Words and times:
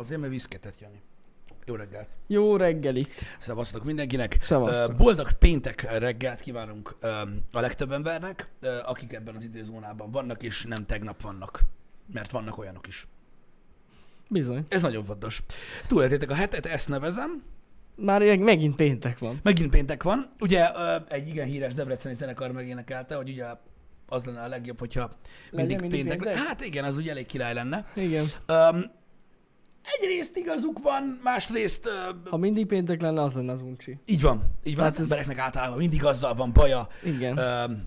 Azért, 0.00 0.20
mert 0.20 0.32
viszketett, 0.32 0.80
Jani. 0.80 1.00
Jó 1.64 1.74
reggelt. 1.74 2.08
Jó 2.26 2.56
reggelit. 2.56 3.12
Szevasztok 3.38 3.84
mindenkinek. 3.84 4.38
Szevasztok. 4.42 4.96
Boldog 4.96 5.32
péntek 5.32 5.98
reggelt 5.98 6.40
kívánunk 6.40 6.96
a 7.52 7.60
legtöbb 7.60 7.92
embernek, 7.92 8.48
akik 8.84 9.12
ebben 9.12 9.34
az 9.36 9.42
időzónában 9.42 10.10
vannak, 10.10 10.42
és 10.42 10.64
nem 10.68 10.84
tegnap 10.84 11.22
vannak. 11.22 11.60
Mert 12.12 12.30
vannak 12.30 12.58
olyanok 12.58 12.86
is. 12.86 13.06
Bizony. 14.28 14.64
Ez 14.68 14.82
nagyon 14.82 15.04
fontos. 15.04 15.42
Túléltétek 15.86 16.30
a 16.30 16.34
hetet, 16.34 16.66
ezt 16.66 16.88
nevezem. 16.88 17.42
Már 17.96 18.22
meg- 18.22 18.40
megint 18.40 18.76
péntek 18.76 19.18
van. 19.18 19.40
Megint 19.42 19.70
péntek 19.70 20.02
van. 20.02 20.32
Ugye 20.38 20.66
egy 21.08 21.28
igen 21.28 21.46
híres 21.46 21.74
debreceni 21.74 22.14
zenekar 22.14 22.52
megénekelte, 22.52 23.14
hogy 23.14 23.28
ugye 23.28 23.46
az 24.08 24.24
lenne 24.24 24.42
a 24.42 24.48
legjobb, 24.48 24.78
hogyha 24.78 25.10
mindig, 25.50 25.80
mindig 25.80 25.98
péntek. 26.00 26.18
péntek? 26.18 26.42
Hát 26.46 26.60
igen, 26.64 26.84
az 26.84 26.96
ugye 26.96 27.10
elég 27.10 27.26
király 27.26 27.54
lenne. 27.54 27.86
Igen. 27.94 28.24
Um, 28.48 28.98
egyrészt 29.82 30.36
igazuk 30.36 30.78
van, 30.82 31.20
másrészt 31.22 31.86
uh, 31.86 32.28
Ha 32.30 32.36
mindig 32.36 32.66
péntek 32.66 33.00
lenne, 33.00 33.22
az 33.22 33.34
lenne 33.34 33.52
az 33.52 33.60
uncsi. 33.60 33.98
így 34.06 34.20
van. 34.20 34.42
Így 34.64 34.74
van, 34.76 34.84
Hát 34.84 34.92
az 34.94 34.98
ez- 35.00 35.04
embereknek 35.10 35.38
általában 35.38 35.78
mindig 35.78 36.04
azzal 36.04 36.34
van 36.34 36.52
baja, 36.52 36.88
Igen. 37.04 37.38
um, 37.38 37.82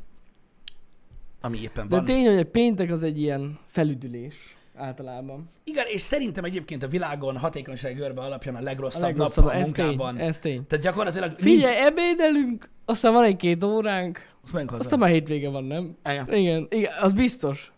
ami 1.42 1.62
éppen 1.62 1.88
De 1.90 1.96
van. 1.96 2.06
tény, 2.06 2.26
hogy 2.26 2.38
egy 2.38 2.50
péntek 2.50 2.92
az 2.92 3.04
egy 3.04 3.20
ilyen 3.22 3.60
felüdülés 3.68 4.36
általában. 4.76 5.50
Igen, 5.64 5.86
és 5.88 6.02
szerintem 6.02 6.44
egyébként 6.44 6.84
a 6.84 6.88
világon 6.88 7.38
hatékonyság 7.38 7.96
görbe 7.96 8.22
alapján 8.22 8.56
a 8.56 8.62
legrosszabb, 8.62 9.02
A 9.04 9.06
legrosszabb, 9.06 9.44
nap 9.46 9.54
a 9.54 9.58
ez 9.58 9.72
tény, 9.72 9.86
munkában. 9.86 10.18
ez 10.18 10.40
tény. 10.40 10.68
Tehát 10.68 10.86
gyakorlatilag 10.86 11.36
Figyelj, 11.40 11.76
ebédelünk, 11.86 12.70
aztán 12.86 13.14
van 13.14 13.24
egy-két 13.24 13.64
óránk, 13.64 14.32
Azt 14.44 14.72
aztán 14.72 15.00
már 15.00 15.10
hétvége 15.10 15.50
van, 15.50 15.64
nem? 15.64 15.98
Igen. 16.06 16.34
Igen, 16.34 16.68
igen, 16.70 16.92
az 17.02 17.14
biztos. 17.14 17.73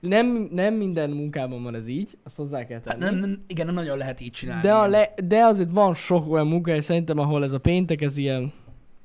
Nem, 0.00 0.48
nem 0.50 0.74
minden 0.74 1.10
munkában 1.10 1.62
van 1.62 1.74
ez 1.74 1.86
így, 1.88 2.18
azt 2.24 2.36
hozzá 2.36 2.64
kell 2.66 2.80
tenni. 2.80 3.02
Hát 3.02 3.10
nem, 3.10 3.20
nem, 3.20 3.44
igen, 3.46 3.66
nem 3.66 3.74
nagyon 3.74 3.98
lehet 3.98 4.20
így 4.20 4.30
csinálni. 4.32 4.62
de, 4.62 4.72
a 4.72 4.86
le, 4.86 5.14
de 5.24 5.44
azért 5.44 5.70
van 5.70 5.94
sok 5.94 6.32
olyan 6.32 6.46
munkahely 6.46 6.80
szerintem, 6.80 7.18
ahol 7.18 7.42
ez 7.44 7.52
a 7.52 7.58
péntek, 7.58 8.00
ez 8.02 8.16
ilyen 8.16 8.52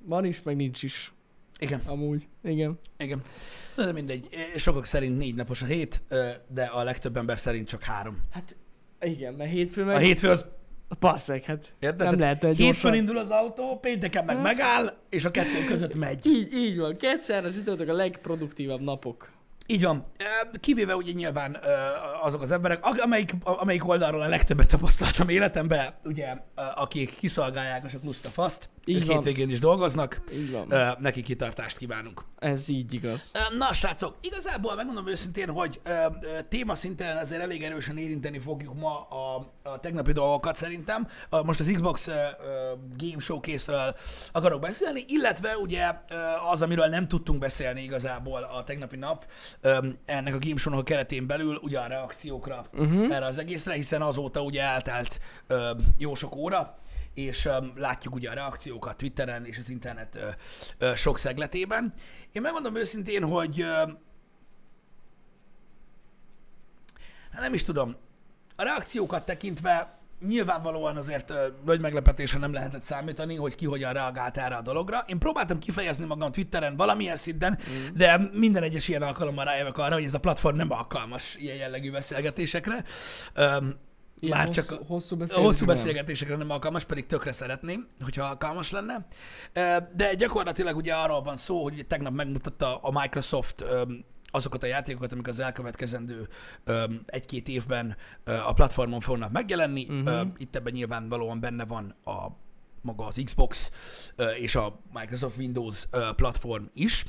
van 0.07 0.25
is, 0.25 0.41
meg 0.41 0.55
nincs 0.55 0.83
is. 0.83 1.13
Igen, 1.59 1.81
Amúgy, 1.85 2.27
igen. 2.43 2.79
igen. 2.97 3.21
De 3.75 3.91
mindegy, 3.91 4.27
sokak 4.57 4.85
szerint 4.85 5.17
négy 5.17 5.35
napos 5.35 5.61
a 5.61 5.65
hét, 5.65 6.01
ö, 6.07 6.29
de 6.53 6.63
a 6.63 6.83
legtöbb 6.83 7.17
ember 7.17 7.39
szerint 7.39 7.67
csak 7.67 7.81
három. 7.83 8.17
Hát 8.31 8.55
igen, 9.01 9.33
mert 9.33 9.51
hétfő 9.51 9.83
meg... 9.83 9.95
A 9.95 9.99
hétfő 9.99 10.29
az, 10.29 10.45
Passzeg, 10.99 11.43
hát 11.43 11.75
érted? 11.79 12.07
nem 12.09 12.19
lehet 12.19 12.43
egy 12.43 12.49
Hétfőn 12.57 12.65
gyorsan. 12.65 12.93
indul 12.93 13.17
az 13.17 13.29
autó, 13.29 13.79
pénteken 13.79 14.25
meg 14.25 14.35
Hm. 14.35 14.41
megáll, 14.41 14.93
és 15.09 15.25
a 15.25 15.31
kettő 15.31 15.63
között 15.67 15.95
megy. 15.95 16.25
Így, 16.25 16.53
így 16.53 16.77
van. 16.77 16.95
Kétszerre 16.97 17.51
csütörtök 17.51 17.89
a 17.89 17.93
legproduktívabb 17.93 18.81
napok. 18.81 19.31
Így 19.67 19.83
van. 19.83 20.05
Kivéve 20.59 20.95
ugye 20.95 21.11
nyilván 21.11 21.57
azok 22.21 22.41
az 22.41 22.51
emberek, 22.51 22.85
amelyik, 22.85 23.33
amelyik 23.43 23.87
oldalról 23.87 24.21
a 24.21 24.27
legtöbbet 24.27 24.67
tapasztaltam 24.67 25.29
életemben, 25.29 25.93
ugye, 26.03 26.33
akik 26.75 27.15
kiszolgálják 27.15 27.83
a 27.83 27.97
lusta 28.03 28.29
faszt, 28.29 28.69
Így 28.85 28.95
ők 28.95 29.05
van. 29.05 29.15
hétvégén 29.15 29.49
is 29.49 29.59
dolgoznak, 29.59 30.21
Így 30.33 30.51
van. 30.51 30.71
ö, 30.71 30.89
neki 30.99 31.21
kitartást 31.21 31.77
kívánunk. 31.77 32.21
Ez 32.39 32.69
így 32.69 32.93
igaz. 32.93 33.31
Ö, 33.33 33.57
Na, 33.57 33.73
srácok, 33.73 34.15
igazából 34.21 34.75
megmondom 34.75 35.07
őszintén, 35.07 35.49
hogy 35.49 35.79
ö, 35.83 35.89
ö, 35.89 36.07
témaszinten 36.49 37.17
azért 37.17 37.41
elég 37.41 37.63
erősen 37.63 37.97
érinteni 37.97 38.39
fogjuk 38.39 38.73
ma 38.79 39.07
a, 39.09 39.51
a 39.63 39.79
tegnapi 39.79 40.11
dolgokat 40.11 40.55
szerintem. 40.55 41.07
Ö, 41.29 41.41
Most 41.41 41.59
az 41.59 41.71
Xbox 41.73 42.07
ö, 42.07 42.11
ö, 42.11 42.71
Game 42.97 43.19
Showcase-ről 43.21 43.95
akarok 44.31 44.61
beszélni, 44.61 45.03
illetve 45.07 45.57
ugye 45.57 45.91
ö, 46.09 46.15
az, 46.51 46.61
amiről 46.61 46.87
nem 46.87 47.07
tudtunk 47.07 47.39
beszélni 47.39 47.81
igazából 47.81 48.43
a 48.43 48.63
tegnapi 48.63 48.95
nap, 48.95 49.25
ö, 49.61 49.77
ennek 50.05 50.33
a 50.35 50.39
Game 50.39 50.57
Show-nak 50.57 50.81
a 50.81 50.83
keretén 50.83 51.27
belül, 51.27 51.59
ugye 51.61 51.79
a 51.79 51.87
reakciókra 51.87 52.65
uh-huh. 52.73 53.15
erre 53.15 53.25
az 53.25 53.37
egészre, 53.37 53.73
hiszen 53.73 54.01
azóta 54.01 54.41
ugye 54.41 54.61
eltelt 54.61 55.19
ö, 55.47 55.71
jó 55.97 56.15
sok 56.15 56.35
óra, 56.35 56.77
és 57.15 57.45
um, 57.45 57.73
látjuk 57.75 58.15
ugye 58.15 58.29
a 58.29 58.33
reakciókat 58.33 58.97
Twitteren 58.97 59.45
és 59.45 59.57
az 59.57 59.69
internet 59.69 60.15
ö, 60.15 60.27
ö, 60.77 60.95
sok 60.95 61.17
szegletében. 61.17 61.93
Én 62.31 62.41
megmondom 62.41 62.75
őszintén, 62.75 63.23
hogy 63.23 63.61
ö, 63.61 63.73
hát 67.31 67.41
nem 67.41 67.53
is 67.53 67.63
tudom, 67.63 67.95
a 68.55 68.63
reakciókat 68.63 69.25
tekintve 69.25 69.99
nyilvánvalóan 70.27 70.97
azért 70.97 71.29
ö, 71.29 71.47
nagy 71.65 71.79
meglepetésre 71.79 72.39
nem 72.39 72.53
lehetett 72.53 72.83
számítani, 72.83 73.35
hogy 73.35 73.55
ki 73.55 73.65
hogyan 73.65 73.93
reagált 73.93 74.37
erre 74.37 74.55
a 74.55 74.61
dologra. 74.61 75.03
Én 75.07 75.19
próbáltam 75.19 75.59
kifejezni 75.59 76.05
magam 76.05 76.31
Twitteren 76.31 76.75
valamilyen 76.75 77.15
szinten, 77.15 77.59
mm. 77.69 77.95
de 77.95 78.29
minden 78.33 78.63
egyes 78.63 78.87
ilyen 78.87 79.01
alkalommal 79.01 79.45
rájövök 79.45 79.77
arra, 79.77 79.93
hogy 79.93 80.03
ez 80.03 80.13
a 80.13 80.19
platform 80.19 80.55
nem 80.55 80.71
alkalmas 80.71 81.35
ilyen 81.35 81.55
jellegű 81.55 81.91
beszélgetésekre. 81.91 82.83
Öm, 83.33 83.75
Ilyen 84.19 84.37
már 84.37 84.47
hosszú, 84.47 84.61
csak 84.61 84.69
hosszú 84.87 85.15
beszélgetés. 85.15 85.35
hosszú 85.45 85.65
beszélgetésekre 85.65 86.35
nem 86.35 86.49
alkalmas, 86.49 86.83
pedig 86.83 87.05
tökre 87.05 87.31
szeretném, 87.31 87.87
hogyha 88.01 88.23
alkalmas 88.25 88.71
lenne. 88.71 89.05
De 89.95 90.13
gyakorlatilag 90.17 90.75
ugye 90.75 90.93
arról 90.93 91.21
van 91.21 91.37
szó, 91.37 91.63
hogy 91.63 91.85
tegnap 91.87 92.13
megmutatta 92.13 92.77
a 92.77 93.01
Microsoft 93.01 93.65
azokat 94.25 94.63
a 94.63 94.65
játékokat, 94.65 95.11
amik 95.11 95.27
az 95.27 95.39
elkövetkezendő 95.39 96.27
egy-két 97.05 97.47
évben 97.47 97.97
a 98.23 98.53
platformon 98.53 98.99
fognak 98.99 99.31
megjelenni. 99.31 99.87
Ö, 100.05 100.21
Itt 100.37 100.55
ebben 100.55 100.73
nyilvánvalóan 100.73 101.39
benne 101.39 101.65
van 101.65 101.95
a 102.05 102.27
maga 102.81 103.05
az 103.05 103.21
Xbox 103.23 103.71
és 104.39 104.55
a 104.55 104.79
Microsoft 104.93 105.37
Windows 105.37 105.87
platform 106.15 106.63
is. 106.73 107.05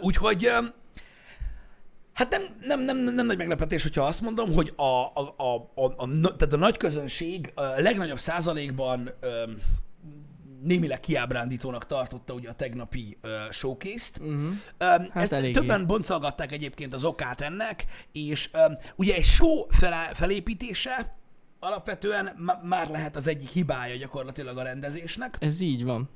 Úgyhogy 0.00 0.50
Hát 2.20 2.30
nem, 2.30 2.42
nem, 2.60 2.80
nem, 2.80 2.96
nem, 2.96 3.14
nem 3.14 3.26
nagy 3.26 3.36
meglepetés, 3.36 3.82
hogyha 3.82 4.02
azt 4.04 4.20
mondom, 4.20 4.52
hogy 4.54 4.72
a, 4.76 4.82
a, 4.82 5.34
a, 5.36 5.54
a, 5.74 5.84
a, 5.96 6.08
tehát 6.20 6.52
a 6.52 6.56
nagy 6.56 6.76
közönség 6.76 7.52
a 7.54 7.62
legnagyobb 7.62 8.18
százalékban 8.18 9.10
öm, 9.20 9.58
némileg 10.62 11.00
kiábrándítónak 11.00 11.86
tartotta 11.86 12.32
ugye 12.34 12.48
a 12.48 12.54
tegnapi 12.54 13.16
uh, 13.22 13.30
showcase-t. 13.50 14.18
Uh-huh. 14.18 14.34
Um, 14.34 14.54
Hát 14.78 15.10
ezt 15.14 15.32
eléggé. 15.32 15.52
többen 15.52 15.86
boncolgatták 15.86 16.52
egyébként 16.52 16.92
az 16.94 17.04
okát 17.04 17.40
ennek, 17.40 17.84
és 18.12 18.50
um, 18.54 18.76
ugye 18.96 19.14
egy 19.14 19.24
show 19.24 19.66
fel, 19.68 20.14
felépítése 20.14 21.16
alapvetően 21.60 22.34
ma- 22.38 22.60
már 22.62 22.88
lehet 22.88 23.16
az 23.16 23.26
egyik 23.26 23.48
hibája 23.48 23.96
gyakorlatilag 23.96 24.58
a 24.58 24.62
rendezésnek. 24.62 25.36
Ez 25.38 25.60
így 25.60 25.84
van. 25.84 26.08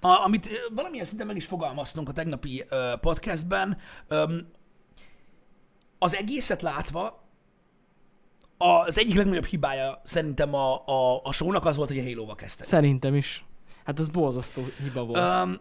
A, 0.00 0.08
amit 0.24 0.48
valamilyen 0.74 1.04
szinten 1.04 1.26
meg 1.26 1.36
is 1.36 1.44
fogalmaztunk 1.46 2.08
a 2.08 2.12
tegnapi 2.12 2.64
ö, 2.68 2.92
podcastben, 3.00 3.76
öm, 4.08 4.46
az 6.06 6.14
egészet 6.14 6.62
látva, 6.62 7.24
az 8.58 8.98
egyik 8.98 9.16
legnagyobb 9.16 9.44
hibája 9.44 10.00
szerintem 10.04 10.54
a, 10.54 10.86
a, 10.86 11.20
a 11.22 11.32
show-nak 11.32 11.64
az 11.64 11.76
volt, 11.76 11.88
hogy 11.88 11.98
a 11.98 12.02
Halo-val 12.02 12.34
kezdtek. 12.34 12.66
Szerintem 12.66 13.14
is. 13.14 13.44
Hát 13.84 13.98
az 13.98 14.08
borzasztó 14.08 14.62
hiba 14.82 15.04
volt. 15.04 15.44
Um, 15.44 15.60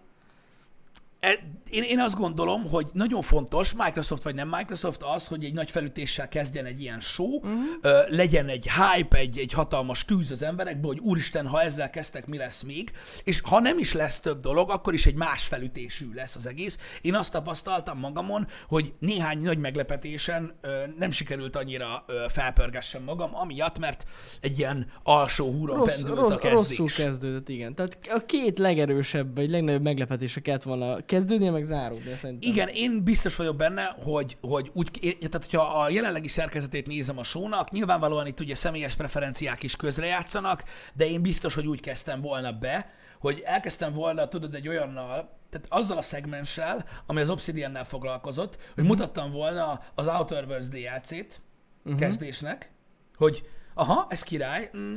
én, 1.70 1.84
én 1.84 2.00
azt 2.00 2.16
gondolom, 2.16 2.70
hogy 2.70 2.88
nagyon 2.94 3.22
fontos, 3.22 3.74
Microsoft 3.74 4.24
vagy 4.24 4.36
nem 4.36 4.50
Microsoft, 4.50 5.04
az, 5.04 5.28
hogy 5.28 5.44
egy 5.44 5.54
nagy 5.54 5.72
felütéssel 5.72 6.28
kezdjen 6.28 6.66
egy 6.66 6.82
ilyen 6.82 7.00
show, 7.00 7.36
uh-huh. 7.36 7.60
ö, 7.82 8.00
legyen 8.10 8.48
egy 8.48 8.70
hype, 8.72 9.18
egy, 9.18 9.40
egy 9.40 9.54
hatalmas 9.54 10.06
tűz 10.06 10.32
az 10.32 10.42
emberekből, 10.42 10.92
hogy 10.92 11.00
úristen, 11.00 11.48
ha 11.48 11.62
ezzel 11.62 11.90
kezdtek, 11.90 12.26
mi 12.26 12.38
lesz 12.38 12.62
még, 12.62 12.92
és 13.24 13.42
ha 13.44 13.60
nem 13.60 13.80
is 13.80 13.94
lesz 13.94 14.20
több 14.20 14.42
dolog, 14.42 14.70
akkor 14.70 14.94
is 14.94 15.06
egy 15.06 15.16
más 15.16 15.48
felütésű 15.48 16.14
lesz 16.14 16.36
az 16.36 16.48
egész. 16.48 16.80
Én 17.02 17.16
azt 17.16 17.32
tapasztaltam 17.32 18.00
magamon, 18.00 18.48
hogy 18.68 18.94
néhány 19.00 19.40
nagy 19.40 19.58
meglepetésen 19.58 20.54
ö, 20.62 20.70
nem 20.98 21.12
sikerült 21.12 21.56
annyira 21.56 22.04
ö, 22.08 22.26
felpörgessem 22.30 23.04
magam, 23.04 23.36
amiatt, 23.36 23.80
mert 23.80 24.06
egy 24.42 24.58
ilyen 24.58 24.88
alsó 25.04 25.52
húron 25.52 25.78
Rossz, 25.78 25.96
pendült 25.96 26.20
rossz, 26.20 26.34
a 26.34 26.38
kezdés. 26.38 26.78
rosszul 26.78 27.06
kezdődött, 27.06 27.50
igen. 27.50 27.76
Tehát 27.76 27.98
a 28.10 28.26
két 28.26 28.60
legerősebb, 28.60 29.36
vagy 29.36 29.50
legnagyobb 29.50 29.82
meglepetése 29.82 30.42
kellett 30.42 30.64
volna 30.64 31.06
kezdődnie, 31.16 31.52
meg 31.52 31.64
záródnia 31.64 32.16
szerintem. 32.16 32.50
Igen, 32.52 32.68
én 32.68 33.04
biztos 33.04 33.36
vagyok 33.36 33.56
benne, 33.56 33.96
hogy, 34.04 34.38
hogy 34.42 34.70
úgy, 34.74 34.98
én- 35.04 35.18
tehát 35.18 35.34
hogyha 35.34 35.82
a 35.82 35.90
jelenlegi 35.90 36.28
szerkezetét 36.28 36.88
nézem 36.88 37.18
a 37.18 37.24
sónak, 37.24 37.72
nyilvánvalóan 37.72 38.28
itt 38.28 38.40
ugye 38.40 38.56
személyes 38.56 38.96
preferenciák 38.96 39.64
is 39.64 39.76
közrejátszanak, 39.76 40.64
de 40.94 41.06
én 41.06 41.22
biztos, 41.22 41.54
hogy 41.56 41.68
úgy 41.68 41.80
kezdtem 41.80 42.22
volna 42.22 42.52
be, 42.52 42.90
hogy 43.20 43.42
elkezdtem 43.46 43.94
volna, 43.94 44.28
tudod, 44.28 44.56
egy 44.56 44.68
olyannal, 44.68 45.38
tehát 45.50 45.68
azzal 45.70 45.98
a 45.98 46.02
szegmenssel, 46.02 46.86
ami 47.06 47.22
az 47.22 47.30
Obsidiannel 47.30 47.86
foglalkozott, 47.86 48.56
hogy 48.74 48.84
Mhm. 48.84 48.92
mutattam 48.92 49.32
volna 49.32 49.82
az 49.96 50.08
Outer 50.08 50.46
Worlds 50.46 50.68
DLC-t 50.70 51.42
uh-huh. 51.86 52.00
kezdésnek, 52.00 52.72
hogy 53.18 53.44
aha, 53.74 54.06
ez 54.10 54.24
király, 54.24 54.70
mm, 54.78 54.96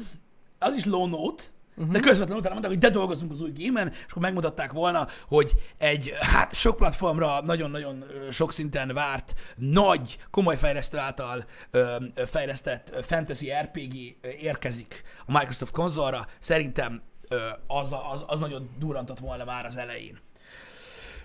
az 0.58 0.74
is 0.74 0.84
low 0.84 1.06
note, 1.06 1.44
Uh-huh. 1.78 1.92
De 1.92 2.00
közvetlenül 2.00 2.36
utána 2.36 2.52
mondták, 2.52 2.72
hogy 2.72 2.80
de 2.80 2.90
dolgozunk 2.90 3.30
az 3.30 3.40
új 3.40 3.50
gémen, 3.50 3.88
és 3.88 4.10
akkor 4.10 4.22
megmutatták 4.22 4.72
volna, 4.72 5.06
hogy 5.28 5.52
egy, 5.76 6.12
hát 6.20 6.54
sok 6.54 6.76
platformra 6.76 7.40
nagyon-nagyon 7.40 8.02
ö, 8.02 8.30
sok 8.30 8.52
szinten 8.52 8.94
várt, 8.94 9.34
nagy, 9.56 10.18
komoly 10.30 10.56
fejlesztő 10.56 10.98
által 10.98 11.44
ö, 11.70 11.96
ö, 12.14 12.26
fejlesztett 12.26 12.90
ö, 12.92 13.02
fantasy 13.02 13.50
RPG 13.62 13.94
ö, 14.20 14.28
érkezik 14.28 15.02
a 15.26 15.32
Microsoft 15.32 15.72
konzolra. 15.72 16.26
Szerintem 16.38 17.02
ö, 17.28 17.36
az, 17.66 17.92
az, 18.12 18.24
az 18.26 18.40
nagyon 18.40 18.70
durantott 18.78 19.18
volna 19.18 19.44
már 19.44 19.64
az 19.64 19.76
elején. 19.76 20.18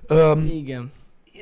Öm, 0.08 0.46
Igen. 0.46 0.92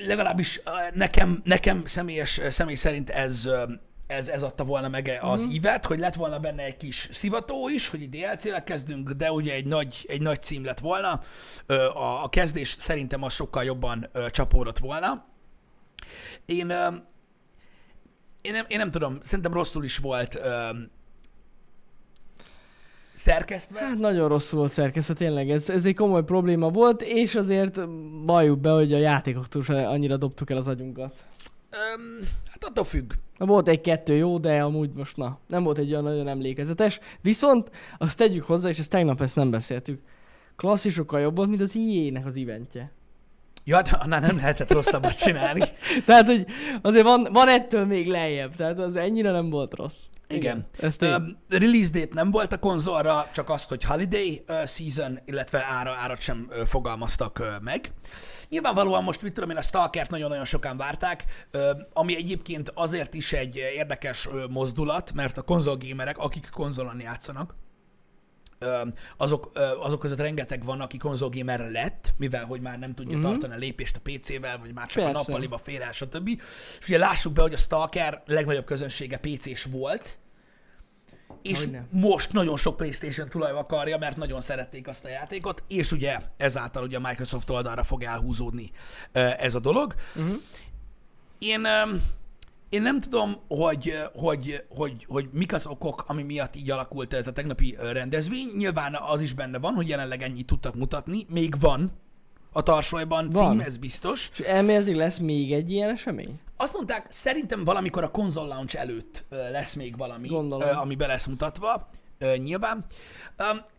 legalábbis 0.07 0.61
ö, 0.65 0.69
nekem, 0.93 1.41
nekem 1.43 1.85
személyes, 1.85 2.41
személy 2.49 2.75
szerint 2.75 3.09
ez, 3.09 3.45
ö, 3.45 3.63
ez, 4.11 4.27
ez 4.27 4.43
adta 4.43 4.63
volna 4.63 4.87
meg 4.87 5.19
az 5.21 5.45
mm. 5.45 5.49
ívet, 5.49 5.85
hogy 5.85 5.99
lett 5.99 6.15
volna 6.15 6.39
benne 6.39 6.63
egy 6.63 6.77
kis 6.77 7.09
szivató 7.11 7.69
is, 7.69 7.89
hogy 7.89 8.09
DLC-vel 8.09 8.63
kezdünk, 8.63 9.09
de 9.09 9.31
ugye 9.31 9.53
egy 9.53 9.65
nagy, 9.65 10.05
egy 10.07 10.21
nagy 10.21 10.41
cím 10.41 10.65
lett 10.65 10.79
volna. 10.79 11.21
A, 11.93 12.23
a 12.23 12.29
kezdés 12.29 12.75
szerintem 12.79 13.23
az 13.23 13.33
sokkal 13.33 13.63
jobban 13.63 14.09
csapódott 14.31 14.77
volna. 14.77 15.25
Én, 16.45 16.69
én, 18.41 18.51
nem, 18.51 18.65
én 18.67 18.77
nem 18.77 18.89
tudom, 18.89 19.19
szerintem 19.21 19.53
rosszul 19.53 19.83
is 19.83 19.97
volt 19.97 20.39
szerkesztve. 23.13 23.79
Hát 23.79 23.97
nagyon 23.97 24.27
rosszul 24.27 24.59
volt 24.59 24.71
szerkesztve, 24.71 25.13
tényleg 25.13 25.49
ez, 25.49 25.69
ez 25.69 25.85
egy 25.85 25.95
komoly 25.95 26.23
probléma 26.23 26.69
volt, 26.69 27.01
és 27.01 27.35
azért 27.35 27.79
valljuk 28.25 28.59
be, 28.59 28.69
hogy 28.69 28.93
a 28.93 28.97
játékoktól 28.97 29.75
annyira 29.75 30.17
dobtuk 30.17 30.49
el 30.49 30.57
az 30.57 30.67
agyunkat. 30.67 31.23
Öm, 31.71 32.19
hát 32.49 32.63
attól 32.63 32.83
függ. 32.83 33.13
Volt 33.37 33.67
egy-kettő 33.67 34.15
jó, 34.15 34.37
de 34.37 34.63
amúgy 34.63 34.91
most 34.93 35.17
na, 35.17 35.39
nem 35.47 35.63
volt 35.63 35.77
egy 35.77 35.91
olyan 35.91 36.03
nagyon 36.03 36.27
emlékezetes. 36.27 36.99
Viszont 37.21 37.71
azt 37.97 38.17
tegyük 38.17 38.43
hozzá, 38.43 38.69
és 38.69 38.79
ezt 38.79 38.89
tegnap 38.89 39.21
ezt 39.21 39.35
nem 39.35 39.51
beszéltük. 39.51 40.01
Klasszisokkal 40.55 41.19
jobb 41.19 41.35
volt, 41.35 41.49
mint 41.49 41.61
az 41.61 41.75
IE-nek 41.75 42.25
az 42.25 42.37
eventje. 42.37 42.91
Ja, 43.63 43.75
hát 43.75 43.93
annál 43.93 44.19
nem 44.19 44.35
lehetett 44.35 44.71
rosszabbat 44.71 45.17
csinálni. 45.17 45.61
Tehát, 46.05 46.25
hogy 46.25 46.45
azért 46.81 47.03
van, 47.03 47.27
van 47.31 47.47
ettől 47.47 47.85
még 47.85 48.07
lejjebb, 48.07 48.55
tehát 48.55 48.79
az 48.79 48.95
ennyire 48.95 49.31
nem 49.31 49.49
volt 49.49 49.73
rossz. 49.73 50.05
Igen. 50.35 50.65
Ezt 50.79 51.01
én. 51.01 51.37
release 51.49 51.91
date 51.91 52.13
nem 52.13 52.31
volt 52.31 52.53
a 52.53 52.59
konzolra, 52.59 53.29
csak 53.33 53.49
azt, 53.49 53.69
hogy 53.69 53.83
holiday 53.83 54.43
uh, 54.47 54.65
season, 54.65 55.19
illetve 55.25 55.65
ára, 55.69 55.91
árat 55.91 56.21
sem 56.21 56.47
uh, 56.49 56.65
fogalmaztak 56.65 57.39
uh, 57.39 57.47
meg. 57.61 57.91
Nyilvánvalóan 58.49 59.03
most, 59.03 59.21
mit 59.21 59.33
tudom 59.33 59.49
én, 59.49 59.57
a 59.57 59.61
Stalkert 59.61 60.09
nagyon-nagyon 60.09 60.45
sokan 60.45 60.77
várták, 60.77 61.25
uh, 61.53 61.61
ami 61.93 62.15
egyébként 62.15 62.71
azért 62.75 63.13
is 63.13 63.33
egy 63.33 63.55
érdekes 63.55 64.25
uh, 64.25 64.47
mozdulat, 64.49 65.13
mert 65.13 65.37
a 65.37 65.41
konzolgémerek, 65.41 66.17
akik 66.17 66.49
konzolon 66.51 66.99
játszanak, 66.99 67.55
azok, 69.17 69.51
azok 69.79 69.99
között 69.99 70.19
rengeteg 70.19 70.63
van, 70.63 70.81
aki 70.81 70.97
konzolgamer 70.97 71.71
lett, 71.71 72.13
mivel 72.17 72.45
hogy 72.45 72.61
már 72.61 72.79
nem 72.79 72.93
tudja 72.93 73.17
Mhm. 73.17 73.25
tartani 73.25 73.53
a 73.53 73.57
lépést 73.57 73.95
a 73.95 73.99
PC-vel, 74.03 74.57
vagy 74.57 74.73
már 74.73 74.87
csak 74.87 75.03
a 75.03 75.05
Persze. 75.05 75.23
nappaliba 75.31 75.57
fér 75.57 75.81
el, 75.81 75.91
stb. 75.91 76.27
És 76.79 76.87
ugye 76.87 76.97
lássuk 76.97 77.33
be, 77.33 77.41
hogy 77.41 77.53
a 77.53 77.57
Stalker 77.57 78.21
legnagyobb 78.25 78.65
közönsége 78.65 79.17
PC-s 79.17 79.63
volt, 79.63 80.17
és 81.41 81.59
Hogyne. 81.59 81.85
most 81.89 82.33
nagyon 82.33 82.57
sok 82.57 82.77
PlayStation 82.77 83.29
tulaj 83.29 83.51
akarja, 83.51 83.97
mert 83.97 84.17
nagyon 84.17 84.41
szerették 84.41 84.87
azt 84.87 85.05
a 85.05 85.09
játékot, 85.09 85.63
és 85.67 85.91
ugye 85.91 86.17
ezáltal 86.37 86.83
ugye 86.83 86.97
a 86.97 87.07
Microsoft 87.07 87.49
oldalra 87.49 87.83
fog 87.83 88.03
elhúzódni 88.03 88.71
ez 89.37 89.55
a 89.55 89.59
dolog. 89.59 89.95
Uh-huh. 90.15 90.35
Én, 91.39 91.67
én 92.69 92.81
nem 92.81 92.99
tudom, 92.99 93.37
hogy, 93.47 93.97
hogy, 94.13 94.63
hogy, 94.69 95.05
hogy 95.09 95.29
mik 95.31 95.53
az 95.53 95.65
okok, 95.65 96.03
ami 96.07 96.23
miatt 96.23 96.55
így 96.55 96.71
alakult 96.71 97.13
ez 97.13 97.27
a 97.27 97.31
tegnapi 97.31 97.77
rendezvény. 97.91 98.51
Nyilván 98.57 98.95
az 98.95 99.21
is 99.21 99.33
benne 99.33 99.57
van, 99.59 99.73
hogy 99.73 99.87
jelenleg 99.87 100.21
ennyit 100.21 100.45
tudtak 100.45 100.75
mutatni. 100.75 101.25
Még 101.29 101.59
van 101.59 101.91
a 102.51 102.61
tarsolyban 102.61 103.29
Van. 103.29 103.51
cím, 103.51 103.59
ez 103.59 103.77
biztos. 103.77 104.29
És 104.33 104.39
elméletileg 104.39 104.97
lesz 104.97 105.17
még 105.17 105.53
egy 105.53 105.71
ilyen 105.71 105.89
esemény? 105.89 106.39
Azt 106.61 106.73
mondták, 106.73 107.05
szerintem 107.09 107.63
valamikor 107.63 108.03
a 108.03 108.11
konzol 108.11 108.47
launch 108.47 108.79
előtt 108.79 109.25
lesz 109.29 109.73
még 109.73 109.97
valami, 109.97 110.27
Gondolom. 110.27 110.77
ami 110.77 110.95
be 110.95 111.07
lesz 111.07 111.25
mutatva, 111.25 111.89
nyilván. 112.37 112.85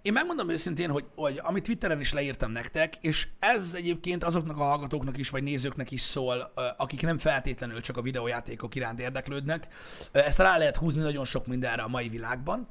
Én 0.03 0.13
megmondom 0.13 0.49
őszintén, 0.49 0.91
hogy, 0.91 1.05
hogy 1.15 1.41
amit 1.43 1.63
Twitteren 1.63 2.01
is 2.01 2.13
leírtam 2.13 2.51
nektek, 2.51 2.97
és 3.01 3.29
ez 3.39 3.75
egyébként 3.75 4.25
azoknak 4.25 4.59
a 4.59 4.63
hallgatóknak 4.63 5.19
is, 5.19 5.31
vagy 5.31 5.43
nézőknek 5.43 5.91
is 5.91 6.01
szól, 6.01 6.53
akik 6.77 7.03
nem 7.03 7.19
feltétlenül 7.19 7.81
csak 7.81 7.97
a 7.97 8.03
videójátékok 8.03 8.75
iránt 8.75 9.01
érdeklődnek. 9.01 9.67
Ezt 10.13 10.39
rá 10.39 10.59
lehet 10.59 10.77
húzni 10.77 11.03
nagyon 11.03 11.25
sok 11.25 11.47
mindenre 11.47 11.83
a 11.83 11.89
mai 11.89 12.09
világban. 12.09 12.69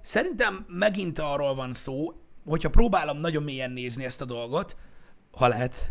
Szerintem 0.00 0.64
megint 0.68 1.18
arról 1.18 1.54
van 1.54 1.72
szó, 1.72 2.12
hogyha 2.46 2.70
próbálom 2.70 3.18
nagyon 3.18 3.42
mélyen 3.42 3.70
nézni 3.70 4.04
ezt 4.04 4.20
a 4.20 4.24
dolgot, 4.24 4.76
ha 5.30 5.48
lehet, 5.48 5.90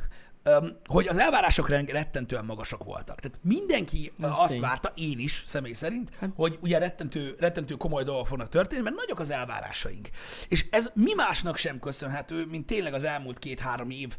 hogy 0.85 1.07
az 1.07 1.17
elvárások 1.17 1.69
rettentően 1.69 2.45
magasak 2.45 2.83
voltak. 2.83 3.19
Tehát 3.19 3.39
mindenki 3.41 4.11
Ez 4.21 4.29
azt 4.31 4.51
tény. 4.51 4.61
várta, 4.61 4.91
én 4.95 5.19
is 5.19 5.43
személy 5.45 5.73
szerint, 5.73 6.11
Hát- 6.19 6.29
hogy 6.35 6.57
ugye 6.61 6.77
rettentő, 6.77 7.35
rettentő 7.39 7.75
komoly 7.75 8.03
dolgok 8.03 8.27
fognak 8.27 8.49
történni, 8.49 8.81
mert 8.81 8.95
nagyok 8.95 9.19
az 9.19 9.29
elvárásaink. 9.29 10.09
És 10.47 10.65
ez 10.71 10.91
mi 10.93 11.13
másnak 11.13 11.57
sem 11.57 11.79
köszönhető, 11.79 12.45
mint 12.45 12.65
tényleg 12.65 12.93
az 12.93 13.03
elmúlt 13.03 13.39
két-három 13.39 13.89
év 13.89 14.15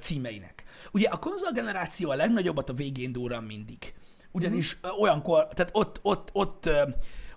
címeinek. 0.00 0.64
Ugye 0.92 1.08
a 1.08 1.18
konzolgeneráció 1.18 2.10
a 2.10 2.14
legnagyobbat 2.14 2.68
a 2.68 2.72
végén 2.72 3.12
durran 3.12 3.44
mindig. 3.44 3.94
Ugyanis 4.30 4.76
mm. 4.76 4.90
olyankor, 5.00 5.48
tehát 5.54 5.70
ott, 5.74 5.98
ott, 6.02 6.28
ott, 6.32 6.66
ö, 6.66 6.82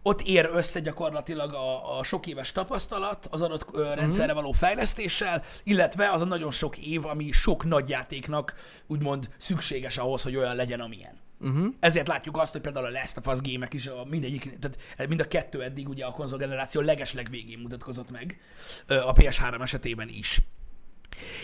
ott 0.08 0.22
ér 0.22 0.50
össze 0.54 0.80
gyakorlatilag 0.80 1.54
a, 1.54 1.98
a 1.98 2.04
sok 2.04 2.28
éves 2.28 2.52
tapasztalat 2.52 3.28
az 3.32 3.42
adott 3.42 3.68
ö, 3.72 3.94
rendszerre 3.94 4.34
való 4.34 4.52
fejlesztéssel, 4.52 5.44
illetve 5.64 6.10
az 6.10 6.22
a 6.22 6.26
nagyon 6.26 6.52
sok 6.52 6.78
év, 6.78 7.06
ami 7.06 7.32
sok 7.32 7.66
nagy 7.66 7.90
játéknak 7.90 8.54
úgymond 8.88 9.30
szükséges 9.38 9.98
ahhoz, 9.98 10.24
hogy 10.24 10.36
olyan 10.36 10.56
legyen, 10.56 10.80
amilyen. 10.80 11.20
Uh-huh. 11.40 11.74
Ezért 11.80 12.08
látjuk 12.08 12.38
azt, 12.38 12.52
hogy 12.52 12.62
például 12.62 12.86
a 12.86 12.90
Last 12.90 13.18
of 13.18 13.28
Us 13.28 13.42
gémek 13.42 13.74
is, 13.74 13.88
a 13.88 14.06
mindegyik, 14.10 14.58
tehát 14.60 15.10
mind 15.10 15.20
a 15.20 15.28
kettő 15.28 15.64
eddig 15.64 15.90
ugye 15.90 16.06
a 16.06 16.12
konzolgeneráció 16.12 16.82
legesleg 16.82 17.28
végén 17.30 17.60
mutatkozott 17.60 18.12
meg, 18.12 18.40
a 18.88 19.14
PS3 19.14 19.62
esetében 19.62 20.10
is. 20.10 20.42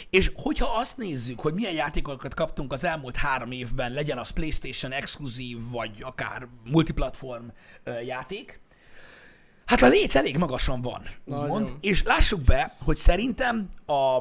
És 0.09 0.31
hogyha 0.35 0.77
azt 0.77 0.97
nézzük, 0.97 1.39
hogy 1.39 1.53
milyen 1.53 1.73
játékokat 1.73 2.33
kaptunk 2.33 2.73
az 2.73 2.83
elmúlt 2.83 3.15
három 3.15 3.51
évben, 3.51 3.91
legyen 3.91 4.17
az 4.17 4.29
PlayStation 4.29 4.91
exkluzív, 4.91 5.57
vagy 5.71 5.91
akár 6.01 6.47
multiplatform 6.63 7.45
játék, 8.05 8.61
hát 9.65 9.81
a 9.81 9.87
léc 9.87 10.15
elég 10.15 10.37
magasan 10.37 10.81
van. 10.81 11.03
Nagyon. 11.23 11.77
És 11.81 12.03
lássuk 12.03 12.41
be, 12.41 12.75
hogy 12.83 12.97
szerintem 12.97 13.69
a 13.85 14.19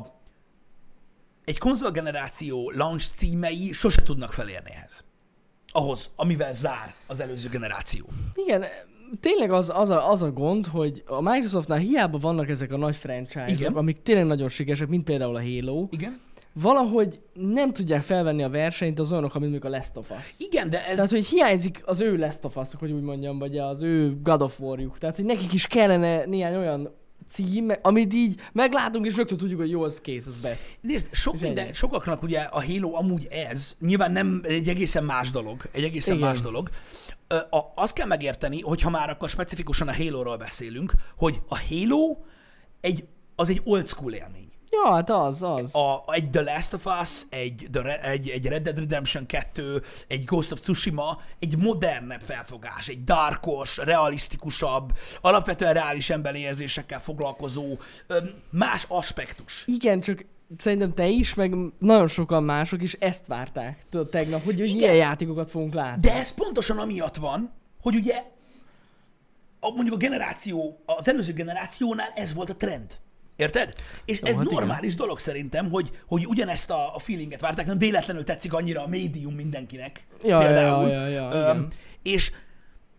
egy 1.45 1.59
konzolgeneráció 1.59 2.71
launch 2.71 3.09
címei 3.09 3.73
sose 3.73 4.03
tudnak 4.03 4.33
felérni 4.33 4.71
ehhez. 4.71 5.05
Ahhoz, 5.67 6.11
amivel 6.17 6.53
zár 6.53 6.95
az 7.07 7.21
előző 7.21 7.49
generáció. 7.49 8.09
Igen, 8.35 8.65
tényleg 9.21 9.53
az, 9.53 9.73
az, 9.75 9.91
a, 9.91 10.11
az 10.11 10.23
a 10.23 10.33
gond, 10.33 10.67
hogy 10.67 11.03
a 11.07 11.21
Microsoftnál 11.21 11.79
hiába 11.79 12.19
vannak 12.19 12.49
ezek 12.49 12.73
a 12.73 12.77
nagy 12.77 12.97
franchise-ok, 12.97 13.77
amik 13.77 14.03
tényleg 14.03 14.27
nagyon 14.27 14.49
sikeresek, 14.49 14.89
mint 14.89 15.05
például 15.05 15.37
a 15.37 15.43
Halo, 15.43 15.87
Igen? 15.91 16.21
valahogy 16.53 17.21
nem 17.35 17.73
tudják 17.73 18.03
felvenni 18.03 18.43
a 18.43 18.49
versenyt 18.49 18.99
az 18.99 19.13
olyanok, 19.13 19.33
mint 19.33 19.51
mondjuk 19.51 19.65
a 19.65 19.77
Last 19.77 19.97
of 19.97 20.11
Us. 20.11 20.35
Igen, 20.39 20.71
de 20.71 20.87
ez... 20.87 20.95
Tehát, 20.95 21.11
hogy 21.11 21.27
hiányzik 21.27 21.83
az 21.85 22.01
ő 22.01 22.17
Last 22.17 22.45
of 22.45 22.57
us 22.57 22.69
hogy 22.79 22.93
úgy 22.93 23.03
mondjam, 23.03 23.39
vagy 23.39 23.59
az 23.59 23.83
ő 23.83 24.21
God 24.23 24.43
of 24.43 24.61
War-juk. 24.61 24.99
Tehát, 24.99 25.17
hogy 25.17 25.25
nekik 25.25 25.53
is 25.53 25.67
kellene 25.67 26.25
néhány 26.25 26.57
olyan 26.57 26.91
cím, 27.29 27.73
amit 27.83 28.15
így 28.15 28.41
meglátunk, 28.53 29.07
és 29.07 29.17
rögtön 29.17 29.39
tudjuk, 29.39 29.61
hogy 29.61 29.71
jó, 29.71 29.83
az 29.83 30.01
kész, 30.01 30.27
az 30.27 30.37
best. 30.37 30.61
Nézd, 30.81 31.09
sok 31.13 31.41
minden, 31.41 31.73
sokaknak 31.73 32.23
ugye 32.23 32.41
a 32.41 32.65
Halo 32.65 32.95
amúgy 32.95 33.27
ez, 33.31 33.77
nyilván 33.81 34.13
nem 34.13 34.41
egy 34.45 34.69
egészen 34.69 35.05
más 35.05 35.31
dolog, 35.31 35.69
egy 35.73 35.85
egészen 35.85 36.17
Igen. 36.17 36.29
más 36.29 36.41
dolog. 36.41 36.71
A, 37.33 37.73
azt 37.75 37.95
kell 37.95 38.07
megérteni, 38.07 38.61
hogy 38.61 38.81
ha 38.81 38.91
már 38.91 39.11
akkor 39.11 39.29
specifikusan 39.29 39.89
a 39.89 39.95
Halo-ról 39.95 40.37
beszélünk, 40.37 40.93
hogy 41.17 41.41
a 41.49 41.59
Halo 41.69 42.17
egy, 42.81 43.05
az 43.37 43.49
egy 43.49 43.61
old 43.65 43.89
school 43.89 44.13
élmény. 44.13 44.53
Ja, 44.71 44.93
hát 44.93 45.11
az, 45.11 45.43
az. 45.43 45.75
A, 45.75 46.05
egy 46.13 46.31
The 46.31 46.43
Last 46.43 46.73
of 46.73 46.87
Us, 47.01 47.23
egy, 47.31 47.69
The 47.73 48.01
egy, 48.01 48.29
egy 48.29 48.47
Red 48.47 48.63
Dead 48.63 48.79
Redemption 48.79 49.27
2, 49.27 49.83
egy 50.09 50.25
Ghost 50.25 50.53
of 50.53 50.61
Tsushima, 50.61 51.21
egy 51.39 51.57
modernebb 51.57 52.21
felfogás, 52.21 52.89
egy 52.89 53.05
darkos, 53.05 53.77
realisztikusabb, 53.77 54.93
alapvetően 55.21 55.73
reális 55.73 56.11
emberi 56.11 56.39
érzésekkel 56.39 57.01
foglalkozó, 57.01 57.79
más 58.51 58.85
aspektus. 58.89 59.65
Igen, 59.67 60.01
csak 60.01 60.25
szerintem 60.57 60.95
te 60.95 61.07
is, 61.07 61.35
meg 61.35 61.55
nagyon 61.79 62.09
sokan 62.09 62.43
mások 62.43 62.83
is 62.83 62.93
ezt 62.93 63.27
várták, 63.27 63.83
tudod, 63.91 64.09
tegnap, 64.09 64.45
hogy, 64.45 64.59
hogy 64.59 64.69
Igen. 64.69 64.77
milyen 64.77 64.95
játékokat 64.95 65.51
fogunk 65.51 65.75
látni. 65.75 66.01
De 66.01 66.15
ez 66.15 66.35
pontosan 66.35 66.79
amiatt 66.79 67.17
van, 67.17 67.53
hogy 67.81 67.95
ugye 67.95 68.23
a, 69.61 69.71
mondjuk 69.71 69.95
a 69.95 69.99
generáció, 69.99 70.83
az 70.87 71.09
előző 71.09 71.33
generációnál 71.33 72.13
ez 72.15 72.35
volt 72.35 72.51
a 72.51 72.57
trend. 72.57 73.01
Érted? 73.37 73.73
És 74.05 74.21
ez 74.21 74.35
hát 74.35 74.45
igen. 74.45 74.55
normális 74.55 74.95
dolog 74.95 75.19
szerintem, 75.19 75.71
hogy, 75.71 75.91
hogy 76.07 76.27
ugyanezt 76.27 76.71
a, 76.71 76.95
a 76.95 76.99
feelinget 76.99 77.41
várták, 77.41 77.67
nem 77.67 77.79
véletlenül 77.79 78.25
tetszik 78.25 78.53
annyira 78.53 78.83
a 78.83 78.87
médium 78.87 79.35
mindenkinek. 79.35 80.07
Ja, 80.23 80.43
ja, 80.43 80.51
ja, 80.51 80.87
ja, 80.87 81.07
ja, 81.07 81.29
igen. 81.29 81.69
és, 82.03 82.33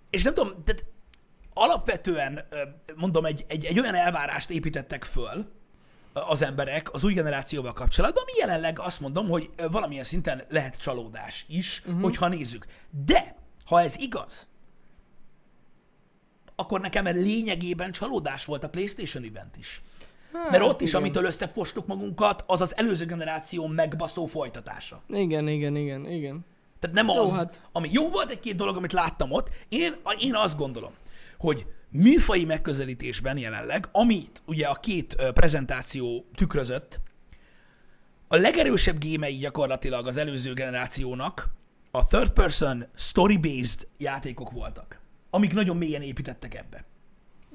és 0.10 0.24
nem 0.24 0.34
tudom, 0.34 0.54
tehát 0.66 0.86
alapvetően 1.54 2.40
mondom, 2.96 3.26
egy, 3.26 3.46
egy, 3.48 3.66
egy 3.66 3.80
olyan 3.80 3.96
elvárást 3.96 4.50
építettek 4.50 5.04
föl 5.04 5.52
az 6.14 6.42
emberek 6.42 6.94
az 6.94 7.04
új 7.04 7.14
generációval 7.14 7.74
kapcsolatban, 7.74 8.24
ami 8.24 8.32
jelenleg 8.40 8.80
azt 8.80 9.00
mondom, 9.00 9.28
hogy 9.28 9.50
valamilyen 9.72 10.04
szinten 10.04 10.44
lehet 10.50 10.78
csalódás 10.78 11.46
is, 11.48 11.82
uh-huh. 11.86 12.02
hogyha 12.02 12.28
nézzük. 12.28 12.66
De, 13.06 13.36
ha 13.66 13.82
ez 13.82 13.96
igaz, 13.98 14.48
akkor 16.56 16.82
nekem 16.82 17.06
lényegében 17.06 17.92
csalódás 17.92 18.46
volt 18.46 18.64
a 18.64 18.70
PlayStation 18.70 19.24
event 19.24 19.58
is. 19.58 19.82
Mert 20.50 20.64
ott 20.64 20.82
is, 20.82 20.90
igen. 20.90 21.02
amitől 21.02 21.26
összefostuk 21.26 21.88
magunkat, 21.88 22.44
az 22.48 22.62
az 22.62 22.78
előző 22.78 23.06
generáció 23.06 23.68
megbaszó 23.68 24.26
folytatása. 24.26 25.02
Igen, 25.08 25.48
igen, 25.48 25.76
igen, 25.76 26.06
igen. 26.10 26.46
Tehát 26.80 26.96
nem 26.96 27.08
Jó, 27.08 27.24
az, 27.24 27.32
hát. 27.32 27.62
ami 27.72 27.90
jó 27.92 28.10
volt 28.10 28.30
egy-két 28.30 28.56
dolog, 28.56 28.76
amit 28.76 28.94
láttam 28.94 29.32
ott. 29.32 29.50
Én, 29.70 29.96
én 30.20 30.36
azt 30.36 30.58
gondolom, 30.58 30.92
hogy 31.38 31.66
műfai 31.94 32.46
megközelítésben 32.46 33.38
jelenleg, 33.38 33.88
amit 33.92 34.42
ugye 34.46 34.68
a 34.68 34.74
két 34.74 35.16
prezentáció 35.34 36.26
tükrözött, 36.36 37.00
a 38.28 38.36
legerősebb 38.36 38.98
gémei 38.98 39.38
gyakorlatilag 39.38 40.08
az 40.08 40.18
előző 40.18 40.54
generációnak 40.54 41.50
a 41.92 42.06
third 42.06 42.30
person 42.30 42.88
story-based 42.96 43.88
játékok 43.98 44.52
voltak, 44.52 45.00
amik 45.30 45.54
nagyon 45.54 45.78
mélyen 45.78 46.02
építettek 46.02 46.54
ebbe. 46.54 46.86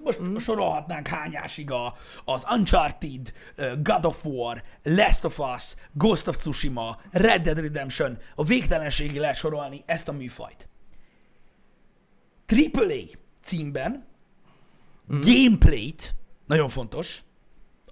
Most 0.04 0.22
mm. 0.22 0.36
sorolhatnánk 0.36 1.06
hányásig 1.06 1.70
a, 1.70 1.96
az 2.24 2.46
Uncharted, 2.50 3.32
God 3.82 4.04
of 4.04 4.24
War, 4.24 4.62
Last 4.82 5.24
of 5.24 5.38
Us, 5.38 5.74
Ghost 5.92 6.28
of 6.28 6.36
Tsushima, 6.36 7.00
Red 7.10 7.42
Dead 7.42 7.58
Redemption, 7.58 8.18
a 8.34 8.44
végtelenségig 8.44 9.16
lehet 9.16 9.36
sorolni 9.36 9.82
ezt 9.86 10.08
a 10.08 10.12
műfajt. 10.12 10.68
AAA 12.72 13.18
címben 13.42 14.07
mm. 15.12 15.20
gameplayt, 15.20 16.14
nagyon 16.46 16.68
fontos, 16.68 17.22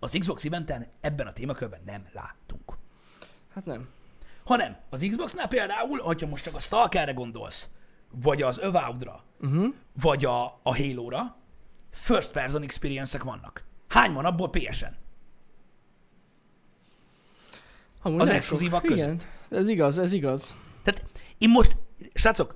az 0.00 0.16
Xbox 0.18 0.44
eventen 0.44 0.86
ebben 1.00 1.26
a 1.26 1.32
témakörben 1.32 1.80
nem 1.84 2.06
láttunk. 2.12 2.76
Hát 3.54 3.64
nem. 3.64 3.88
Hanem 4.44 4.76
az 4.90 5.06
Xboxnál 5.10 5.48
például, 5.48 5.98
hogyha 5.98 6.26
most 6.26 6.44
csak 6.44 6.54
a 6.54 6.60
Stalkerre 6.60 7.12
gondolsz, 7.12 7.68
vagy 8.10 8.42
az 8.42 8.58
Avowed-ra, 8.58 9.24
uh-huh. 9.40 9.74
vagy 10.00 10.24
a, 10.24 10.44
a 10.44 10.76
Halo-ra, 10.76 11.36
first 11.90 12.32
person 12.32 12.62
experience-ek 12.62 13.22
vannak. 13.22 13.64
Hány 13.88 14.12
van 14.12 14.24
abból 14.24 14.50
PSN? 14.50 14.94
Amúgy 18.02 18.20
Az 18.20 18.28
exkluzívak 18.28 18.82
között. 18.82 18.98
Igen, 18.98 19.20
ez 19.48 19.68
igaz, 19.68 19.98
ez 19.98 20.12
igaz. 20.12 20.56
Tehát 20.82 21.04
én 21.38 21.50
most, 21.50 21.76
srácok, 22.14 22.54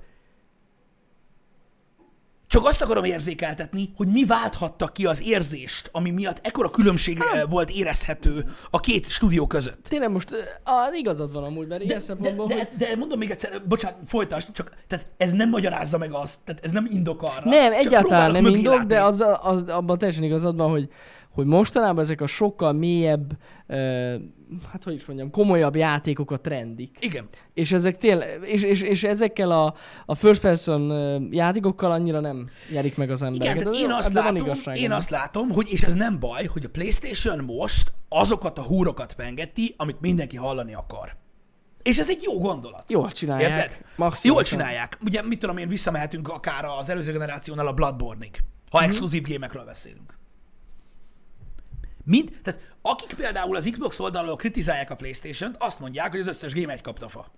csak 2.51 2.65
azt 2.65 2.81
akarom 2.81 3.03
érzékeltetni, 3.03 3.93
hogy 3.95 4.07
mi 4.07 4.25
válthatta 4.25 4.87
ki 4.87 5.05
az 5.05 5.21
érzést, 5.23 5.89
ami 5.91 6.09
miatt 6.09 6.39
ekkora 6.41 6.69
különbség 6.69 7.19
eh, 7.19 7.41
volt 7.49 7.69
érezhető 7.69 8.45
a 8.69 8.79
két 8.79 9.09
stúdió 9.09 9.47
között. 9.47 9.85
Tényleg 9.89 10.11
most, 10.11 10.59
ah, 10.63 10.97
igazad 10.97 11.33
van 11.33 11.43
amúgy, 11.43 11.67
mert 11.67 11.83
ilyen 11.83 11.97
De, 11.97 12.03
szempontból, 12.03 12.47
de, 12.47 12.53
hogy... 12.53 12.67
de, 12.77 12.85
de 12.85 12.95
mondom 12.95 13.19
még 13.19 13.29
egyszer, 13.29 13.61
bocsánat, 13.67 13.97
folytasd, 14.05 14.51
csak 14.51 14.71
tehát 14.87 15.07
ez 15.17 15.31
nem 15.31 15.49
magyarázza 15.49 15.97
meg 15.97 16.13
azt, 16.13 16.39
tehát 16.45 16.65
ez 16.65 16.71
nem 16.71 16.87
indok 16.91 17.21
arra. 17.21 17.49
Nem, 17.49 17.73
egyáltalán 17.73 18.31
nem 18.31 18.45
indok, 18.45 18.81
de 18.81 19.03
az, 19.03 19.23
az, 19.41 19.63
abban 19.67 19.97
teljesen 19.97 20.23
igazad 20.23 20.57
van, 20.57 20.69
hogy, 20.69 20.89
hogy 21.31 21.45
mostanában 21.45 22.03
ezek 22.03 22.21
a 22.21 22.27
sokkal 22.27 22.71
mélyebb, 22.73 23.37
uh, 23.67 23.77
hát 24.71 24.83
hogy 24.83 24.93
is 24.93 25.05
mondjam, 25.05 25.29
komolyabb 25.29 25.75
játékok 25.75 26.31
a 26.31 26.37
trendik. 26.37 26.97
Igen. 26.99 27.27
És 27.53 27.71
ezek 27.71 27.97
tényleg, 27.97 28.39
és, 28.43 28.63
és, 28.63 28.81
és 28.81 29.03
ezekkel 29.03 29.51
a, 29.51 29.75
a 30.05 30.15
first 30.15 30.41
person 30.41 30.81
játékokkal 31.31 31.91
annyira 31.91 32.19
nem 32.19 32.49
nyerik 32.71 32.97
meg 32.97 33.11
az 33.11 33.21
Igen, 33.21 33.33
embereket. 33.33 33.63
tehát 33.63 33.75
Ez- 33.77 33.81
én 33.83 33.91
azt, 33.91 34.13
látom, 34.13 34.35
igazság, 34.35 34.77
én 34.77 34.91
azt 34.91 35.09
látom, 35.09 35.49
hogy, 35.49 35.67
és 35.71 35.81
ez 35.81 35.93
nem 35.93 36.19
baj, 36.19 36.45
hogy 36.45 36.65
a 36.65 36.69
PlayStation 36.69 37.43
most 37.43 37.93
azokat 38.09 38.57
a 38.57 38.61
húrokat 38.63 39.13
pengeti, 39.13 39.73
amit 39.77 40.01
mindenki 40.01 40.37
hallani 40.37 40.73
akar. 40.73 41.15
És 41.83 41.97
ez 41.97 42.09
egy 42.09 42.21
jó 42.23 42.39
gondolat. 42.39 42.83
Jól 42.87 43.11
csinálják. 43.11 43.51
Érted? 43.51 43.69
Maximálisan. 43.95 44.31
Jól 44.33 44.43
csinálják. 44.43 44.97
Ugye, 45.05 45.21
mit 45.21 45.39
tudom 45.39 45.57
én, 45.57 45.67
visszamehetünk 45.67 46.27
akár 46.29 46.65
az 46.79 46.89
előző 46.89 47.11
generációnál 47.11 47.67
a 47.67 47.73
Bloodborne-ig, 47.73 48.37
ha 48.71 48.77
Mhm. 48.79 48.87
exkluzív 48.87 49.23
gémekről 49.23 49.65
beszélünk. 49.65 50.19
Mind, 52.03 52.39
tehát 52.43 52.59
akik 52.81 53.13
például 53.13 53.55
az 53.55 53.67
Xbox 53.71 53.99
oldalról 53.99 54.35
kritizálják 54.35 54.89
a 54.89 54.95
Playstation-t, 54.95 55.55
azt 55.59 55.79
mondják, 55.79 56.11
hogy 56.11 56.19
az 56.19 56.27
összes 56.27 56.53
game 56.53 56.73
egy 56.73 56.81
kapta 56.81 57.09
fa. 57.09 57.31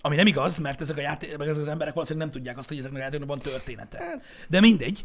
Ami 0.00 0.16
nem 0.16 0.26
igaz, 0.26 0.58
mert 0.58 0.80
ezek, 0.80 0.96
a 0.96 1.00
játé- 1.00 1.36
meg 1.36 1.48
ezek 1.48 1.62
az 1.62 1.68
emberek 1.68 1.94
valószínűleg 1.94 2.28
nem 2.28 2.36
tudják 2.36 2.58
azt, 2.58 2.68
hogy 2.68 2.78
ezeknek 2.78 3.00
a 3.00 3.04
játékoknak 3.04 3.42
van 3.42 3.52
története. 3.52 4.20
De 4.48 4.60
mindegy. 4.60 5.02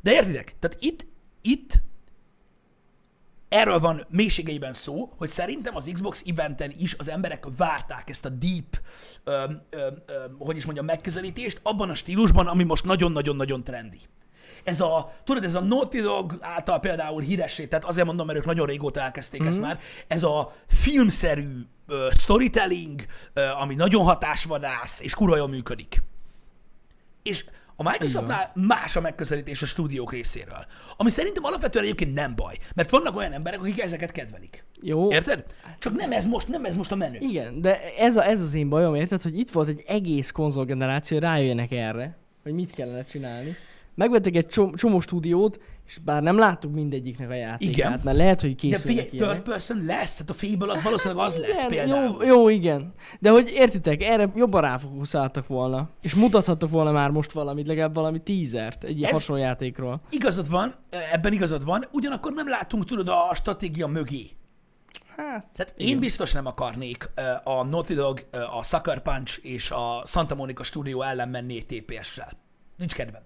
De 0.00 0.12
értitek? 0.12 0.54
Tehát 0.58 0.76
itt, 0.80 1.06
itt 1.42 1.80
erről 3.48 3.78
van 3.78 4.06
mélységeiben 4.08 4.72
szó, 4.72 5.12
hogy 5.16 5.28
szerintem 5.28 5.76
az 5.76 5.90
Xbox 5.92 6.22
eventen 6.26 6.72
is 6.78 6.94
az 6.98 7.08
emberek 7.08 7.44
várták 7.56 8.10
ezt 8.10 8.24
a 8.24 8.28
deep, 8.28 8.80
öm, 9.24 9.62
öm, 9.70 10.02
öm, 10.06 10.36
hogy 10.38 10.56
is 10.56 10.64
mondjam, 10.64 10.86
megközelítést 10.86 11.60
abban 11.62 11.90
a 11.90 11.94
stílusban, 11.94 12.46
ami 12.46 12.64
most 12.64 12.84
nagyon-nagyon-nagyon 12.84 13.64
trendi. 13.64 14.00
Ez 14.64 14.80
a, 14.80 15.12
tudod, 15.24 15.44
ez 15.44 15.54
a 15.54 15.60
Naughty 15.60 16.00
Dog 16.00 16.38
által 16.40 16.80
például 16.80 17.22
híressé, 17.22 17.66
tehát 17.66 17.84
azért 17.84 18.06
mondom, 18.06 18.26
mert 18.26 18.38
ők 18.38 18.44
nagyon 18.44 18.66
régóta 18.66 19.00
elkezdték 19.00 19.40
mm-hmm. 19.40 19.50
ezt 19.50 19.60
már, 19.60 19.80
ez 20.06 20.22
a 20.22 20.52
filmszerű 20.68 21.66
uh, 21.88 21.96
storytelling, 22.18 23.04
uh, 23.36 23.62
ami 23.62 23.74
nagyon 23.74 24.04
hatásvadász, 24.04 25.00
és 25.00 25.14
kurva 25.14 25.36
jól 25.36 25.48
működik. 25.48 26.02
És 27.22 27.44
a 27.80 27.82
Microsoftnál 27.82 28.52
más 28.54 28.96
a 28.96 29.00
megközelítés 29.00 29.62
a 29.62 29.66
stúdiók 29.66 30.12
részéről. 30.12 30.66
Ami 30.96 31.10
szerintem 31.10 31.44
alapvetően 31.44 31.84
egyébként 31.84 32.14
nem 32.14 32.34
baj, 32.34 32.58
mert 32.74 32.90
vannak 32.90 33.16
olyan 33.16 33.32
emberek, 33.32 33.60
akik 33.60 33.80
ezeket 33.80 34.12
kedvelik. 34.12 34.64
Jó. 34.80 35.12
Érted? 35.12 35.44
Csak 35.78 35.96
nem 35.96 36.12
ez 36.12 36.26
most, 36.26 36.48
nem 36.48 36.64
ez 36.64 36.76
most 36.76 36.92
a 36.92 36.94
menü. 36.94 37.18
Igen, 37.20 37.60
de 37.60 37.94
ez, 37.98 38.16
a, 38.16 38.24
ez 38.24 38.42
az 38.42 38.54
én 38.54 38.68
bajom, 38.68 38.94
érted, 38.94 39.22
hogy 39.22 39.38
itt 39.38 39.50
volt 39.50 39.68
egy 39.68 39.82
egész 39.86 40.30
konzolgeneráció, 40.30 41.18
rájöjjenek 41.18 41.72
erre, 41.72 42.16
hogy 42.42 42.52
mit 42.52 42.70
kellene 42.70 43.04
csinálni. 43.04 43.56
Megvettek 43.98 44.36
egy 44.36 44.46
csomó, 44.46 44.74
csomó 44.74 45.00
stúdiót, 45.00 45.60
és 45.86 45.98
bár 45.98 46.22
nem 46.22 46.38
láttuk 46.38 46.72
mindegyiknek 46.72 47.30
a 47.30 47.34
játékát, 47.34 47.74
Igen. 47.74 48.00
mert 48.04 48.16
lehet, 48.16 48.40
hogy 48.40 48.50
De 48.50 48.56
készülnek 48.56 48.86
figyelj, 48.86 49.08
ilyenek. 49.12 49.32
third 49.34 49.48
person 49.48 49.84
lesz, 49.84 50.18
hát 50.18 50.30
a 50.30 50.32
Fable 50.32 50.72
az 50.72 50.82
valószínűleg 50.82 51.24
az 51.26 51.36
lesz 51.36 51.58
Igen, 51.58 51.68
például. 51.68 52.24
jó, 52.24 52.26
jó, 52.26 52.48
igen. 52.48 52.92
De 53.20 53.30
hogy 53.30 53.50
értitek, 53.54 54.02
erre 54.02 54.32
jobban 54.36 54.60
ráfókuszáltak 54.60 55.46
volna. 55.46 55.88
És 56.02 56.14
mutathattak 56.14 56.70
volna 56.70 56.92
már 56.92 57.10
most 57.10 57.32
valamit, 57.32 57.66
legalább 57.66 57.94
valami 57.94 58.22
teasert 58.22 58.84
egy 58.84 59.02
Ez- 59.02 59.10
hasonló 59.10 59.42
játékról. 59.42 60.00
Igazad 60.10 60.48
van, 60.50 60.74
ebben 61.12 61.32
igazad 61.32 61.64
van, 61.64 61.84
ugyanakkor 61.92 62.32
nem 62.32 62.48
látunk, 62.48 62.84
tudod, 62.84 63.08
a 63.08 63.34
stratégia 63.34 63.86
mögé. 63.86 64.26
Hát, 65.16 65.46
Tehát 65.56 65.74
én 65.76 65.98
biztos 65.98 66.32
nem 66.32 66.46
akarnék 66.46 67.10
a 67.44 67.64
Naughty 67.64 67.94
Dog, 67.94 68.26
a 68.58 68.64
Sucker 68.64 69.02
Punch 69.02 69.38
és 69.42 69.70
a 69.70 70.02
Santa 70.06 70.34
Monica 70.34 70.62
stúdió 70.62 71.02
ellen 71.02 71.28
menni 71.28 71.56
egy 71.56 71.66
TPS-sel. 71.66 72.30
Nincs 72.76 72.94
kedvem. 72.94 73.22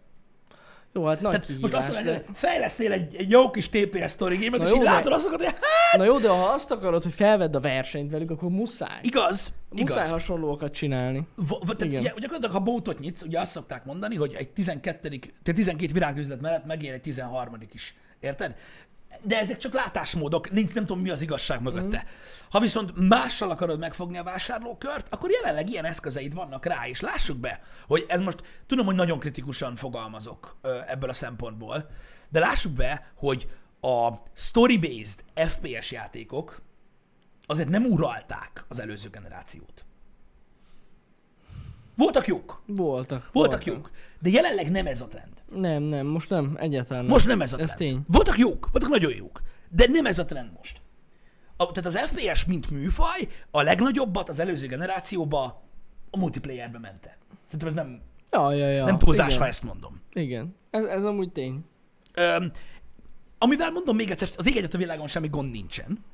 Jó, 0.94 1.04
hát 1.04 1.20
nagy 1.20 1.32
Tehát 1.40 1.60
most 1.60 1.74
azt 1.74 1.86
kihívás. 1.86 2.04
mondod, 2.04 2.14
De... 2.22 2.26
hogy 2.26 2.36
fejlesztél 2.36 2.92
egy, 2.92 3.14
egy 3.14 3.30
jó 3.30 3.50
kis 3.50 3.68
TPS 3.68 4.10
story 4.10 4.36
game 4.36 4.56
és 4.64 4.70
jó, 4.70 4.76
így 4.76 4.82
de- 4.82 4.90
látod 4.90 5.12
azokat, 5.12 5.42
hogy 5.42 5.52
hát, 5.60 5.96
Na 5.96 6.04
jó, 6.04 6.18
de 6.18 6.28
ha 6.28 6.44
azt 6.52 6.70
akarod, 6.70 7.02
hogy 7.02 7.12
felvedd 7.12 7.56
a 7.56 7.60
versenyt 7.60 8.10
velük, 8.10 8.30
akkor 8.30 8.50
muszáj. 8.50 8.98
igaz, 9.02 9.52
Muszáj 9.70 9.96
igaz. 9.96 10.10
hasonlókat 10.10 10.72
csinálni. 10.72 11.18
V- 11.36 11.48
v- 11.48 11.76
tehát 11.76 11.82
ugye, 11.82 12.00
gyakorlatilag, 12.00 12.50
ha 12.50 12.60
bótot 12.60 12.98
nyitsz, 12.98 13.22
ugye 13.22 13.40
azt 13.40 13.50
szokták 13.52 13.84
mondani, 13.84 14.16
hogy 14.16 14.34
egy 14.38 14.48
12. 14.50 15.08
tehát 15.08 15.28
12 15.54 15.92
virágüzlet 15.92 16.40
mellett 16.40 16.64
megér 16.66 16.92
egy 16.92 17.00
13. 17.00 17.56
is. 17.72 17.94
Érted? 18.20 18.54
De 19.22 19.38
ezek 19.38 19.56
csak 19.56 19.72
látásmódok, 19.72 20.50
nincs, 20.50 20.72
nem 20.72 20.86
tudom 20.86 21.02
mi 21.02 21.10
az 21.10 21.22
igazság 21.22 21.62
mögötte. 21.62 22.04
Mm. 22.04 22.08
Ha 22.50 22.60
viszont 22.60 23.08
mással 23.08 23.50
akarod 23.50 23.78
megfogni 23.78 24.18
a 24.18 24.22
vásárlókört, 24.22 25.06
akkor 25.10 25.30
jelenleg 25.30 25.70
ilyen 25.70 25.84
eszközeid 25.84 26.34
vannak 26.34 26.66
rá, 26.66 26.86
és 26.86 27.00
lássuk 27.00 27.36
be, 27.36 27.60
hogy 27.86 28.04
ez 28.08 28.20
most, 28.20 28.62
tudom, 28.66 28.86
hogy 28.86 28.94
nagyon 28.94 29.18
kritikusan 29.18 29.76
fogalmazok 29.76 30.56
ebből 30.86 31.10
a 31.10 31.14
szempontból, 31.14 31.90
de 32.28 32.38
lássuk 32.38 32.72
be, 32.72 33.12
hogy 33.16 33.48
a 33.80 34.08
story-based 34.34 35.24
FPS 35.34 35.90
játékok 35.90 36.60
azért 37.46 37.68
nem 37.68 37.84
uralták 37.84 38.64
az 38.68 38.78
előző 38.78 39.08
generációt. 39.08 39.84
Voltak 42.02 42.26
jók, 42.26 42.62
Voltak. 42.66 43.28
voltak 43.32 43.64
jók, 43.64 43.90
de 44.20 44.28
jelenleg 44.30 44.70
nem 44.70 44.86
ez 44.86 45.00
a 45.00 45.06
trend. 45.08 45.32
Nem, 45.54 45.82
nem, 45.82 46.06
most 46.06 46.30
nem, 46.30 46.56
egyáltalán 46.60 47.02
nem. 47.02 47.12
Most 47.12 47.26
nem 47.26 47.40
ez 47.40 47.52
a 47.52 47.58
Ez 47.58 47.74
trend. 47.74 47.92
tény. 47.92 48.04
Voltak 48.08 48.38
jók, 48.38 48.68
voltak 48.72 48.90
nagyon 48.90 49.14
jók, 49.14 49.42
de 49.68 49.86
nem 49.88 50.06
ez 50.06 50.18
a 50.18 50.24
trend 50.24 50.52
most. 50.56 50.80
A, 51.56 51.70
tehát 51.72 51.86
az 51.86 51.98
FPS, 51.98 52.44
mint 52.44 52.70
műfaj, 52.70 53.28
a 53.50 53.62
legnagyobbat 53.62 54.28
az 54.28 54.38
előző 54.38 54.66
generációba 54.66 55.62
a 56.10 56.18
multiplayerbe 56.18 56.78
mente. 56.78 57.16
Szerintem 57.44 57.68
ez 57.68 57.74
nem, 57.74 58.00
Ja, 58.30 58.52
ja, 58.52 58.68
ja. 58.68 58.84
nem 58.84 58.98
túlzás, 58.98 59.26
igen. 59.28 59.40
ha 59.40 59.46
ezt 59.46 59.62
mondom. 59.62 60.00
Igen. 60.12 60.56
Ez, 60.70 60.84
ez 60.84 61.04
amúgy 61.04 61.32
tény. 61.32 61.64
Öm, 62.14 62.50
amivel 63.38 63.70
mondom 63.70 63.96
még 63.96 64.10
egyszer, 64.10 64.28
az 64.36 64.46
ég 64.48 64.56
egyet 64.56 64.74
a 64.74 64.78
világon 64.78 65.08
semmi 65.08 65.28
gond 65.28 65.50
nincsen. 65.50 66.04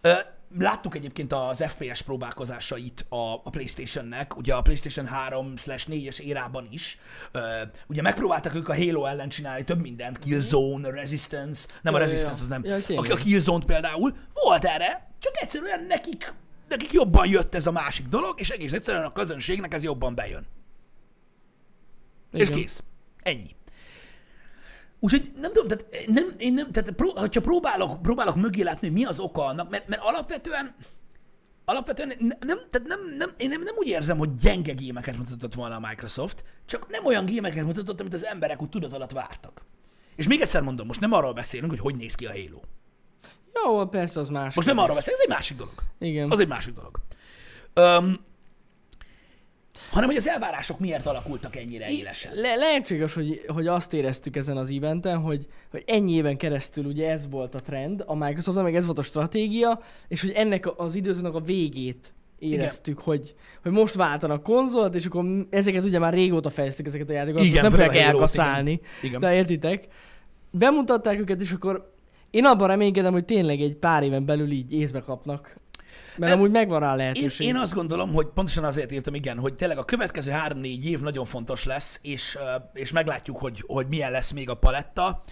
Ö, 0.00 0.12
láttuk 0.58 0.94
egyébként 0.94 1.32
az 1.32 1.64
FPS 1.68 2.02
próbálkozásait 2.02 3.06
a, 3.08 3.34
a 3.34 3.50
PlayStation-nek, 3.50 4.36
ugye 4.36 4.54
a 4.54 4.62
PlayStation 4.62 5.08
3/4-es 5.28 6.18
érában 6.18 6.68
is. 6.70 6.98
Ö, 7.32 7.62
ugye 7.86 8.02
megpróbáltak 8.02 8.54
ők 8.54 8.68
a 8.68 8.76
Halo 8.76 9.04
ellen 9.04 9.28
csinálni 9.28 9.64
több 9.64 9.80
mindent, 9.80 10.18
Killzone, 10.18 10.90
Resistance, 10.90 11.66
nem 11.82 11.94
a 11.94 11.98
Ja, 11.98 12.04
ja, 12.04 12.10
Resistance, 12.10 12.38
ja. 12.38 12.42
az 12.42 12.48
nem. 12.48 12.64
Ja, 12.88 13.00
a, 13.00 13.12
a 13.12 13.16
Killzone-t 13.16 13.64
például 13.64 14.16
volt 14.32 14.64
erre, 14.64 15.10
csak 15.18 15.32
egyszerűen 15.40 15.84
nekik, 15.84 16.34
nekik 16.68 16.92
jobban 16.92 17.28
jött 17.28 17.54
ez 17.54 17.66
a 17.66 17.72
másik 17.72 18.06
dolog, 18.06 18.40
és 18.40 18.50
egész 18.50 18.72
egyszerűen 18.72 19.04
a 19.04 19.12
közönségnek 19.12 19.74
ez 19.74 19.82
jobban 19.82 20.14
bejön. 20.14 20.46
És 22.32 22.48
Igen. 22.48 22.60
kész. 22.60 22.82
Ennyi. 23.22 23.55
Úgyhogy 25.00 25.32
nem 25.40 25.52
tudom, 25.52 25.68
tehát, 25.68 26.06
nem, 26.06 26.34
én 26.38 26.54
nem, 26.54 26.70
tehát 26.70 26.90
pró, 26.90 27.12
hogyha 27.16 27.40
próbálok, 27.40 28.02
próbálok 28.02 28.36
mögé 28.36 28.62
látni, 28.62 28.88
hogy 28.88 28.96
mi 28.96 29.04
az 29.04 29.18
oka 29.18 29.44
annak, 29.44 29.70
mert, 29.70 29.88
mert 29.88 30.02
alapvetően 30.02 30.74
alapvetően 31.64 32.08
ne- 32.18 32.36
nem, 32.40 32.58
tehát 32.70 32.88
nem, 32.88 33.16
nem, 33.18 33.32
én 33.36 33.48
nem, 33.48 33.62
nem 33.62 33.74
úgy 33.76 33.86
érzem, 33.86 34.18
hogy 34.18 34.34
gyenge 34.34 34.72
gémeket 34.72 35.16
mutatott 35.16 35.54
volna 35.54 35.74
a 35.74 35.86
Microsoft, 35.88 36.44
csak 36.66 36.88
nem 36.88 37.04
olyan 37.04 37.24
gémeket 37.24 37.64
mutatott, 37.64 38.00
amit 38.00 38.14
az 38.14 38.24
emberek 38.24 38.62
úgy 38.62 38.68
tudat 38.68 38.92
alatt 38.92 39.12
vártak. 39.12 39.62
És 40.16 40.26
még 40.26 40.40
egyszer 40.40 40.62
mondom, 40.62 40.86
most 40.86 41.00
nem 41.00 41.12
arról 41.12 41.32
beszélünk, 41.32 41.70
hogy 41.70 41.80
hogy 41.80 41.96
néz 41.96 42.14
ki 42.14 42.26
a 42.26 42.30
Halo. 42.30 42.60
Jó, 43.64 43.86
persze 43.86 44.20
az 44.20 44.28
más. 44.28 44.54
Most 44.54 44.66
nem 44.66 44.78
arról 44.78 44.94
beszélünk, 44.94 45.22
ez 45.22 45.28
egy 45.28 45.36
másik 45.36 45.56
dolog. 45.56 45.74
Igen. 45.98 46.30
Az 46.30 46.40
egy 46.40 46.48
másik 46.48 46.74
dolog. 46.74 47.00
Öm, 47.72 48.20
hanem, 49.96 50.08
hogy 50.10 50.18
az 50.18 50.28
elvárások 50.28 50.78
miért 50.78 51.06
alakultak 51.06 51.56
ennyire 51.56 51.90
élesen. 51.90 52.34
Le- 52.34 52.54
lehetséges, 52.54 53.14
hogy, 53.14 53.44
hogy 53.46 53.66
azt 53.66 53.92
éreztük 53.92 54.36
ezen 54.36 54.56
az 54.56 54.70
eventen, 54.70 55.18
hogy, 55.18 55.46
hogy 55.70 55.82
ennyi 55.86 56.12
éven 56.12 56.36
keresztül 56.36 56.84
ugye 56.84 57.10
ez 57.10 57.28
volt 57.30 57.54
a 57.54 57.58
trend 57.58 58.04
a 58.06 58.14
Microsoftnak, 58.14 58.64
meg 58.64 58.74
ez 58.76 58.84
volt 58.84 58.98
a 58.98 59.02
stratégia, 59.02 59.80
és 60.08 60.20
hogy 60.20 60.30
ennek 60.30 60.68
az 60.76 60.94
időszaknak 60.94 61.34
a 61.34 61.40
végét 61.40 62.14
éreztük, 62.38 62.98
hogy, 62.98 63.34
hogy 63.62 63.72
most 63.72 63.94
váltanak 63.94 64.42
konzolt, 64.42 64.94
és 64.94 65.06
akkor 65.06 65.24
ezeket 65.50 65.84
ugye 65.84 65.98
már 65.98 66.12
régóta 66.12 66.50
fejeztük 66.50 66.86
ezeket 66.86 67.10
a 67.10 67.12
játékokat, 67.12 67.44
Igen, 67.44 67.62
nem 67.62 67.70
fogják 67.70 67.96
elkaszálni. 67.96 68.80
Igen. 69.02 69.20
De 69.20 69.34
értitek? 69.34 69.86
Bemutatták 70.50 71.18
őket, 71.18 71.40
és 71.40 71.52
akkor 71.52 71.92
én 72.30 72.44
abban 72.44 72.68
reménykedem, 72.68 73.12
hogy 73.12 73.24
tényleg 73.24 73.60
egy 73.60 73.76
pár 73.76 74.02
éven 74.02 74.24
belül 74.24 74.50
így 74.50 74.72
észbe 74.72 75.00
kapnak. 75.00 75.56
Mert 76.16 76.32
amúgy 76.32 76.50
megvan 76.50 76.80
rá 76.80 76.90
Én, 76.90 76.96
lehetőség. 76.96 77.46
én 77.46 77.56
azt 77.56 77.74
gondolom, 77.74 78.12
hogy 78.12 78.26
pontosan 78.26 78.64
azért 78.64 78.92
írtam, 78.92 79.14
igen, 79.14 79.38
hogy 79.38 79.54
tényleg 79.54 79.78
a 79.78 79.84
következő 79.84 80.30
három-négy 80.30 80.90
év 80.90 81.00
nagyon 81.00 81.24
fontos 81.24 81.64
lesz, 81.64 82.00
és, 82.02 82.38
és 82.72 82.92
meglátjuk, 82.92 83.38
hogy, 83.38 83.64
hogy 83.66 83.86
milyen 83.88 84.10
lesz 84.10 84.30
még 84.30 84.50
a 84.50 84.54
paletta. 84.54 85.22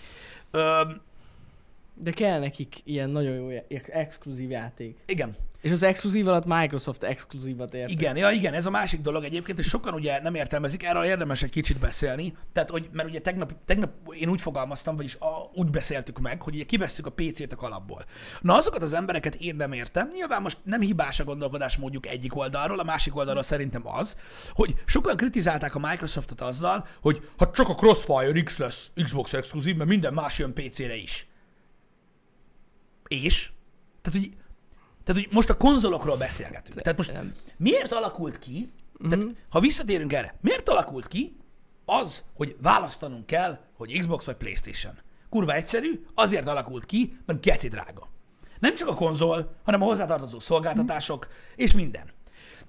De 1.97 2.11
kell 2.11 2.39
nekik 2.39 2.75
ilyen 2.85 3.11
nagyon 3.11 3.35
jó 3.35 3.51
já- 3.51 3.89
exkluzív 3.89 4.51
játék. 4.51 4.99
igen, 5.07 5.35
És 5.61 5.71
az 5.71 5.83
exkluzív 5.83 6.29
alatt 6.29 6.45
Microsoft 6.47 7.03
exkluzívat 7.03 7.75
ért. 7.75 7.91
Igen, 7.91 8.17
ja, 8.17 8.31
igen, 8.31 8.55
ez 8.55 8.67
a 8.67 8.71
másik 8.71 9.01
dolog 9.01 9.25
egyébként, 9.25 9.59
és 9.59 9.67
sokan 9.67 9.95
ugye 9.95 10.21
nem 10.21 10.35
értelmezik, 10.35 10.83
erről 10.83 11.05
érdemes 11.05 11.43
egy 11.43 11.51
kicsit 11.51 11.79
beszélni. 11.79 12.37
Tehát, 12.53 12.71
hogy, 12.71 12.89
mert 12.93 13.09
ugye 13.09 13.19
tegnap, 13.19 13.53
tegnap 13.65 13.91
én 14.11 14.29
úgy 14.29 14.41
fogalmaztam, 14.41 14.97
vagyis 14.97 15.15
a, 15.15 15.51
úgy 15.55 15.71
beszéltük 15.71 16.19
meg, 16.19 16.43
hogy 16.43 16.55
ugye 16.55 16.65
kivesszük 16.65 17.07
a 17.07 17.11
PC-t 17.11 17.53
a 17.53 17.57
kalapból. 17.57 18.05
Na 18.41 18.55
azokat 18.55 18.83
az 18.83 18.93
embereket 18.93 19.35
én 19.35 19.57
nem 19.57 19.73
értem. 19.73 20.09
Nyilván 20.13 20.43
most 20.43 20.59
nem 20.65 20.81
hibás 20.81 21.21
a 21.21 21.25
gondolkodás 21.25 21.77
mondjuk 21.77 22.07
egyik 22.07 22.37
oldalról, 22.37 22.79
a 22.79 22.85
másik 22.85 23.17
oldalról 23.17 23.43
szerintem 23.43 23.89
az, 23.89 24.17
hogy 24.53 24.75
sokan 24.85 25.17
kritizálták 25.17 25.75
a 25.75 25.89
Microsoftot 25.89 26.41
azzal, 26.41 26.87
hogy 27.01 27.29
ha 27.37 27.51
csak 27.51 27.69
a 27.69 27.75
Crossfire 27.75 28.43
X 28.43 28.59
lesz 28.59 28.91
Xbox 29.05 29.33
exkluzív, 29.33 29.77
mert 29.77 29.89
minden 29.89 30.15
más 30.15 30.39
jön 30.39 30.53
PC-re 30.53 30.97
is. 30.97 31.27
És? 33.23 33.51
Tehát, 34.03 34.21
hogy 34.21 34.37
tehát, 35.05 35.23
hogy 35.23 35.33
most 35.33 35.51
a 35.51 35.57
konzolokról 35.57 36.17
beszélgetünk. 36.17 36.81
Tehát 36.81 36.97
most 36.97 37.13
miért 37.57 37.93
alakult 37.93 38.39
ki, 38.39 38.73
tehát 39.09 39.27
ha 39.49 39.61
visszatérünk 39.61 40.13
erre, 40.13 40.39
miért 40.41 40.69
alakult 40.69 41.09
ki 41.09 41.37
az, 41.85 42.25
hogy 42.35 42.57
választanunk 42.63 43.27
kell, 43.27 43.59
hogy 43.77 43.99
Xbox 43.99 44.25
vagy 44.25 44.37
Playstation? 44.37 44.99
Kurva 45.29 45.53
egyszerű, 45.53 46.05
azért 46.15 46.49
alakult 46.49 46.85
ki, 46.85 47.19
mert 47.27 47.41
geci 47.41 47.69
drága. 47.69 48.09
Nem 48.59 48.75
csak 48.75 48.89
a 48.89 48.95
konzol, 48.95 49.57
hanem 49.65 49.83
a 49.83 49.85
hozzátartozó 49.85 50.39
szolgáltatások 50.39 51.29
és 51.57 51.75
minden. 51.75 52.13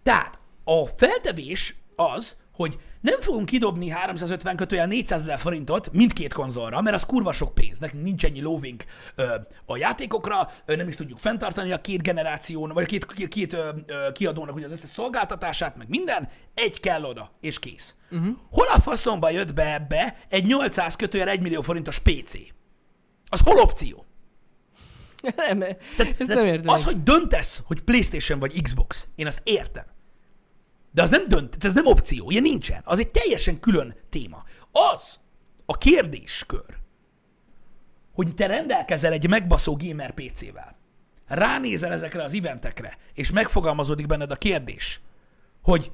Tehát 0.04 0.40
a 0.64 0.86
feltevés 0.86 1.76
az, 1.96 2.38
hogy 2.56 2.80
nem 3.02 3.20
fogunk 3.20 3.46
kidobni 3.46 3.90
350 3.90 4.56
kötőjel 4.56 4.88
400 4.88 5.22
ezer 5.22 5.40
forintot 5.40 5.90
mindkét 5.92 6.34
konzolra, 6.34 6.82
mert 6.82 6.96
az 6.96 7.06
kurva 7.06 7.32
sok 7.32 7.54
pénz. 7.54 7.80
Nekünk 7.80 8.04
nincs 8.04 8.26
ennyi 8.26 8.42
lóvink 8.42 8.86
ö, 9.16 9.36
a 9.66 9.78
játékokra, 9.78 10.50
ö, 10.66 10.76
nem 10.76 10.88
is 10.88 10.96
tudjuk 10.96 11.20
fenntartani 11.20 11.72
a 11.72 11.82
két 11.82 12.02
generáción, 12.02 12.72
vagy 12.74 12.84
a 12.84 12.88
két, 12.88 13.06
két, 13.06 13.28
két 13.28 13.54
ö, 13.54 13.70
ö, 13.86 14.12
kiadónak 14.12 14.56
ugye 14.56 14.66
az 14.66 14.72
összes 14.72 14.90
szolgáltatását, 14.90 15.78
meg 15.78 15.90
minden, 15.90 16.30
egy 16.54 16.80
kell 16.80 17.04
oda, 17.04 17.32
és 17.42 17.60
kész. 17.60 17.96
Uh-huh. 18.12 18.36
Hol 18.52 18.68
a 18.74 18.80
faszomba 18.80 19.30
jött 19.30 19.54
be 19.54 19.74
ebbe 19.74 20.18
egy 20.30 20.46
800 20.46 20.96
kötőjel 20.96 21.30
1 21.30 21.42
millió 21.42 21.62
forintos 21.62 22.00
PC? 22.00 22.38
Az 23.30 23.40
hol 23.40 23.58
opció? 23.58 24.06
nem, 25.36 25.60
Tehát, 25.60 25.76
ezt 25.98 26.16
tehát 26.18 26.36
nem 26.36 26.46
értem. 26.46 26.74
Az, 26.74 26.84
hogy 26.84 27.04
döntesz, 27.04 27.62
hogy 27.66 27.82
PlayStation 27.82 28.40
vagy 28.40 28.62
Xbox, 28.62 29.08
én 29.16 29.28
azt 29.28 29.42
értem. 29.44 29.95
De 30.96 31.02
az 31.02 31.10
nem 31.10 31.24
dönt, 31.24 31.64
ez 31.64 31.74
nem 31.74 31.86
opció, 31.86 32.30
ilyen 32.30 32.44
nincsen. 32.44 32.82
Az 32.86 33.00
egy 33.00 33.12
teljesen 33.12 33.60
külön 33.60 33.96
téma. 34.10 34.44
Az 34.72 35.20
a 35.66 35.78
kérdéskör, 35.78 36.78
hogy 38.14 38.36
te 38.36 38.46
rendelkezel 38.46 39.12
egy 39.12 39.30
megbaszó 39.30 39.78
gamer 39.80 40.14
PC-vel, 40.14 40.78
ránézel 41.28 41.92
ezekre 41.92 42.24
az 42.24 42.34
eventekre, 42.34 42.98
és 43.14 43.32
megfogalmazódik 43.32 44.06
benned 44.06 44.32
a 44.32 44.36
kérdés, 44.36 45.02
hogy 45.62 45.92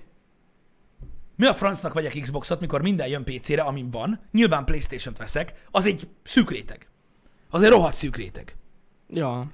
mi 1.36 1.46
a 1.46 1.54
francnak 1.54 1.94
vegyek 1.94 2.20
Xboxot, 2.22 2.60
mikor 2.60 2.82
minden 2.82 3.08
jön 3.08 3.24
PC-re, 3.24 3.62
amin 3.62 3.90
van, 3.90 4.20
nyilván 4.32 4.66
Playstation-t 4.66 5.18
veszek, 5.18 5.68
az 5.72 5.86
egy 5.86 6.10
szűk 6.24 6.52
réteg. 6.52 6.88
Az 7.50 7.64
egy 7.64 7.70
rohadt 7.70 7.96
szűk 7.96 8.16
réteg. 8.16 8.56
Ja. 9.10 9.52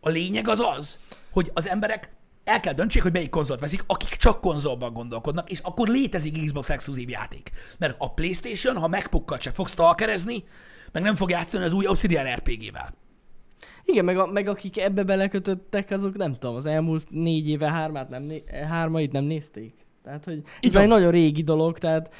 A 0.00 0.08
lényeg 0.08 0.48
az 0.48 0.60
az, 0.60 0.98
hogy 1.30 1.50
az 1.54 1.68
emberek 1.68 2.12
el 2.44 2.60
kell 2.60 2.72
döntsék, 2.72 3.02
hogy 3.02 3.12
melyik 3.12 3.30
konzolt 3.30 3.60
veszik, 3.60 3.84
akik 3.86 4.08
csak 4.08 4.40
konzolban 4.40 4.92
gondolkodnak, 4.92 5.50
és 5.50 5.58
akkor 5.58 5.88
létezik 5.88 6.44
Xbox 6.44 6.70
exkluzív 6.70 7.08
játék. 7.08 7.50
Mert 7.78 7.94
a 7.98 8.12
PlayStation, 8.12 8.76
ha 8.76 8.88
megpukkad, 8.88 9.40
se 9.40 9.50
fog 9.50 9.68
stalkerezni, 9.68 10.44
meg 10.92 11.02
nem 11.02 11.14
fog 11.14 11.30
játszani 11.30 11.64
az 11.64 11.72
új 11.72 11.86
Obsidian 11.86 12.34
RPG-vel. 12.34 12.94
Igen, 13.84 14.04
meg, 14.04 14.18
a, 14.18 14.26
meg 14.26 14.48
akik 14.48 14.78
ebbe 14.78 15.02
belekötöttek, 15.02 15.90
azok 15.90 16.16
nem 16.16 16.32
tudom, 16.38 16.56
az 16.56 16.66
elmúlt 16.66 17.06
négy 17.10 17.48
éve 17.48 17.70
hármát 17.70 18.08
nem, 18.08 18.22
né- 18.22 18.50
hármait 18.50 19.12
nem 19.12 19.24
nézték. 19.24 19.74
Tehát, 20.04 20.24
hogy 20.24 20.42
ez 20.60 20.74
egy 20.74 20.88
nagyon 20.88 21.10
régi 21.10 21.42
dolog, 21.42 21.78
tehát 21.78 22.14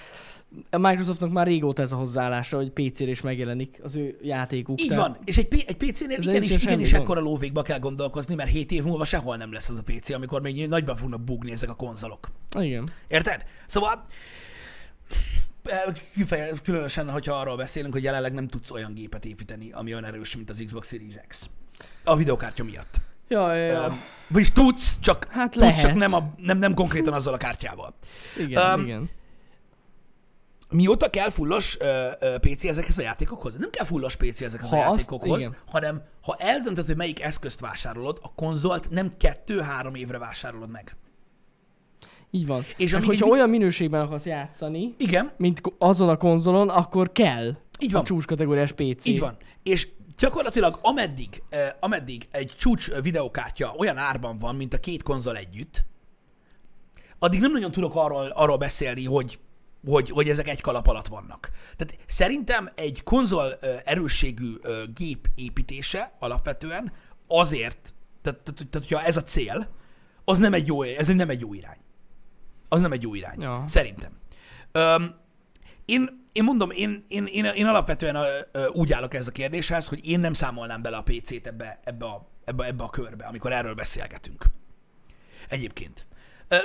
a 0.71 0.79
Microsoftnak 0.79 1.33
már 1.33 1.47
régóta 1.47 1.83
ez 1.83 1.93
a 1.93 1.97
hozzáállása, 1.97 2.57
hogy 2.57 2.71
PC-re 2.71 3.11
is 3.11 3.21
megjelenik 3.21 3.81
az 3.83 3.95
ő 3.95 4.19
játékuk. 4.23 4.81
Így 4.81 4.88
tehát... 4.88 5.07
van. 5.07 5.17
És 5.25 5.38
egy, 5.38 5.49
P- 5.49 5.69
egy 5.69 5.77
PC-nél 5.77 6.19
Ezzel 6.19 6.35
igenis, 6.35 6.62
igenis 6.62 6.93
ekkora 6.93 7.21
lóvékba 7.21 7.62
kell 7.62 7.79
gondolkozni, 7.79 8.35
mert 8.35 8.51
7 8.51 8.73
év 8.73 8.85
múlva 8.85 9.05
sehol 9.05 9.37
nem 9.37 9.53
lesz 9.53 9.69
az 9.69 9.79
a 9.79 9.83
PC, 9.83 10.11
amikor 10.11 10.40
még 10.40 10.69
nagyban 10.69 10.97
fognak 10.97 11.21
bugni 11.21 11.53
ezek 11.53 11.71
a 11.71 11.75
konzolok. 11.75 12.31
Igen. 12.59 12.90
Érted? 13.09 13.45
Szóval 13.67 14.07
kifeje, 16.14 16.53
különösen, 16.62 17.11
hogyha 17.11 17.35
arról 17.35 17.57
beszélünk, 17.57 17.93
hogy 17.93 18.03
jelenleg 18.03 18.33
nem 18.33 18.49
tudsz 18.49 18.71
olyan 18.71 18.95
gépet 18.95 19.25
építeni, 19.25 19.73
ami 19.73 19.93
olyan 19.93 20.05
erős, 20.05 20.37
mint 20.37 20.51
az 20.51 20.62
Xbox 20.67 20.88
Series 20.88 21.14
X. 21.29 21.51
A 22.05 22.17
videokártya 22.17 22.64
miatt. 22.64 23.01
Ja, 23.29 23.55
ja, 23.55 23.64
ja. 23.64 23.87
Um, 23.87 24.01
vagyis 24.29 24.53
tudsz, 24.53 24.99
csak, 25.01 25.27
Hát 25.31 25.51
tudsz, 25.51 25.75
csak 25.75 25.83
lehet. 25.83 25.97
nem, 25.97 26.14
a, 26.14 26.35
nem, 26.37 26.59
nem 26.59 26.75
konkrétan 26.75 27.12
azzal 27.12 27.35
a 27.35 27.37
kártyával. 27.37 27.95
igen, 28.38 28.79
um, 28.79 28.85
igen. 28.85 29.11
Mióta 30.70 31.11
kell 31.11 31.31
fullos 31.31 31.77
ö, 31.81 32.09
ö, 32.20 32.35
PC 32.38 32.64
ezekhez 32.64 32.98
a 32.98 33.03
játékokhoz? 33.03 33.57
Nem 33.57 33.70
kell 33.70 33.85
fullos 33.85 34.16
PC 34.16 34.40
ezekhez 34.40 34.70
Ha 34.70 34.77
a 34.77 34.81
azt- 34.81 34.90
játékokhoz, 34.98 35.40
igen. 35.40 35.57
hanem 35.66 36.03
ha 36.22 36.37
eldöntöd, 36.38 36.87
hogy 36.87 36.96
melyik 36.96 37.22
eszközt 37.22 37.61
vásárolod, 37.61 38.18
a 38.22 38.35
konzolt 38.35 38.90
nem 38.90 39.16
kettő-három 39.16 39.94
évre 39.94 40.18
vásárolod 40.18 40.70
meg. 40.70 40.96
Így 42.31 42.46
van. 42.46 42.62
és 42.77 42.92
amíg 42.92 43.07
hogyha 43.07 43.24
egy 43.24 43.31
olyan 43.33 43.48
minőségben 43.48 44.00
akarsz 44.00 44.24
játszani, 44.27 44.94
Igen, 44.98 45.31
mint 45.37 45.61
azon 45.79 46.09
a 46.09 46.16
konzolon, 46.16 46.68
akkor 46.68 47.12
kell 47.12 47.57
Így 47.79 47.90
a 47.90 47.92
van. 47.96 48.05
csúcs 48.05 48.27
kategóriás 48.27 48.72
PC. 48.72 49.07
így 49.07 49.20
van. 49.20 49.37
És 49.62 49.88
gyakorlatilag 50.18 50.79
ameddig, 50.83 51.42
eh, 51.48 51.68
ameddig 51.81 52.29
egy 52.31 52.53
csúcs 52.59 52.90
videokártya 53.03 53.74
olyan 53.79 53.96
árban 53.96 54.38
van, 54.38 54.55
mint 54.55 54.74
a 54.74 54.79
két 54.79 55.03
konzol 55.03 55.37
együtt, 55.37 55.85
addig 57.18 57.40
nem 57.40 57.53
nagyon 57.53 57.70
tudok 57.70 57.94
arról, 57.96 58.27
arról 58.27 58.57
beszélni, 58.57 59.05
hogy, 59.05 59.38
hogy, 59.87 60.11
hogy 60.11 60.29
ezek 60.29 60.49
egy 60.49 60.61
kalap 60.61 60.87
alatt 60.87 61.07
vannak. 61.07 61.51
Tehát 61.77 61.97
szerintem 62.07 62.70
egy 62.75 63.03
konzol 63.03 63.55
erősségű 63.85 64.55
gép 64.94 65.29
építése 65.35 66.12
alapvetően 66.18 66.92
azért, 67.27 67.94
tehát, 68.23 68.38
tehát, 68.40 68.70
tehát 68.70 68.88
hogyha 68.88 69.03
ez 69.03 69.16
a 69.16 69.23
cél, 69.23 69.68
az 70.25 70.38
nem 70.38 70.55
egy 70.55 70.66
jó, 70.66 70.83
ez 70.83 71.07
nem 71.07 71.29
egy 71.31 71.40
jó 71.40 71.55
irány. 71.55 71.79
Az 72.68 72.81
nem 72.81 72.92
egy 72.92 73.03
jó 73.03 73.14
irány. 73.14 73.40
Ja. 73.40 73.64
Szerintem. 73.66 74.12
Öm, 74.73 75.14
én, 75.85 76.29
én 76.33 76.44
mondom, 76.44 76.70
én, 76.70 77.05
én, 77.09 77.27
én, 77.27 77.44
én 77.44 77.66
alapvetően 77.66 78.16
ö, 78.53 78.66
úgy 78.66 78.92
állok 78.92 79.14
ez 79.14 79.27
a 79.27 79.31
kérdéshez, 79.33 79.88
hogy 79.88 80.07
én 80.07 80.20
nem 80.20 80.33
számolnám 80.33 80.83
bele 80.83 80.97
a 80.97 81.03
PC-t 81.03 81.47
ebbe, 81.47 81.81
ebbe, 81.85 82.05
a, 82.07 82.29
ebbe, 82.44 82.64
ebbe 82.64 82.85
a 82.85 82.90
körbe, 82.90 83.25
amikor 83.25 83.53
erről 83.53 83.75
beszélgetünk. 83.75 84.44
Egyébként. 85.49 86.07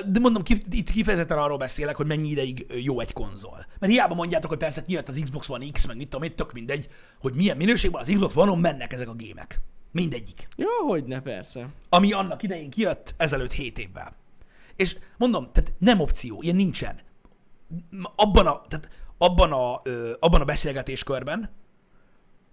De 0.06 0.20
mondom, 0.20 0.42
itt 0.70 0.90
kifejezetten 0.90 1.38
arról 1.38 1.58
beszélek, 1.58 1.96
hogy 1.96 2.06
mennyi 2.06 2.28
ideig 2.28 2.66
jó 2.84 3.00
egy 3.00 3.12
konzol. 3.12 3.66
Mert 3.78 3.92
hiába 3.92 4.14
mondjátok, 4.14 4.50
hogy 4.50 4.58
persze 4.58 4.84
kijött 4.84 5.08
az 5.08 5.20
Xbox 5.22 5.48
One 5.48 5.64
X, 5.72 5.86
meg 5.86 5.96
mit 5.96 6.08
tudom 6.08 6.26
én, 6.26 6.36
tök 6.36 6.52
mindegy, 6.52 6.88
hogy 7.20 7.34
milyen 7.34 7.56
minőségben 7.56 8.00
az 8.00 8.08
Xbox 8.08 8.36
One-on 8.36 8.58
mennek 8.58 8.92
ezek 8.92 9.08
a 9.08 9.14
gémek. 9.14 9.60
Mindegyik. 9.92 10.48
Jó, 10.56 10.88
hogy 10.88 11.04
ne, 11.04 11.20
persze. 11.20 11.68
Ami 11.88 12.12
annak 12.12 12.42
idején 12.42 12.70
kijött 12.70 13.14
ezelőtt 13.16 13.52
7 13.52 13.78
évvel. 13.78 14.14
És 14.76 14.96
mondom, 15.16 15.50
tehát 15.52 15.72
nem 15.78 16.00
opció, 16.00 16.42
ilyen 16.42 16.56
nincsen. 16.56 17.00
Abban 18.16 18.46
a, 18.46 18.62
tehát 18.68 18.88
abban 19.18 19.52
a, 19.52 19.80
ö, 19.82 20.12
abban 20.20 20.40
a 20.40 20.44
beszélgetéskörben, 20.44 21.50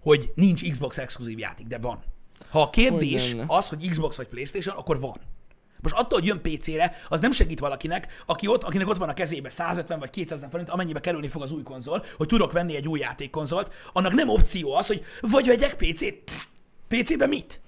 hogy 0.00 0.30
nincs 0.34 0.70
Xbox 0.70 0.98
exkluzív 0.98 1.38
játék, 1.38 1.66
de 1.66 1.78
van. 1.78 2.02
Ha 2.50 2.62
a 2.62 2.70
kérdés 2.70 3.32
Hogy 3.32 3.44
az, 3.46 3.68
hogy 3.68 3.88
Xbox 3.90 4.16
vagy 4.16 4.28
Playstation, 4.28 4.76
akkor 4.76 5.00
van. 5.00 5.20
Most 5.80 5.94
attól, 5.94 6.18
hogy 6.18 6.28
jön 6.28 6.42
PC-re, 6.42 6.96
az 7.08 7.20
nem 7.20 7.30
segít 7.30 7.60
valakinek, 7.60 8.22
aki 8.26 8.46
ott, 8.46 8.62
akinek 8.62 8.88
ott 8.88 8.96
van 8.96 9.08
a 9.08 9.14
kezébe 9.14 9.48
150 9.48 9.98
vagy 9.98 10.10
200 10.10 10.46
forint, 10.50 10.68
amennyibe 10.68 11.00
kerülni 11.00 11.28
fog 11.28 11.42
az 11.42 11.52
új 11.52 11.62
konzol, 11.62 12.04
hogy 12.16 12.26
tudok 12.26 12.52
venni 12.52 12.76
egy 12.76 12.88
új 12.88 12.98
játékkonzolt, 12.98 13.72
annak 13.92 14.12
nem 14.12 14.28
opció 14.28 14.74
az, 14.74 14.86
hogy 14.86 15.04
vagy 15.20 15.46
vegyek 15.46 15.74
PC-t. 15.76 16.30
PC-be 16.88 17.26
mit? 17.26 17.60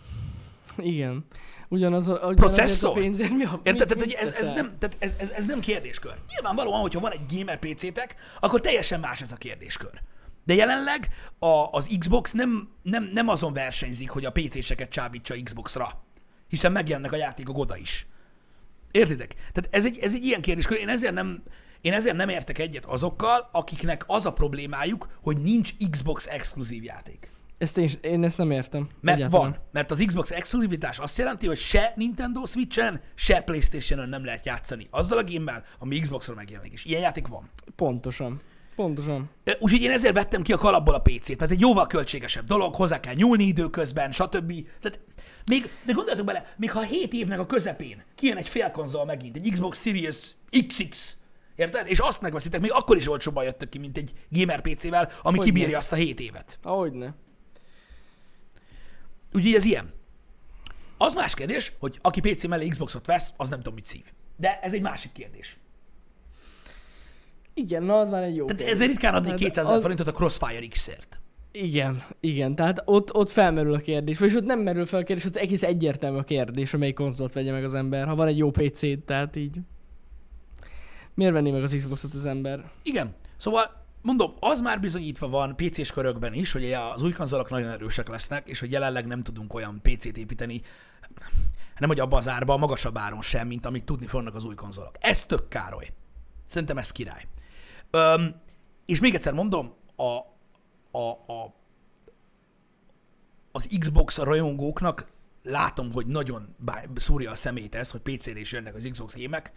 Igen. 0.77 1.25
Ugyanaz 1.69 2.09
a, 2.09 2.13
ugyanazért 2.13 2.37
Processzor? 2.37 2.91
a 2.91 3.01
pénzért 3.01 3.31
mi 3.31 3.45
a... 3.45 3.61
Érted? 3.63 3.89
Tehát, 3.89 4.03
hogy 4.03 4.13
ez, 4.13 4.33
ez, 4.33 4.47
nem, 4.49 4.77
tehát 4.79 4.97
ez, 4.99 5.17
ez, 5.19 5.31
ez 5.31 5.47
nem 5.47 5.61
kérdéskör. 5.61 6.15
Nyilvánvalóan, 6.29 6.81
hogyha 6.81 7.01
van 7.01 7.13
egy 7.13 7.37
gamer 7.37 7.59
PC-tek, 7.59 8.15
akkor 8.41 8.61
teljesen 8.61 9.01
más 9.01 9.21
ez 9.21 9.33
a 9.33 9.37
kérdéskör. 9.37 9.91
De 10.45 10.55
jelenleg 10.55 11.09
a, 11.39 11.69
az 11.71 11.97
Xbox 11.99 12.33
nem, 12.33 12.69
nem, 12.83 13.11
nem 13.13 13.29
azon 13.29 13.53
versenyzik, 13.53 14.11
hogy 14.11 14.25
a 14.25 14.31
PC-seket 14.31 14.91
csábítsa 14.91 15.35
Xbox-ra, 15.45 16.03
hiszen 16.51 16.73
megjelennek 16.73 17.13
a 17.13 17.17
játékok 17.17 17.59
oda 17.59 17.77
is. 17.77 18.07
Értitek? 18.91 19.35
Tehát 19.35 19.69
ez 19.71 19.85
egy, 19.85 19.99
ez 19.99 20.15
egy 20.15 20.25
ilyen 20.25 20.41
kérdéskör. 20.41 20.79
Én 20.79 20.89
ezért 20.89 21.15
nem, 21.15 21.43
én 21.81 21.93
ezért 21.93 22.17
nem 22.17 22.29
értek 22.29 22.59
egyet 22.59 22.85
azokkal, 22.85 23.49
akiknek 23.53 24.05
az 24.07 24.27
a 24.27 24.33
problémájuk, 24.33 25.09
hogy 25.23 25.37
nincs 25.37 25.73
Xbox 25.91 26.27
exkluzív 26.27 26.85
játék. 26.85 27.31
Ezt 27.59 27.79
én, 27.79 27.91
én 28.01 28.25
ezt 28.25 28.39
nem 28.39 28.51
értem. 28.51 28.89
Mert 29.01 29.19
Egyáltalán. 29.19 29.51
van. 29.51 29.61
Mert 29.73 29.91
az 29.91 30.03
Xbox 30.07 30.31
exkluzivitás 30.31 30.99
azt 30.99 31.19
jelenti, 31.19 31.47
hogy 31.47 31.59
se 31.59 31.93
Nintendo 31.97 32.45
Switch-en, 32.45 33.01
se 33.15 33.41
Playstation-on 33.41 34.09
nem 34.09 34.25
lehet 34.25 34.47
játszani. 34.47 34.87
Azzal 34.91 35.19
a 35.19 35.23
gémmel, 35.23 35.65
ami 35.79 35.99
Xbox-on 35.99 36.35
megjelenik. 36.35 36.73
És 36.73 36.85
ilyen 36.85 37.01
játék 37.01 37.27
van. 37.27 37.51
Pontosan. 37.77 38.41
Pontosan. 38.77 39.31
Úgyhogy 39.59 39.83
én 39.83 39.91
ezért 39.91 40.15
vettem 40.15 40.43
ki 40.43 40.53
a 40.53 40.57
kalapból 40.57 40.95
a 40.95 41.01
PC-t, 41.01 41.39
mert 41.39 41.51
egy 41.51 41.61
jóval 41.61 41.87
költségesebb 41.87 42.45
dolog, 42.45 42.75
hozzá 42.75 43.01
kell 43.01 43.15
nyúlni 43.15 43.45
időközben, 43.45 44.13
stb. 44.13 44.53
Tehát 44.81 45.01
még, 45.51 45.71
de 45.85 45.93
gondoljatok 45.93 46.27
bele, 46.27 46.55
még 46.57 46.71
ha 46.71 46.81
7 46.83 47.13
évnek 47.13 47.39
a 47.39 47.47
közepén 47.47 48.05
kijön 48.15 48.37
egy 48.37 48.49
félkonzol 48.49 49.05
megint, 49.05 49.37
egy 49.37 49.51
Xbox 49.53 49.81
Series 49.83 50.17
XX, 50.67 51.17
érted? 51.57 51.87
És 51.89 51.99
azt 51.99 52.21
megveszitek, 52.21 52.61
még 52.61 52.73
akkor 52.73 52.97
is 52.97 53.09
olcsóbban 53.09 53.45
jöttök 53.45 53.69
ki, 53.69 53.79
mint 53.79 53.97
egy 53.97 54.13
gamer 54.29 54.61
PC-vel, 54.61 55.05
ami 55.23 55.37
Hogyne. 55.37 55.45
kibírja 55.53 55.79
azt 55.79 55.93
a 55.93 55.97
7 55.97 56.21
évet. 56.21 56.59
Ahogyne. 56.63 57.15
Úgyhogy 59.33 59.55
ez 59.55 59.65
ilyen. 59.65 59.93
Az 60.99 61.15
más 61.15 61.35
kérdés, 61.35 61.73
hogy 61.79 61.99
aki 62.03 62.21
PC 62.21 62.45
mellé 62.45 62.69
Xboxot 62.69 63.07
vesz, 63.07 63.33
az 63.37 63.49
nem 63.49 63.59
tudom, 63.59 63.75
mit 63.75 63.85
szív. 63.87 64.05
De 64.37 64.59
ez 64.63 64.73
egy 64.73 64.81
másik 64.83 65.13
kérdés. 65.13 65.59
Igen, 67.55 67.83
na 67.83 67.99
az 68.01 68.11
már 68.11 68.23
egy 68.23 68.37
jó 68.37 68.45
Tehát 68.45 68.59
kérdés. 68.59 68.75
ezért 68.77 68.91
ritkán 68.91 69.13
Hát 69.13 69.35
200 69.35 69.65
ezer 69.65 69.77
az- 69.77 69.83
forintot 69.83 70.07
a 70.07 70.13
Crossfire 70.13 70.67
X-ért. 70.67 71.20
Igen, 71.53 72.03
igen, 72.21 72.55
tehát 72.55 72.83
ott, 72.85 73.15
ott 73.15 73.31
felmerül 73.31 73.73
a 73.73 73.79
kérdés, 73.79 74.19
vagy 74.19 74.37
ott 74.37 74.45
nem 74.45 74.61
merül 74.61 74.87
fel 74.87 75.01
a 75.01 75.03
kérdés, 75.03 75.25
ott 75.25 75.37
egész 75.37 75.63
egyértelmű 75.63 76.19
a 76.19 76.23
kérdés, 76.23 76.71
hogy 76.71 76.81
melyik 76.81 76.95
konzolt 76.95 77.33
vegye 77.33 77.53
meg 77.53 77.65
az 77.65 77.75
ember, 77.75 78.07
ha 78.07 78.15
van 78.15 78.27
egy 78.27 78.39
jó 78.39 78.51
PC-t, 78.51 78.99
tehát 78.99 79.37
így. 79.37 79.57
Miért 81.15 81.33
venné 81.33 81.51
meg 81.51 81.63
az 81.63 81.75
Xboxot 81.77 82.15
az 82.15 82.27
ember? 82.27 82.71
Igen. 82.83 83.15
Szóval 83.37 83.85
mondom, 84.03 84.33
az 84.41 84.61
már 84.61 84.81
bizonyítva 84.81 85.29
van 85.29 85.57
PC-s 85.57 85.93
körökben 85.93 86.35
is, 86.35 86.53
hogy 86.53 86.73
az 86.73 87.03
új 87.03 87.13
konzolok 87.13 87.51
nagyon 87.51 87.69
erősek 87.69 88.09
lesznek, 88.09 88.49
és 88.49 88.61
hogy 88.61 88.73
jelenleg 88.73 89.07
nem 89.07 89.23
tudunk 89.23 89.55
olyan 89.55 89.81
PC-t 89.83 90.17
építeni, 90.17 90.63
nem 91.79 91.89
hogy 91.89 92.01
abba 92.01 92.17
az 92.17 92.29
árba, 92.29 92.53
a 92.53 92.57
magasabb 92.57 92.99
áron 92.99 93.23
sem, 93.23 93.47
mint 93.47 93.67
amit 93.67 93.85
tudni 93.85 94.07
fognak 94.07 94.35
az 94.35 94.45
új 94.45 94.55
konzolok. 94.55 94.95
Ez 95.01 95.25
tök 95.27 95.49
Károly. 95.49 95.89
Szerintem 96.47 96.79
ez 96.79 96.93
király. 96.93 97.27
Öm, 97.91 98.35
és 98.87 99.01
még 99.01 99.15
egyszer 99.15 99.33
mondom, 99.33 99.75
a, 99.97 100.19
a, 100.91 101.33
a, 101.33 101.55
az 103.53 103.69
Xbox 103.79 104.19
rajongóknak 104.19 105.07
látom, 105.43 105.93
hogy 105.93 106.07
nagyon 106.07 106.55
bá- 106.59 106.89
szúrja 106.97 107.31
a 107.31 107.35
szemét 107.35 107.75
ez, 107.75 107.91
hogy 107.91 108.01
PC-re 108.01 108.39
is 108.41 108.53
jönnek 108.53 108.75
az 108.75 108.89
Xbox 108.91 109.15
gémek. 109.15 109.53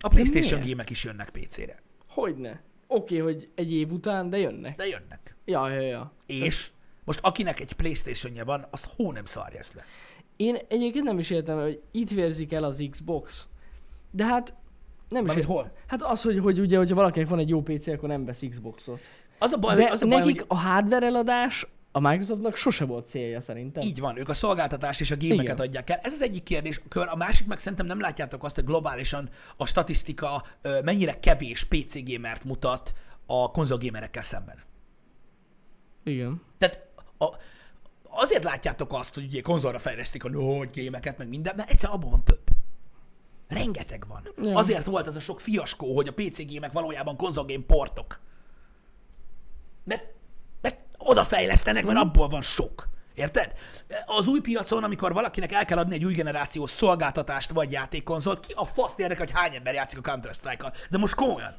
A 0.00 0.08
PlayStation 0.08 0.60
gémek 0.60 0.90
is 0.90 1.04
jönnek 1.04 1.30
PC-re. 1.30 1.82
Hogyne? 2.08 2.62
Oké, 2.86 3.18
hogy 3.18 3.48
egy 3.54 3.72
év 3.72 3.92
után, 3.92 4.30
de 4.30 4.38
jönnek. 4.38 4.76
De 4.76 4.86
jönnek. 4.86 5.36
Ja, 5.44 5.68
ja, 5.68 5.80
ja. 5.80 6.12
És 6.26 6.70
most 7.04 7.20
akinek 7.22 7.60
egy 7.60 7.72
Playstation-je 7.72 8.44
van, 8.44 8.66
az 8.70 8.88
hó 8.96 9.12
nem 9.12 9.24
szarja 9.24 9.58
ezt 9.58 9.74
le. 9.74 9.84
Én 10.36 10.56
egyébként 10.68 11.04
nem 11.04 11.18
is 11.18 11.30
értem, 11.30 11.58
hogy 11.60 11.82
itt 11.90 12.10
vérzik 12.10 12.52
el 12.52 12.64
az 12.64 12.84
Xbox. 12.90 13.48
De 14.10 14.24
hát 14.24 14.54
nem 15.08 15.24
is 15.24 15.26
Mármint 15.26 15.48
értem. 15.48 15.50
hol? 15.50 15.72
Hát 15.86 16.02
az, 16.02 16.22
hogy, 16.22 16.38
hogy 16.38 16.60
ugye, 16.60 16.76
hogyha 16.76 16.94
valakinek 16.94 17.28
van 17.28 17.38
egy 17.38 17.48
jó 17.48 17.62
PC, 17.62 17.86
akkor 17.86 18.08
nem 18.08 18.24
vesz 18.24 18.42
Xboxot. 18.48 19.00
Az 19.38 19.52
a 19.52 19.56
baj, 19.56 19.76
De 19.76 19.90
az 19.90 20.02
a 20.02 20.06
baj 20.06 20.18
nekik 20.18 20.38
hogy 20.38 20.44
a 20.48 20.56
hardware 20.56 21.06
eladás 21.06 21.66
a 21.92 22.00
Microsoftnak 22.00 22.56
sose 22.56 22.84
volt 22.84 23.06
célja 23.06 23.40
szerintem. 23.40 23.82
így 23.82 24.00
van, 24.00 24.18
ők 24.18 24.28
a 24.28 24.34
szolgáltatást 24.34 25.00
és 25.00 25.10
a 25.10 25.16
gémeket 25.16 25.54
Igen. 25.54 25.66
adják 25.66 25.90
el. 25.90 25.98
Ez 26.02 26.12
az 26.12 26.22
egyik 26.22 26.42
kérdés, 26.42 26.80
kör. 26.88 27.08
A 27.08 27.16
másik 27.16 27.46
meg 27.46 27.58
szerintem 27.58 27.86
nem 27.86 28.00
látjátok 28.00 28.44
azt, 28.44 28.54
hogy 28.54 28.64
globálisan 28.64 29.28
a 29.56 29.66
statisztika 29.66 30.44
mennyire 30.84 31.20
kevés 31.20 31.64
PC 31.64 32.04
gamert 32.12 32.44
mutat 32.44 32.92
a 33.26 33.50
konzolgémerekkel 33.50 34.22
szemben. 34.22 34.56
Igen. 36.04 36.42
Tehát 36.58 36.86
a, 37.18 37.26
azért 38.10 38.44
látjátok 38.44 38.92
azt, 38.92 39.14
hogy 39.14 39.24
ugye 39.24 39.40
konzolra 39.40 39.78
fejlesztik 39.78 40.24
a 40.24 40.28
nagy 40.28 40.70
gémeket, 40.70 41.18
meg 41.18 41.28
minden, 41.28 41.56
mert 41.56 41.70
egyszer 41.70 41.90
abban 41.90 42.10
van 42.10 42.24
több. 42.24 42.42
Rengeteg 43.48 44.04
van. 44.08 44.28
Ja. 44.42 44.56
Azért 44.56 44.86
volt 44.86 45.06
az 45.06 45.16
a 45.16 45.20
sok 45.20 45.40
fiaskó, 45.40 45.94
hogy 45.94 46.08
a 46.08 46.12
PC 46.12 46.46
gémek 46.46 46.72
valójában 46.72 47.16
konzolgém 47.16 47.66
portok. 47.66 48.20
Mert, 49.88 50.04
mert 50.60 50.76
oda 50.98 51.24
fejlesztenek, 51.24 51.84
mert 51.84 51.98
abból 51.98 52.28
van 52.28 52.42
sok. 52.42 52.88
Érted? 53.14 53.52
Az 54.06 54.26
új 54.26 54.40
piacon, 54.40 54.84
amikor 54.84 55.12
valakinek 55.12 55.52
el 55.52 55.64
kell 55.64 55.78
adni 55.78 55.94
egy 55.94 56.04
új 56.04 56.12
generációs 56.12 56.70
szolgáltatást 56.70 57.50
vagy 57.50 57.72
játékkonzolt, 57.72 58.46
ki 58.46 58.52
a 58.56 58.64
faszt 58.64 58.98
érdekel, 58.98 59.24
hogy 59.24 59.34
hány 59.34 59.54
ember 59.54 59.74
játszik 59.74 59.98
a 59.98 60.02
Counter-Strike-kal. 60.10 60.72
De 60.90 60.98
most 60.98 61.14
komolyan. 61.14 61.54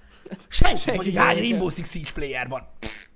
Senki, 0.47 0.81
Senki 0.81 0.97
vagy 0.97 1.05
hogy 1.05 1.17
hány. 1.17 1.37
Rainbow 1.37 1.69
Six 1.69 1.89
Siege 1.89 2.11
player 2.13 2.47
van. 2.47 2.67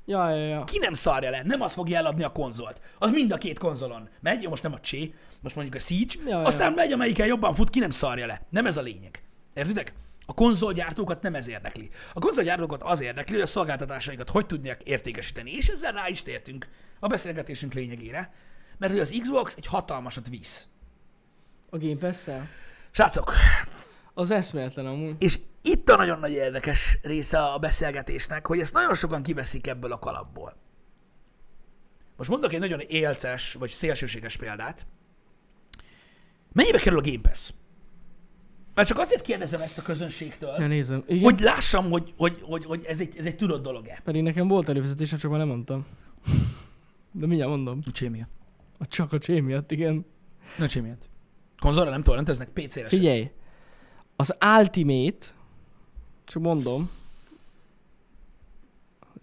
Ja, 0.06 0.30
ja, 0.30 0.46
ja. 0.46 0.64
Ki 0.64 0.78
nem 0.78 0.94
szarja 0.94 1.30
le, 1.30 1.42
nem 1.44 1.62
az 1.62 1.74
fogja 1.74 1.98
eladni 1.98 2.24
a 2.24 2.32
konzolt. 2.32 2.82
Az 3.00 3.12
mind 3.12 3.32
a 3.32 3.38
két 3.38 3.60
konzolon 3.60 4.10
megy, 4.20 4.42
jó, 4.42 4.50
most 4.50 4.64
nem 4.64 4.74
a 4.74 4.80
Csé, 4.80 5.14
most 5.42 5.56
mondjuk 5.56 5.76
a 5.76 5.80
Siege, 5.80 6.14
Ja, 6.26 6.40
ja. 6.40 6.46
aztán 6.46 6.74
megy, 6.74 6.92
amelyiken 6.92 7.28
jobban 7.28 7.54
fut, 7.54 7.70
ki 7.70 7.80
nem 7.80 7.90
szarja 7.90 8.26
le. 8.26 8.42
Nem 8.50 8.66
ez 8.66 8.78
a 8.78 8.82
lényeg. 8.82 9.24
Értitek? 9.54 9.94
A 10.26 10.34
konzolgyártókat 10.34 11.22
nem 11.22 11.36
ez 11.36 11.48
érdekli. 11.48 11.90
A 12.14 12.20
konzolgyártókat 12.20 12.84
az 12.84 13.02
érdekli, 13.02 13.34
hogy 13.34 13.44
a 13.44 13.48
szolgáltatásaikat 13.48 14.30
hogy 14.30 14.46
tudják 14.46 14.82
értékesíteni. 14.84 15.52
És 15.52 15.68
ezzel 15.68 15.92
rá 15.92 16.08
is 16.08 16.22
tértünk 16.22 16.68
a 17.00 17.08
beszélgetésünk 17.08 17.74
lényegére, 17.74 18.34
mert 18.78 18.92
hogy 18.92 19.02
az 19.02 19.18
Xbox 19.22 19.56
egy 19.56 19.66
hatalmasat 19.66 20.30
visz. 20.30 20.68
A 21.70 21.78
Game 21.78 21.98
Pass-szel? 21.98 22.48
Srácok, 22.92 23.34
Az 24.14 24.32
eszméletlen 24.32 24.86
amúgy. 24.86 25.16
és 25.20 25.40
itt 25.62 25.90
a 25.90 25.96
nagyon 25.96 26.20
nagy 26.20 26.32
érdekes 26.32 26.98
része 27.02 27.40
a 27.40 27.58
beszélgetésnek, 27.60 28.48
hogy 28.48 28.60
ezt 28.60 28.74
nagyon 28.74 28.96
sokan 28.96 29.24
kiveszik 29.24 29.68
ebből 29.68 29.92
a 29.92 30.00
kalapból. 30.00 30.56
Most 32.18 32.30
mondok 32.30 32.54
egy 32.54 32.60
nagyon 32.60 32.80
élces, 32.80 33.54
vagy 33.54 33.70
szélsőséges 33.70 34.38
példát. 34.38 34.86
Mennyibe 36.52 36.78
kerül 36.80 37.00
a 37.00 37.02
Game 37.02 37.22
Pass? 37.22 37.50
Mert 38.74 38.88
csak 38.88 38.98
azért 38.98 39.22
kérdezem 39.22 39.62
ezt 39.62 39.78
a 39.78 39.82
közönségtől, 39.82 40.56
Ja, 40.60 40.68
nézem. 40.68 41.04
Igen. 41.08 41.24
hogy 41.24 41.40
lássam, 41.40 41.90
hogy, 41.90 42.14
hogy, 42.18 42.40
hogy, 42.42 42.66
hogy 42.66 42.84
ez, 42.86 43.00
egy, 43.00 43.18
ez 43.18 43.26
egy 43.26 43.36
tudott 43.36 43.64
dolog-e. 43.64 44.02
Pedig 44.04 44.22
nekem 44.22 44.48
volt 44.48 44.70
előfizetésem, 44.70 45.20
csak 45.20 45.30
már 45.30 45.40
nem 45.40 45.48
mondtam. 45.48 45.86
De 47.12 47.26
mindjárt 47.26 47.52
mondom. 47.52 47.80
Csé 47.92 48.08
miatt. 48.08 48.30
A 48.78 48.86
csak 48.86 49.14
a 49.14 49.18
csé 49.18 49.40
miatt, 49.40 49.72
igen. 49.72 50.06
Na 50.58 50.68
csé 50.68 50.80
miatt. 50.80 51.10
Konzolra 51.60 51.90
nem 51.90 52.02
torrenteznek, 52.02 52.50
PC-re 52.50 52.80
sem. 52.80 52.88
Figyelj, 53.00 53.32
az 54.16 54.36
Ultimate, 54.58 55.28
csak 56.26 56.42
mondom, 56.42 56.90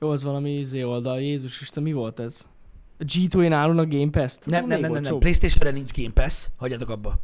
jó, 0.01 0.11
az 0.11 0.23
valami 0.23 0.59
izé 0.59 0.83
oldal, 0.83 1.21
Jézus 1.21 1.61
Isten, 1.61 1.83
mi 1.83 1.93
volt 1.93 2.21
ez? 2.21 2.47
A 2.99 3.05
G2-én 3.05 3.53
állon 3.53 3.79
a 3.79 3.87
Game 3.87 4.11
Pass-t? 4.11 4.47
Nem, 4.47 4.61
nem, 4.61 4.69
nem, 4.69 4.81
nem, 4.81 4.93
nem. 4.93 5.03
olcsóbb. 5.03 5.21
Playstation-re 5.21 5.71
nincs 5.71 5.91
Game 5.93 6.13
Pass, 6.13 6.47
hagyjatok 6.57 6.89
abba. 6.89 7.21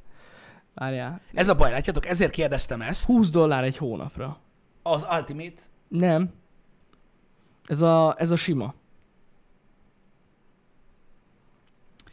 Várjál. 0.79 1.21
Ez 1.35 1.49
a 1.49 1.55
baj, 1.55 1.71
látjátok, 1.71 2.07
ezért 2.07 2.31
kérdeztem 2.31 2.83
ezt. 2.83 3.05
20 3.05 3.31
dollár 3.31 3.65
egy 3.65 3.77
hónapra. 3.77 4.39
Az 4.83 5.07
Ultimate 5.11 5.62
Nem. 5.89 6.33
Ez 7.65 7.81
a, 7.81 8.15
ez 8.19 8.31
a 8.31 8.37
sima. 8.37 8.75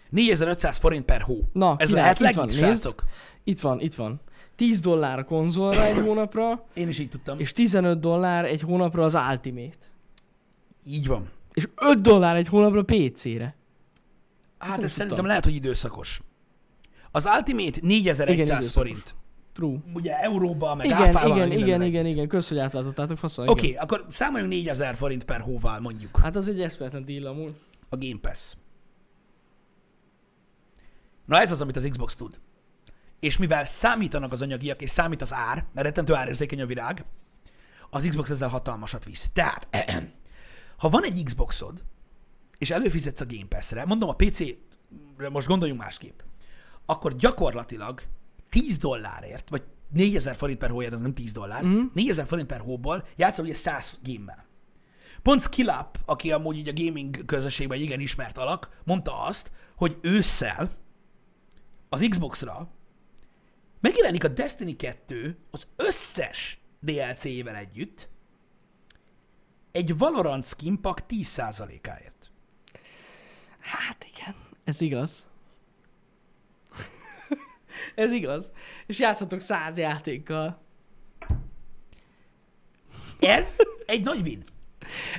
4500 0.09 0.77
forint 0.77 1.05
per 1.05 1.21
hó. 1.21 1.39
Na, 1.53 1.75
Ez 1.77 1.89
lehet 1.89 2.19
legit, 2.19 2.51
srácok? 2.51 3.03
Itt 3.43 3.59
van, 3.59 3.79
itt 3.79 3.93
van. 3.93 4.19
10 4.55 4.79
dollár 4.79 5.19
a 5.19 5.23
konzolra 5.25 5.83
egy 5.85 5.97
hónapra, 5.97 6.65
Én 6.73 6.87
is 6.87 6.99
így 6.99 7.09
tudtam. 7.09 7.39
És 7.39 7.43
és 7.43 7.51
15 7.51 7.99
dollár 7.99 8.45
egy 8.45 8.61
hónapra 8.61 9.03
az 9.03 9.13
Ultimate. 9.13 9.77
így 10.85 11.07
van. 11.07 11.29
És 11.53 11.67
5 11.75 12.01
dollár 12.01 12.35
egy 12.35 12.47
hónapra 12.47 12.83
PC-re. 12.83 13.55
Hát 14.57 14.75
nem 14.75 14.85
ez 14.85 14.91
szerintem 14.91 15.25
lehet, 15.25 15.43
hogy 15.43 15.55
időszakos. 15.55 16.21
Az 17.15 17.25
Ultimate 17.37 17.79
4100 17.81 18.49
Igen, 18.49 18.61
forint. 18.61 19.15
True. 19.53 19.77
Ugye 19.93 20.19
euróba, 20.19 20.75
meg 20.75 20.85
Igen, 20.85 20.97
áfával, 20.97 21.35
igen, 21.37 21.51
igen, 21.51 21.81
igen, 21.81 21.81
együtt. 22.05 22.11
igen, 22.11 22.27
kösz, 22.27 22.47
hogy 22.49 22.57
átlátottátok, 22.57 23.17
fasza. 23.17 23.43
Oké, 23.43 23.67
igen. 23.67 23.83
okay, 23.83 23.97
akkor 23.97 24.13
számoljunk 24.13 24.51
4000 24.53 24.95
forint 24.95 25.23
per 25.23 25.41
hóval 25.41 25.79
mondjuk 25.79 26.17
Hát 26.17 26.35
az 26.35 26.47
egy 26.47 26.61
eszméletlen 26.61 27.05
deal 27.05 27.25
amúgy. 27.25 27.53
a 27.89 27.97
Game 27.97 28.19
Pass. 28.21 28.53
Na 31.25 31.39
ez 31.41 31.51
az, 31.51 31.61
amit 31.61 31.75
az 31.75 31.87
Xbox 31.89 32.15
tud. 32.15 32.39
és 33.19 33.37
mivel 33.37 33.65
számítanak 33.65 34.31
az 34.31 34.41
anyagiak, 34.41 34.81
és 34.81 34.89
számít 34.89 35.21
az 35.21 35.33
ár, 35.33 35.65
mert 35.73 35.87
rettentő 35.87 36.13
árérzékeny 36.13 36.61
a 36.61 36.65
virág, 36.65 37.05
az 37.89 38.05
Xbox 38.09 38.29
ezzel 38.29 38.49
hatalmasat 38.49 39.05
visz. 39.05 39.29
Tehát, 39.33 39.67
ha 40.77 40.89
van 40.89 41.03
egy 41.03 41.23
Xboxod, 41.23 41.83
és 42.57 42.71
előfizetsz 42.71 43.21
a 43.21 43.25
Game 43.25 43.45
Pass-re, 43.49 43.85
mondom 43.85 44.09
a 44.09 44.13
PC-re 44.13 45.29
most 45.29 45.47
gondoljunk 45.47 45.81
másképp, 45.81 46.19
akkor 46.85 47.15
gyakorlatilag 47.15 48.01
10 48.49 48.77
dollárért, 48.77 49.49
vagy 49.49 49.63
4000 49.89 50.35
forint 50.35 50.59
per 50.59 50.69
hóért, 50.69 50.93
az 50.93 51.01
nem 51.01 51.13
10 51.13 51.31
dollár, 51.31 51.63
mm. 51.63 51.83
4000 51.93 52.25
forint 52.25 52.47
per 52.47 52.59
hóból 52.59 53.07
játszol 53.15 53.45
ugye 53.45 53.55
100 53.55 53.99
gémmel. 54.03 54.45
Pont 55.21 55.41
Skillap, 55.41 55.97
aki 56.05 56.31
amúgy 56.31 56.57
így 56.57 56.67
a 56.67 56.83
gaming 56.83 57.25
közösségben 57.25 57.79
igen 57.79 57.99
ismert 57.99 58.37
alak, 58.37 58.69
mondta 58.83 59.21
azt, 59.23 59.51
hogy 59.75 59.97
ősszel 60.01 60.71
az 61.89 62.07
Xbox-ra 62.09 62.67
megjelenik 63.79 64.23
a 64.23 64.27
Destiny 64.27 64.75
2 64.75 65.37
az 65.51 65.67
összes 65.75 66.57
DLC-jével 66.79 67.55
együtt 67.55 68.09
egy 69.71 69.97
Valorant 69.97 70.45
skin 70.45 70.81
pack 70.81 71.03
10%-áért. 71.09 72.31
Hát 73.59 74.05
igen, 74.13 74.35
ez 74.63 74.81
igaz. 74.81 75.25
Ez 77.95 78.11
igaz. 78.11 78.51
És 78.85 78.99
játszhatok 78.99 79.39
száz 79.39 79.77
játékkal. 79.77 80.61
Ez 83.19 83.57
egy 83.85 84.03
nagy 84.03 84.21
win. 84.21 84.43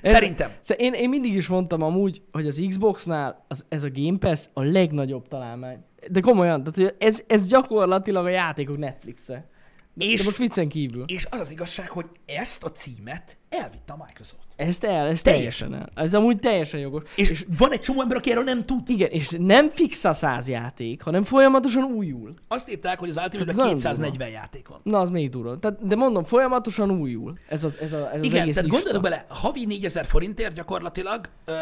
Ez, 0.00 0.12
Szerintem. 0.12 0.52
Én, 0.76 0.92
én 0.92 1.08
mindig 1.08 1.34
is 1.34 1.46
mondtam 1.46 1.82
amúgy, 1.82 2.22
hogy 2.32 2.46
az 2.46 2.64
Xboxnál 2.68 3.44
az, 3.48 3.64
ez 3.68 3.84
a 3.84 3.88
Game 3.92 4.18
Pass 4.18 4.46
a 4.52 4.62
legnagyobb 4.62 5.28
találmány. 5.28 5.84
De 6.10 6.20
komolyan, 6.20 6.62
tehát 6.64 6.94
ez, 6.98 7.24
ez 7.26 7.48
gyakorlatilag 7.48 8.24
a 8.24 8.28
játékok 8.28 8.78
Netflix-e. 8.78 9.48
És, 9.96 10.18
De 10.18 10.24
most 10.24 10.37
viccen 10.37 10.66
kívül. 10.66 11.04
És 11.07 11.26
az 11.30 11.40
az 11.40 11.50
igazság, 11.50 11.90
hogy 11.90 12.07
ezt 12.26 12.62
a 12.62 12.70
címet 12.70 13.37
elvitte 13.48 13.92
a 13.92 14.04
Microsoft. 14.07 14.42
Ezt 14.57 14.85
el, 14.85 15.07
ez 15.07 15.22
teljesen, 15.22 15.70
teljesen 15.70 15.74
el. 15.74 16.04
Ez 16.04 16.14
amúgy 16.14 16.38
teljesen 16.38 16.80
jogos. 16.80 17.02
És, 17.16 17.30
és 17.30 17.46
van 17.59 17.72
egy 17.72 17.80
csomó 17.80 18.00
ember, 18.00 18.16
aki 18.16 18.30
erről 18.30 18.44
nem 18.44 18.62
tud. 18.62 18.88
Igen, 18.88 19.11
és 19.11 19.35
nem 19.38 19.70
fix 19.70 20.04
a 20.04 20.12
száz 20.12 20.48
játék, 20.48 21.02
hanem 21.02 21.24
folyamatosan 21.24 21.85
újul. 21.85 22.35
Azt 22.48 22.70
írták, 22.70 22.98
hogy 22.98 23.09
az 23.09 23.16
ultimate 23.16 23.52
240 23.52 24.11
durva. 24.11 24.26
játék 24.26 24.68
van. 24.68 24.80
Na, 24.83 24.98
az 24.98 25.11
még 25.11 25.30
durva. 25.30 25.59
Tehát, 25.59 25.87
de 25.87 25.96
mondom, 25.96 26.24
folyamatosan 26.24 26.90
újul. 26.90 27.38
Ez, 27.48 27.64
a, 27.64 27.70
ez, 27.80 27.92
a, 27.92 28.12
ez 28.12 28.22
Igen, 28.22 28.37
az 28.37 28.42
egész 28.42 28.54
tehát 28.54 28.70
gondolok 28.70 29.02
bele, 29.02 29.24
havi 29.28 29.64
4000 29.64 30.07
forintért 30.07 30.54
gyakorlatilag 30.54 31.28
ö, 31.44 31.52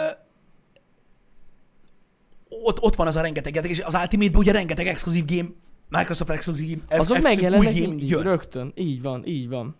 ott, 2.48 2.82
ott 2.82 2.94
van 2.94 3.06
az 3.06 3.16
a 3.16 3.20
rengeteg 3.20 3.54
játék, 3.54 3.70
és 3.70 3.80
az 3.80 3.94
ultimate 3.94 4.38
ugye 4.38 4.52
rengeteg 4.52 4.86
exkluzív 4.86 5.24
game 5.24 5.48
Microsoft 5.98 6.30
exkluzív 6.30 6.78
Azok 6.88 7.16
F- 7.16 7.22
megjelennek 7.22 7.74
mindig, 7.74 8.08
jön. 8.08 8.22
rögtön. 8.22 8.72
Így 8.74 9.02
van, 9.02 9.26
így 9.26 9.48
van. 9.48 9.76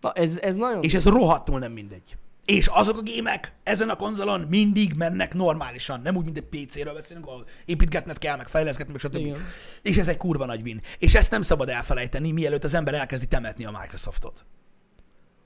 Na, 0.00 0.12
ez, 0.12 0.38
ez 0.38 0.56
nagyon... 0.56 0.82
És 0.82 0.94
ez 0.94 1.04
rohadtul 1.04 1.58
nem 1.58 1.72
mindegy. 1.72 2.16
És 2.44 2.66
azok 2.66 2.98
a 2.98 3.02
gémek 3.02 3.54
ezen 3.62 3.88
a 3.88 3.96
konzolon 3.96 4.40
mindig 4.40 4.92
mennek 4.96 5.34
normálisan. 5.34 6.00
Nem 6.00 6.16
úgy, 6.16 6.24
mint 6.24 6.36
egy 6.36 6.64
PC-ről 6.64 6.94
beszélünk, 6.94 7.26
ahol 7.26 7.46
építgetned 7.64 8.18
kell, 8.18 8.36
meg 8.36 8.48
fejleszgetni, 8.48 8.92
meg 8.92 9.00
stb. 9.00 9.14
Igen. 9.16 9.36
És 9.82 9.96
ez 9.96 10.08
egy 10.08 10.16
kurva 10.16 10.46
nagy 10.46 10.62
win. 10.62 10.80
És 10.98 11.14
ezt 11.14 11.30
nem 11.30 11.42
szabad 11.42 11.68
elfelejteni, 11.68 12.32
mielőtt 12.32 12.64
az 12.64 12.74
ember 12.74 12.94
elkezdi 12.94 13.26
temetni 13.26 13.64
a 13.64 13.78
Microsoftot. 13.80 14.44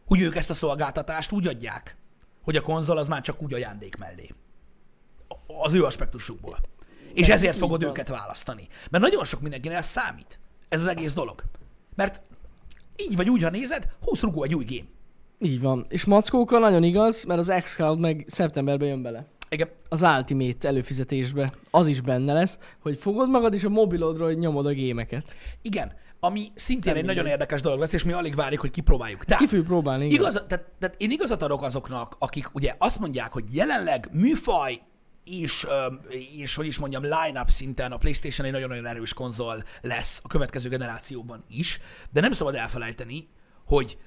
Hogy 0.07 0.21
ők 0.21 0.37
ezt 0.37 0.51
a 0.51 0.55
szolgáltatást 0.55 1.33
úgy 1.33 1.47
adják, 1.47 1.97
hogy 2.43 2.57
a 2.57 2.61
konzol 2.61 2.99
az 2.99 3.09
már 3.09 3.21
csak 3.21 3.43
úgy 3.43 3.55
ajándék 3.55 3.97
mellé. 3.97 4.29
Az 5.47 5.73
ő 5.73 5.85
aspektusukból. 5.85 6.59
És 7.15 7.29
ezért 7.29 7.57
fogod 7.57 7.81
van. 7.81 7.91
őket 7.91 8.09
választani. 8.09 8.69
Mert 8.91 9.05
nagyon 9.05 9.25
sok 9.25 9.41
mindenkinek 9.41 9.77
ez 9.79 9.87
számít. 9.87 10.39
Ez 10.69 10.81
az 10.81 10.87
egész 10.87 11.15
dolog. 11.15 11.43
Mert 11.95 12.23
így 12.97 13.17
vagy 13.17 13.31
úgy, 13.31 13.43
ha 13.43 13.51
nézed, 13.51 13.89
20 14.01 14.21
rugó 14.21 14.43
egy 14.43 14.55
új 14.55 14.65
game. 14.65 14.89
Így 15.39 15.61
van. 15.61 15.87
És 15.89 16.05
mackókkal 16.05 16.61
nagyon 16.61 16.83
igaz, 16.83 17.25
mert 17.25 17.41
az 17.41 17.53
xCloud 17.63 17.99
meg 17.99 18.25
szeptemberben 18.27 18.89
jön 18.89 19.03
bele. 19.03 19.27
Igen. 19.49 19.69
Az 19.89 20.03
Ultimate 20.03 20.69
előfizetésbe. 20.69 21.51
Az 21.71 21.87
is 21.87 22.01
benne 22.01 22.33
lesz, 22.33 22.59
hogy 22.79 22.99
fogod 22.99 23.31
magad 23.31 23.55
és 23.55 23.65
a 23.65 23.69
mobilodról 23.69 24.27
hogy 24.27 24.39
nyomod 24.39 24.67
a 24.67 24.71
gémeket. 24.71 25.37
Igen. 25.63 25.93
Ami 26.21 26.47
szintén 26.55 26.93
Nem 26.93 27.01
egy 27.01 27.07
nagyon 27.07 27.27
érdekes 27.27 27.61
dolog 27.61 27.79
lesz, 27.79 27.93
és 27.93 28.05
mi 28.05 28.13
alig 28.13 28.35
várjuk, 28.35 28.61
hogy 28.61 28.71
kipróbáljuk. 28.71 29.25
Tehát, 29.25 29.49
ki 29.49 29.63
próbálni, 29.63 30.05
igen. 30.05 30.21
Igaz, 30.21 30.43
tehát, 30.49 30.65
tehát 30.79 30.95
én 30.99 31.11
igazat 31.11 31.43
adok 31.43 31.63
azoknak, 31.63 32.17
akik 32.19 32.55
ugye 32.55 32.75
azt 32.79 32.99
mondják, 32.99 33.33
hogy 33.33 33.45
jelenleg 33.55 34.09
műfaj 34.13 34.81
és, 35.25 35.67
és 36.37 36.55
hogy 36.55 36.67
is 36.67 36.79
mondjam, 36.79 37.03
line-up 37.03 37.49
szinten 37.49 37.93
a 37.93 37.97
PlayStation 37.97 38.47
egy 38.47 38.53
nagyon-nagyon 38.53 38.87
erős 38.87 39.15
konzol 39.15 39.65
lesz 39.81 40.21
a 40.25 40.29
következő 40.29 40.69
generációban 40.69 41.45
is, 41.49 41.81
de 42.11 42.21
nem 42.21 42.33
szabad 42.33 42.55
elfelejteni, 42.55 43.29
hogy 43.65 43.99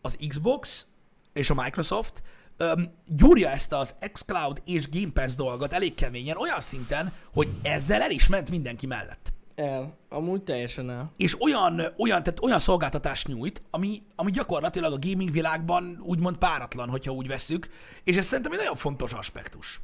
az 0.00 0.18
Xbox 0.28 0.86
és 1.32 1.50
a 1.50 1.54
Microsoft 1.54 2.22
um, 2.58 2.94
gyúrja 3.06 3.48
ezt 3.48 3.72
az 3.72 3.94
xCloud 4.12 4.62
és 4.64 4.88
Game 4.88 5.12
Pass 5.12 5.34
dolgot 5.34 5.72
elég 5.72 5.94
keményen, 5.94 6.36
olyan 6.36 6.60
szinten, 6.60 7.12
hogy 7.32 7.48
ezzel 7.62 8.02
el 8.02 8.10
is 8.10 8.28
ment 8.28 8.50
mindenki 8.50 8.86
mellett. 8.86 9.32
El. 9.54 9.96
Amúgy 10.08 10.42
teljesen 10.42 10.90
el. 10.90 11.12
És 11.16 11.40
olyan, 11.40 11.80
olyan, 11.80 12.22
tehát 12.22 12.42
olyan 12.42 12.58
szolgáltatást 12.58 13.26
nyújt, 13.26 13.62
ami, 13.70 14.02
ami 14.16 14.30
gyakorlatilag 14.30 14.92
a 14.92 14.98
gaming 14.98 15.30
világban 15.30 16.00
úgymond 16.02 16.36
páratlan, 16.36 16.88
hogyha 16.88 17.12
úgy 17.12 17.26
veszük, 17.26 17.68
és 18.04 18.16
ez 18.16 18.26
szerintem 18.26 18.52
egy 18.52 18.58
nagyon 18.58 18.76
fontos 18.76 19.12
aspektus 19.12 19.80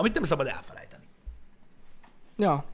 amit 0.00 0.14
nem 0.14 0.22
szabad 0.22 0.46
elfelejteni. 0.46 1.04
Ja. 2.36 2.64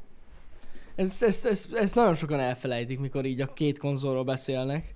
Ezt, 0.95 1.23
ezt, 1.23 1.47
ezt, 1.47 1.75
ezt 1.75 1.95
nagyon 1.95 2.15
sokan 2.15 2.41
elfelejtik, 2.41 2.99
mikor 2.99 3.25
így 3.25 3.41
a 3.41 3.53
két 3.53 3.79
konzolról 3.79 4.25
beszélnek. 4.25 4.95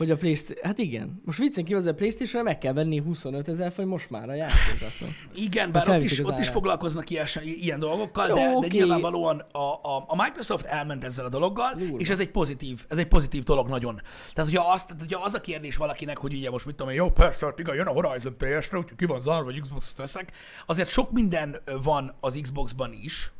Hogy 0.00 0.10
a 0.10 0.16
Playstation... 0.16 0.66
Hát 0.66 0.78
igen. 0.78 1.20
Most 1.24 1.38
viccen 1.38 1.64
kívül, 1.64 1.88
a 1.88 1.92
playstation 1.92 2.42
meg 2.42 2.58
kell 2.58 2.72
venni 2.72 2.98
25 2.98 3.48
ezer 3.48 3.72
forint 3.72 3.92
most 3.92 4.10
már 4.10 4.28
a 4.28 4.34
játék. 4.34 4.82
Azt 4.86 5.04
igen, 5.34 5.72
bár 5.72 5.88
ott 5.88 6.02
is, 6.02 6.24
ott 6.24 6.38
is 6.38 6.48
foglalkoznak 6.48 7.10
ilyen, 7.10 7.26
ilyen 7.42 7.78
dolgokkal, 7.78 8.28
Jó, 8.28 8.34
de, 8.34 8.48
okay. 8.48 8.68
de 8.68 8.76
nyilvánvalóan 8.76 9.38
a, 9.38 9.58
a, 9.58 10.04
a, 10.06 10.16
Microsoft 10.16 10.64
elment 10.64 11.04
ezzel 11.04 11.24
a 11.24 11.28
dologgal, 11.28 11.72
Lúrva. 11.78 11.96
és 11.96 12.10
ez 12.10 12.20
egy 12.20 12.30
pozitív, 12.30 12.84
ez 12.88 12.98
egy 12.98 13.08
pozitív 13.08 13.42
dolog 13.42 13.68
nagyon. 13.68 14.00
Tehát, 14.34 14.50
hogyha, 14.50 14.72
azt, 14.72 14.86
tehát, 14.86 15.02
hogyha 15.02 15.24
az 15.24 15.34
a 15.34 15.40
kérdés 15.40 15.76
valakinek, 15.76 16.18
hogy 16.18 16.34
ugye 16.34 16.50
most 16.50 16.66
mit 16.66 16.74
tudom 16.74 16.92
jó, 16.92 17.10
persze, 17.10 17.46
hát 17.46 17.58
igen, 17.58 17.74
jön 17.74 17.86
a 17.86 17.92
Horizon 17.92 18.36
PS-re, 18.36 18.78
úgyhogy 18.78 18.96
ki 18.96 19.04
van 19.04 19.20
zárva, 19.20 19.52
Xbox-t 19.60 19.96
teszek, 19.96 20.32
azért 20.66 20.88
sok 20.88 21.10
minden 21.10 21.56
van 21.82 22.14
az 22.20 22.38
Xbox-ban 22.42 22.92
is, 23.02 23.32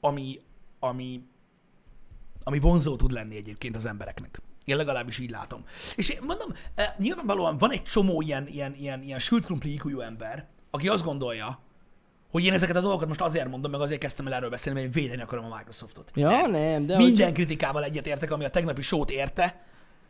ami, 0.00 0.40
ami, 0.80 1.22
ami 2.42 2.58
vonzó 2.58 2.96
tud 2.96 3.10
lenni 3.10 3.36
egyébként 3.36 3.76
az 3.76 3.86
embereknek. 3.86 4.40
Én 4.64 4.76
legalábbis 4.76 5.18
így 5.18 5.30
látom. 5.30 5.64
És 5.96 6.08
én 6.08 6.18
mondom, 6.26 6.48
eh, 6.74 6.92
nyilvánvalóan 6.98 7.58
van 7.58 7.70
egy 7.70 7.82
csomó 7.82 8.20
ilyen, 8.20 8.46
ilyen, 8.46 8.74
ilyen, 8.74 9.02
ilyen 9.02 9.18
sült 9.18 9.44
krumpli 9.44 9.80
ember, 10.00 10.46
aki 10.70 10.88
azt 10.88 11.04
gondolja, 11.04 11.58
hogy 12.30 12.44
én 12.44 12.52
ezeket 12.52 12.76
a 12.76 12.80
dolgokat 12.80 13.08
most 13.08 13.20
azért 13.20 13.48
mondom, 13.48 13.70
meg 13.70 13.80
azért 13.80 14.00
kezdtem 14.00 14.26
el 14.26 14.32
erről 14.32 14.50
beszélni, 14.50 14.80
mert 14.80 14.96
én 14.96 15.02
védeni 15.02 15.22
akarom 15.22 15.52
a 15.52 15.56
Microsoftot. 15.56 16.10
Ja, 16.14 16.28
nem. 16.28 16.50
nem 16.50 16.86
de 16.86 16.96
Minden 16.96 17.26
hogy... 17.26 17.34
kritikával 17.34 17.84
egyetértek, 17.84 18.32
ami 18.32 18.44
a 18.44 18.48
tegnapi 18.48 18.82
sót 18.82 19.10
érte, 19.10 19.64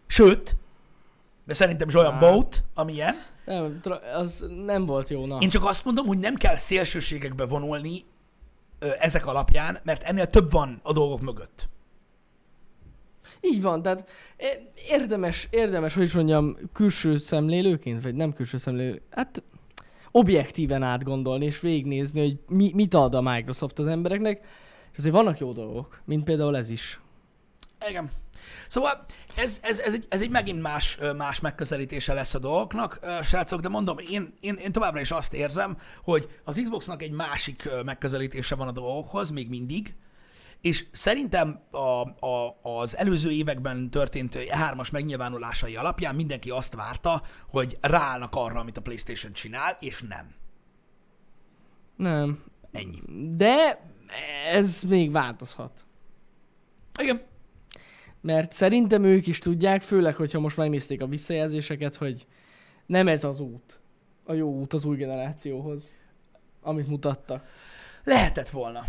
sőt, 0.06 0.56
de 1.46 1.54
szerintem 1.54 1.88
is 1.88 1.94
olyan 1.94 2.18
boat, 2.18 2.64
amilyen. 2.74 3.14
Nem, 3.44 3.80
az 4.14 4.46
nem 4.64 4.86
volt 4.86 5.08
jó, 5.08 5.26
na. 5.26 5.38
Én 5.40 5.48
csak 5.48 5.64
azt 5.64 5.84
mondom, 5.84 6.06
hogy 6.06 6.18
nem 6.18 6.34
kell 6.34 6.56
szélsőségekbe 6.56 7.46
vonulni 7.46 8.04
ö, 8.78 8.88
ezek 8.98 9.26
alapján, 9.26 9.78
mert 9.82 10.02
ennél 10.02 10.26
több 10.26 10.50
van 10.50 10.80
a 10.82 10.92
dolgok 10.92 11.20
mögött. 11.20 11.68
Így 13.44 13.62
van, 13.62 13.82
tehát 13.82 14.08
érdemes, 14.88 15.48
érdemes, 15.50 15.94
hogy 15.94 16.02
is 16.02 16.12
mondjam, 16.12 16.56
külső 16.72 17.16
szemlélőként, 17.16 18.02
vagy 18.02 18.14
nem 18.14 18.32
külső 18.32 18.56
szemlélő, 18.56 19.02
hát 19.10 19.42
objektíven 20.10 20.82
átgondolni 20.82 21.44
és 21.44 21.60
végignézni, 21.60 22.20
hogy 22.20 22.38
mi, 22.48 22.70
mit 22.74 22.94
ad 22.94 23.14
a 23.14 23.20
Microsoft 23.20 23.78
az 23.78 23.86
embereknek, 23.86 24.40
és 24.92 24.98
azért 24.98 25.14
vannak 25.14 25.38
jó 25.38 25.52
dolgok, 25.52 26.00
mint 26.04 26.24
például 26.24 26.56
ez 26.56 26.70
is. 26.70 27.00
Igen. 27.88 28.10
Szóval 28.68 29.04
ez, 29.36 29.60
ez, 29.62 29.78
ez, 29.78 29.94
egy, 29.94 30.06
ez 30.08 30.22
egy 30.22 30.30
megint 30.30 30.62
más, 30.62 30.98
más 31.16 31.40
megközelítése 31.40 32.12
lesz 32.12 32.34
a 32.34 32.38
dolgoknak, 32.38 32.98
srácok, 33.22 33.60
de 33.60 33.68
mondom, 33.68 33.96
én, 34.10 34.34
én, 34.40 34.54
én 34.54 34.72
továbbra 34.72 35.00
is 35.00 35.10
azt 35.10 35.34
érzem, 35.34 35.78
hogy 36.02 36.28
az 36.44 36.60
Xboxnak 36.62 37.02
egy 37.02 37.10
másik 37.10 37.68
megközelítése 37.84 38.54
van 38.54 38.68
a 38.68 38.72
dolgokhoz, 38.72 39.30
még 39.30 39.48
mindig, 39.48 39.94
és 40.64 40.86
szerintem 40.92 41.60
a, 41.70 42.26
a, 42.26 42.58
az 42.62 42.96
előző 42.96 43.30
években 43.30 43.90
történt 43.90 44.34
E3-as 44.38 44.92
megnyilvánulásai 44.92 45.76
alapján 45.76 46.14
mindenki 46.14 46.50
azt 46.50 46.74
várta, 46.74 47.22
hogy 47.48 47.78
ráállnak 47.80 48.34
arra, 48.34 48.60
amit 48.60 48.76
a 48.76 48.80
PlayStation 48.80 49.32
csinál, 49.32 49.76
és 49.80 50.02
nem. 50.08 50.34
Nem. 51.96 52.44
Ennyi. 52.72 52.98
De 53.36 53.80
ez 54.52 54.82
még 54.82 55.12
változhat. 55.12 55.86
Igen. 57.00 57.20
Mert 58.20 58.52
szerintem 58.52 59.04
ők 59.04 59.26
is 59.26 59.38
tudják, 59.38 59.82
főleg, 59.82 60.14
hogyha 60.14 60.40
most 60.40 60.56
megnézték 60.56 61.02
a 61.02 61.06
visszajelzéseket, 61.06 61.96
hogy 61.96 62.26
nem 62.86 63.08
ez 63.08 63.24
az 63.24 63.40
út. 63.40 63.80
A 64.24 64.32
jó 64.32 64.48
út 64.48 64.72
az 64.72 64.84
új 64.84 64.96
generációhoz, 64.96 65.94
amit 66.62 66.88
mutattak. 66.88 67.46
Lehetett 68.04 68.50
volna. 68.50 68.84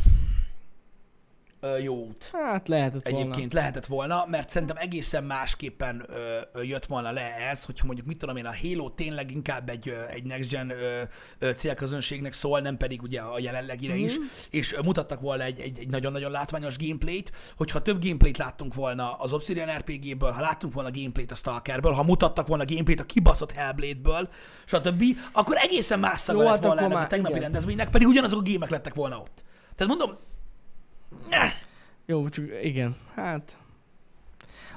Jó 1.84 1.96
út. 1.96 2.30
Hát 2.34 2.68
lehetett 2.68 3.04
volna. 3.04 3.20
Egyébként 3.20 3.54
lehetett 3.54 3.86
volna, 3.86 4.26
mert 4.30 4.50
szerintem 4.50 4.78
egészen 4.80 5.24
másképpen 5.24 6.06
ö, 6.08 6.40
ö, 6.54 6.62
jött 6.64 6.86
volna 6.86 7.12
le 7.12 7.36
ez, 7.36 7.64
hogyha 7.64 7.86
mondjuk 7.86 8.08
mit 8.08 8.18
tudom 8.18 8.38
én, 8.38 8.46
a 8.46 8.56
Halo 8.62 8.90
tényleg 8.90 9.32
inkább 9.32 9.70
egy, 9.70 9.90
ö, 9.90 10.06
egy 10.10 10.24
next 10.24 10.50
gen 10.50 10.70
ö, 10.70 11.02
ö, 11.40 11.52
célközönségnek 11.52 12.34
szól, 12.34 12.60
nem 12.60 12.78
pedig 12.78 13.02
ugye 13.02 13.22
a 13.22 13.40
jelenlegire 13.40 13.94
mm-hmm. 13.94 14.04
is, 14.04 14.16
és 14.50 14.74
ö, 14.74 14.82
mutattak 14.82 15.20
volna 15.20 15.44
egy, 15.44 15.60
egy, 15.60 15.80
egy 15.80 15.90
nagyon-nagyon 15.90 16.32
látványos 16.32 16.78
gameplayt, 16.78 17.32
hogyha 17.58 17.82
több 17.82 18.04
gameplayt 18.04 18.38
láttunk 18.38 18.74
volna 18.74 19.12
az 19.12 19.34
Obsidian 19.34 19.70
RPG-ből, 19.78 20.32
ha 20.32 20.42
láttunk 20.42 20.74
volna 20.74 20.92
gameplayt 20.92 21.32
a 21.32 21.36
Stalkerből, 21.36 21.92
ha 21.92 22.04
mutattak 22.04 22.48
volna 22.48 22.66
gameplayt 22.66 23.00
a 23.00 23.04
kibaszott 23.04 23.52
Hellblade-ből, 23.52 24.30
stb., 24.66 25.04
akkor 25.32 25.56
egészen 25.60 26.00
más 26.00 26.20
szaga 26.20 26.40
lett 26.40 26.50
hát 26.50 26.66
volna 26.66 26.82
ennek 26.82 26.94
a 26.94 27.00
már- 27.00 27.10
tegnapi 27.10 27.32
igen. 27.32 27.44
rendezvénynek, 27.44 27.90
pedig 27.90 28.08
ugyanazok 28.08 28.40
a 28.40 28.42
gémek 28.42 28.70
lettek 28.70 28.94
volna 28.94 29.18
ott. 29.18 29.44
Tehát 29.76 29.98
mondom, 29.98 30.18
Jó, 32.06 32.30
csak 32.30 32.46
igen, 32.64 32.96
hát... 33.16 33.58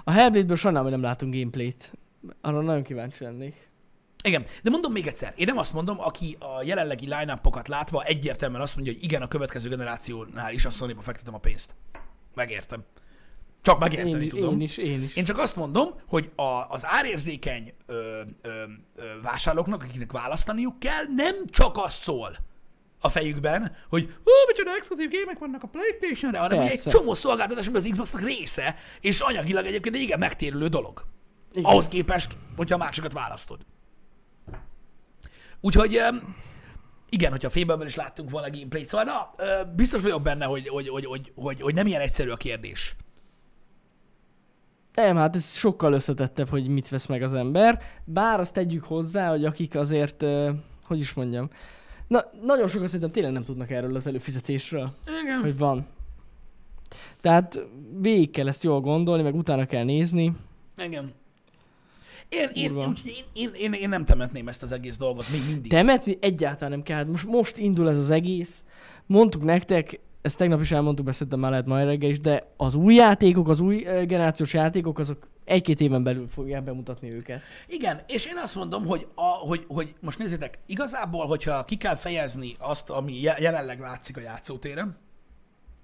A 0.04 0.10
Hellblade-ből 0.10 0.56
sajnálom, 0.56 0.88
hogy 0.88 0.98
nem 0.98 1.08
látunk 1.08 1.34
gameplayt. 1.34 1.92
Arra 2.40 2.60
nagyon 2.60 2.82
kíváncsi 2.82 3.24
lennék. 3.24 3.68
Igen, 4.24 4.44
de 4.62 4.70
mondom 4.70 4.92
még 4.92 5.06
egyszer, 5.06 5.32
én 5.36 5.46
nem 5.46 5.58
azt 5.58 5.72
mondom, 5.72 6.00
aki 6.00 6.36
a 6.38 6.62
jelenlegi 6.62 7.04
line 7.04 7.40
látva 7.66 8.02
egyértelműen 8.02 8.62
azt 8.62 8.74
mondja, 8.74 8.92
hogy 8.92 9.02
igen, 9.02 9.22
a 9.22 9.28
következő 9.28 9.68
generációnál 9.68 10.52
is 10.52 10.64
a 10.64 10.70
sony 10.70 10.96
fektetem 11.00 11.34
a 11.34 11.38
pénzt. 11.38 11.74
Megértem. 12.34 12.84
Csak 13.62 13.78
megérteni 13.78 14.22
Én, 14.22 14.28
tudom. 14.28 14.52
én 14.52 14.60
is, 14.60 14.76
én 14.76 15.02
is. 15.02 15.16
Én 15.16 15.24
csak 15.24 15.38
azt 15.38 15.56
mondom, 15.56 15.94
hogy 16.06 16.30
a, 16.36 16.42
az 16.68 16.86
árérzékeny 16.86 17.72
ö, 17.86 18.20
ö, 18.42 18.62
ö, 18.96 19.04
vásárlóknak, 19.22 19.82
akiknek 19.82 20.12
választaniuk 20.12 20.78
kell, 20.78 21.04
nem 21.16 21.34
csak 21.46 21.76
az 21.76 21.94
szól 21.94 22.36
a 23.00 23.08
fejükben, 23.08 23.76
hogy 23.88 24.04
hú, 24.04 24.30
micsoda 24.46 24.70
exkluzív 24.70 25.08
gémek 25.08 25.38
vannak 25.38 25.62
a 25.62 25.66
Playstation-re, 25.66 26.38
hanem 26.38 26.60
egy 26.60 26.80
csomó 26.80 27.14
szolgáltatás, 27.14 27.66
ami 27.66 27.76
az 27.76 27.88
Xbox-nak 27.90 28.22
része, 28.22 28.76
és 29.00 29.20
anyagilag 29.20 29.66
egyébként 29.66 29.94
egy 29.94 30.00
igen 30.00 30.18
megtérülő 30.18 30.68
dolog. 30.68 31.04
Igen. 31.52 31.70
Ahhoz 31.70 31.88
képest, 31.88 32.36
hogyha 32.56 32.74
a 32.74 32.78
másikat 32.78 33.12
választod. 33.12 33.60
Úgyhogy 35.60 36.00
igen, 37.08 37.30
hogyha 37.30 37.50
a 37.64 37.84
is 37.84 37.94
láttunk 37.94 38.30
volna 38.30 38.50
gameplayt, 38.50 38.88
szóval 38.88 39.06
na, 39.06 39.30
biztos 39.74 40.02
vagyok 40.02 40.22
benne, 40.22 40.44
hogy, 40.44 40.68
hogy, 40.68 40.88
hogy, 40.88 41.04
hogy, 41.04 41.32
hogy, 41.34 41.60
hogy 41.60 41.74
nem 41.74 41.86
ilyen 41.86 42.00
egyszerű 42.00 42.30
a 42.30 42.36
kérdés. 42.36 42.96
Nem, 44.94 45.16
hát 45.16 45.36
ez 45.36 45.56
sokkal 45.56 45.92
összetettebb, 45.92 46.48
hogy 46.48 46.68
mit 46.68 46.88
vesz 46.88 47.06
meg 47.06 47.22
az 47.22 47.34
ember. 47.34 47.82
Bár 48.04 48.40
azt 48.40 48.54
tegyük 48.54 48.84
hozzá, 48.84 49.30
hogy 49.30 49.44
akik 49.44 49.74
azért, 49.74 50.22
hogy 50.82 51.00
is 51.00 51.12
mondjam, 51.12 51.48
na, 52.08 52.24
nagyon 52.42 52.68
sokan 52.68 52.86
szerintem 52.86 53.10
tényleg 53.10 53.32
nem 53.32 53.44
tudnak 53.44 53.70
erről 53.70 53.94
az 53.94 54.06
előfizetésről, 54.06 54.90
Igen. 55.22 55.40
hogy 55.40 55.58
van. 55.58 55.86
Tehát 57.20 57.66
végig 58.00 58.30
kell 58.30 58.48
ezt 58.48 58.62
jól 58.62 58.80
gondolni, 58.80 59.22
meg 59.22 59.34
utána 59.34 59.66
kell 59.66 59.84
nézni. 59.84 60.32
Igen. 60.78 61.12
Én, 62.28 62.48
én, 62.54 62.76
én, 62.76 62.94
én, 63.32 63.50
én, 63.54 63.72
én, 63.72 63.88
nem 63.88 64.04
temetném 64.04 64.48
ezt 64.48 64.62
az 64.62 64.72
egész 64.72 64.96
dolgot 64.96 65.30
még 65.30 65.40
mindig. 65.46 65.70
Temetni 65.70 66.18
egyáltalán 66.20 66.70
nem 66.70 66.82
kell. 66.82 66.96
Hát 66.96 67.06
Most, 67.06 67.26
most 67.26 67.58
indul 67.58 67.88
ez 67.88 67.98
az 67.98 68.10
egész. 68.10 68.64
Mondtuk 69.06 69.44
nektek, 69.44 70.00
ezt 70.22 70.38
tegnap 70.38 70.60
is 70.60 70.70
elmondtuk, 70.72 71.04
beszéltem 71.04 71.38
már 71.38 71.50
lehet 71.50 71.66
majd 71.66 71.86
reggel 71.86 72.10
is, 72.10 72.20
de 72.20 72.52
az 72.56 72.74
új 72.74 72.94
játékok, 72.94 73.48
az 73.48 73.60
új 73.60 73.84
ö, 73.84 74.04
generációs 74.04 74.52
játékok, 74.52 74.98
azok 74.98 75.28
egy-két 75.48 75.80
éven 75.80 76.02
belül 76.02 76.28
fogják 76.28 76.62
bemutatni 76.62 77.12
őket. 77.12 77.42
Igen, 77.66 78.00
és 78.06 78.26
én 78.26 78.36
azt 78.36 78.54
mondom, 78.54 78.86
hogy, 78.86 79.08
a, 79.14 79.22
hogy, 79.22 79.64
hogy 79.68 79.94
most 80.00 80.18
nézzétek, 80.18 80.58
igazából, 80.66 81.26
hogyha 81.26 81.64
ki 81.64 81.76
kell 81.76 81.94
fejezni 81.94 82.56
azt, 82.58 82.90
ami 82.90 83.20
je- 83.20 83.38
jelenleg 83.38 83.80
látszik 83.80 84.16
a 84.16 84.20
játszótéren, 84.20 84.96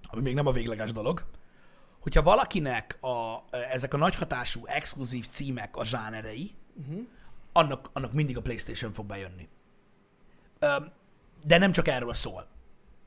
ami 0.07 0.23
még 0.23 0.35
nem 0.35 0.47
a 0.47 0.53
végleges 0.53 0.93
dolog, 0.93 1.25
hogyha 2.01 2.23
valakinek 2.23 2.99
a, 3.01 3.45
ezek 3.73 3.95
a 3.95 3.97
nagyhatású, 3.97 4.67
exkluzív 4.67 5.29
címek 5.29 5.77
a 5.77 5.85
zsánerei, 5.85 6.51
uh-huh. 6.81 7.07
annak, 7.53 7.91
annak 7.93 8.13
mindig 8.13 8.37
a 8.37 8.43
PlayStation 8.43 8.93
fog 8.93 9.07
bejönni. 9.07 9.49
De 11.45 11.59
nem 11.59 11.73
csak 11.73 11.89
erről 11.89 12.15
szól 12.15 12.54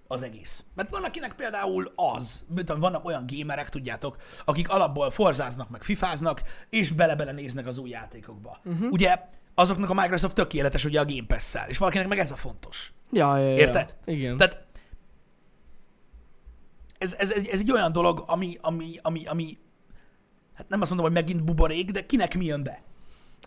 az 0.08 0.24
egész. 0.24 0.66
Mert 0.76 0.90
van, 0.90 1.04
akinek 1.04 1.34
például 1.34 1.92
az, 1.96 2.46
vannak 2.66 3.06
olyan 3.06 3.26
gémerek, 3.26 3.70
tudjátok, 3.70 4.18
akik 4.46 4.70
alapból 4.70 5.10
forzáznak, 5.10 5.70
meg 5.70 5.84
fifáznak, 5.84 6.42
és 6.70 6.92
bele-bele 6.92 7.32
néznek 7.32 7.68
az 7.68 7.78
új 7.78 7.90
játékokba. 7.90 8.60
Uh-huh. 8.66 8.92
Ugye 8.92 9.20
azoknak 9.56 9.90
a 9.90 9.94
Microsoft 9.94 10.36
tökéletes 10.36 10.86
ugye 10.86 11.00
a 11.00 11.06
Game 11.06 11.26
Pass-szel, 11.28 11.70
és 11.70 11.78
valakinek 11.78 12.08
meg 12.08 12.20
ez 12.20 12.32
a 12.32 12.36
fontos. 12.36 12.94
Ja, 13.12 13.38
ja, 13.38 13.50
ja. 13.50 13.56
Érted? 13.56 13.96
Igen. 14.06 14.38
Tehát 14.38 14.66
ez, 16.98 17.16
ez, 17.18 17.32
ez, 17.32 17.48
ez 17.48 17.60
egy 17.60 17.72
olyan 17.72 17.92
dolog, 17.92 18.24
ami, 18.28 18.58
ami, 18.62 19.00
ami, 19.02 19.26
ami, 19.26 19.58
hát 20.54 20.70
nem 20.70 20.82
azt 20.82 20.90
mondom, 20.90 21.08
hogy 21.08 21.16
megint 21.16 21.44
buborék, 21.44 21.92
de 21.92 22.06
kinek 22.06 22.38
mi 22.38 22.46
jön 22.46 22.64
be? 22.64 22.82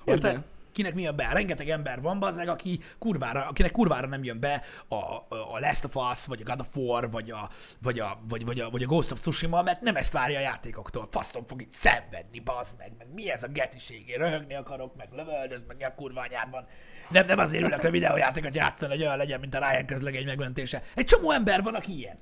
Érted? 0.05 0.31
Hogyne. 0.31 0.46
Kinek 0.72 0.94
mi 0.94 1.02
jön 1.02 1.16
be? 1.16 1.28
Rengeteg 1.33 1.68
ember 1.68 2.00
van, 2.00 2.18
bazzeg, 2.18 2.48
aki 2.48 2.80
kurvára, 2.98 3.46
akinek 3.46 3.70
kurvára 3.70 4.06
nem 4.06 4.24
jön 4.24 4.40
be 4.40 4.62
a, 4.88 4.94
a, 4.94 5.59
Last 5.59 5.85
of 5.85 5.94
Us, 6.11 6.26
vagy 6.26 6.40
a 6.40 6.44
God 6.44 6.61
of 6.61 6.76
War, 6.76 7.11
vagy 7.11 7.30
a, 7.30 7.50
vagy, 7.83 7.98
a, 7.98 8.20
vagy, 8.28 8.44
vagy, 8.44 8.61
a, 8.61 8.70
vagy 8.70 8.83
a 8.83 8.87
Ghost 8.87 9.12
of 9.12 9.20
Tsushima, 9.20 9.62
mert 9.62 9.80
nem 9.80 9.96
ezt 9.96 10.12
várja 10.12 10.38
a 10.38 10.42
játékoktól. 10.42 11.09
Faszom 11.11 11.46
fog 11.46 11.61
itt 11.61 11.72
szenvedni, 11.72 12.40
bazd 12.40 12.78
meg, 12.78 12.92
meg 12.98 13.06
mi 13.14 13.30
ez 13.30 13.42
a 13.42 13.48
geciség, 13.48 14.09
én 14.09 14.18
röhögni 14.18 14.54
akarok, 14.54 14.96
meg 14.96 15.09
lövöldöz, 15.12 15.64
meg 15.66 15.76
mi 15.76 15.85
a 15.85 15.94
kurva 15.94 16.20
anyádban. 16.20 16.66
Nem, 17.09 17.26
nem 17.26 17.38
azért 17.38 17.64
ülök 17.64 17.83
le 17.83 17.90
videójátékot 17.90 18.54
játszani, 18.54 18.92
hogy 18.92 19.02
olyan 19.02 19.16
legyen, 19.16 19.40
mint 19.40 19.54
a 19.54 19.59
Ryan 19.59 19.87
közlegény 19.87 20.24
megmentése. 20.24 20.83
Egy 20.94 21.06
csomó 21.06 21.30
ember 21.30 21.62
van, 21.62 21.74
aki 21.74 21.96
ilyen. 21.96 22.18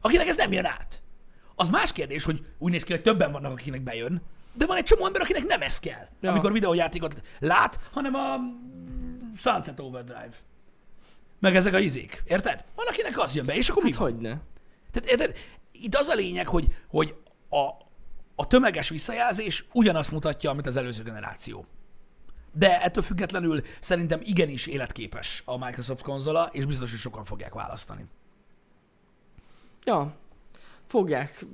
Akinek 0.00 0.26
ez 0.26 0.36
nem 0.36 0.52
jön 0.52 0.64
át. 0.64 1.02
Az 1.54 1.68
más 1.68 1.92
kérdés, 1.92 2.24
hogy 2.24 2.46
úgy 2.58 2.70
néz 2.70 2.84
ki, 2.84 2.92
hogy 2.92 3.02
többen 3.02 3.32
vannak, 3.32 3.52
akiknek 3.52 3.80
bejön, 3.80 4.22
de 4.54 4.66
van 4.66 4.76
egy 4.76 4.84
csomó 4.84 5.06
ember, 5.06 5.20
akinek 5.22 5.44
nem 5.46 5.62
ez 5.62 5.80
kell, 5.80 6.06
ja. 6.20 6.30
Amikor 6.30 6.52
videójátékot 6.52 7.22
lát, 7.38 7.80
hanem 7.92 8.14
a 8.14 8.36
Sunset 9.36 9.80
Overdrive. 9.80 10.32
Meg 11.38 11.56
ezek 11.56 11.74
a 11.74 11.78
izék. 11.78 12.22
Érted? 12.26 12.64
Van, 12.74 12.86
akinek 12.86 13.18
az 13.18 13.34
jön 13.34 13.46
be, 13.46 13.54
és 13.56 13.68
akkor 13.68 13.82
mi 13.82 13.90
Hát 13.90 13.98
van? 13.98 14.10
hogyne. 14.10 14.40
Tehát 14.90 15.10
érted? 15.10 15.36
Itt 15.72 15.94
az 15.94 16.08
a 16.08 16.14
lényeg, 16.14 16.48
hogy, 16.48 16.66
hogy 16.88 17.14
a, 17.48 17.68
a 18.34 18.46
tömeges 18.46 18.88
visszajelzés 18.88 19.64
ugyanazt 19.72 20.10
mutatja, 20.12 20.50
amit 20.50 20.66
az 20.66 20.76
előző 20.76 21.02
generáció. 21.02 21.66
De 22.52 22.80
ettől 22.82 23.02
függetlenül 23.02 23.62
szerintem 23.80 24.20
igenis 24.22 24.66
életképes 24.66 25.42
a 25.44 25.64
Microsoft 25.64 26.02
konzola, 26.02 26.48
és 26.52 26.64
biztos, 26.64 26.90
hogy 26.90 26.98
sokan 26.98 27.24
fogják 27.24 27.54
választani. 27.54 28.04
Ja, 29.84 30.14
fogják 30.90 31.46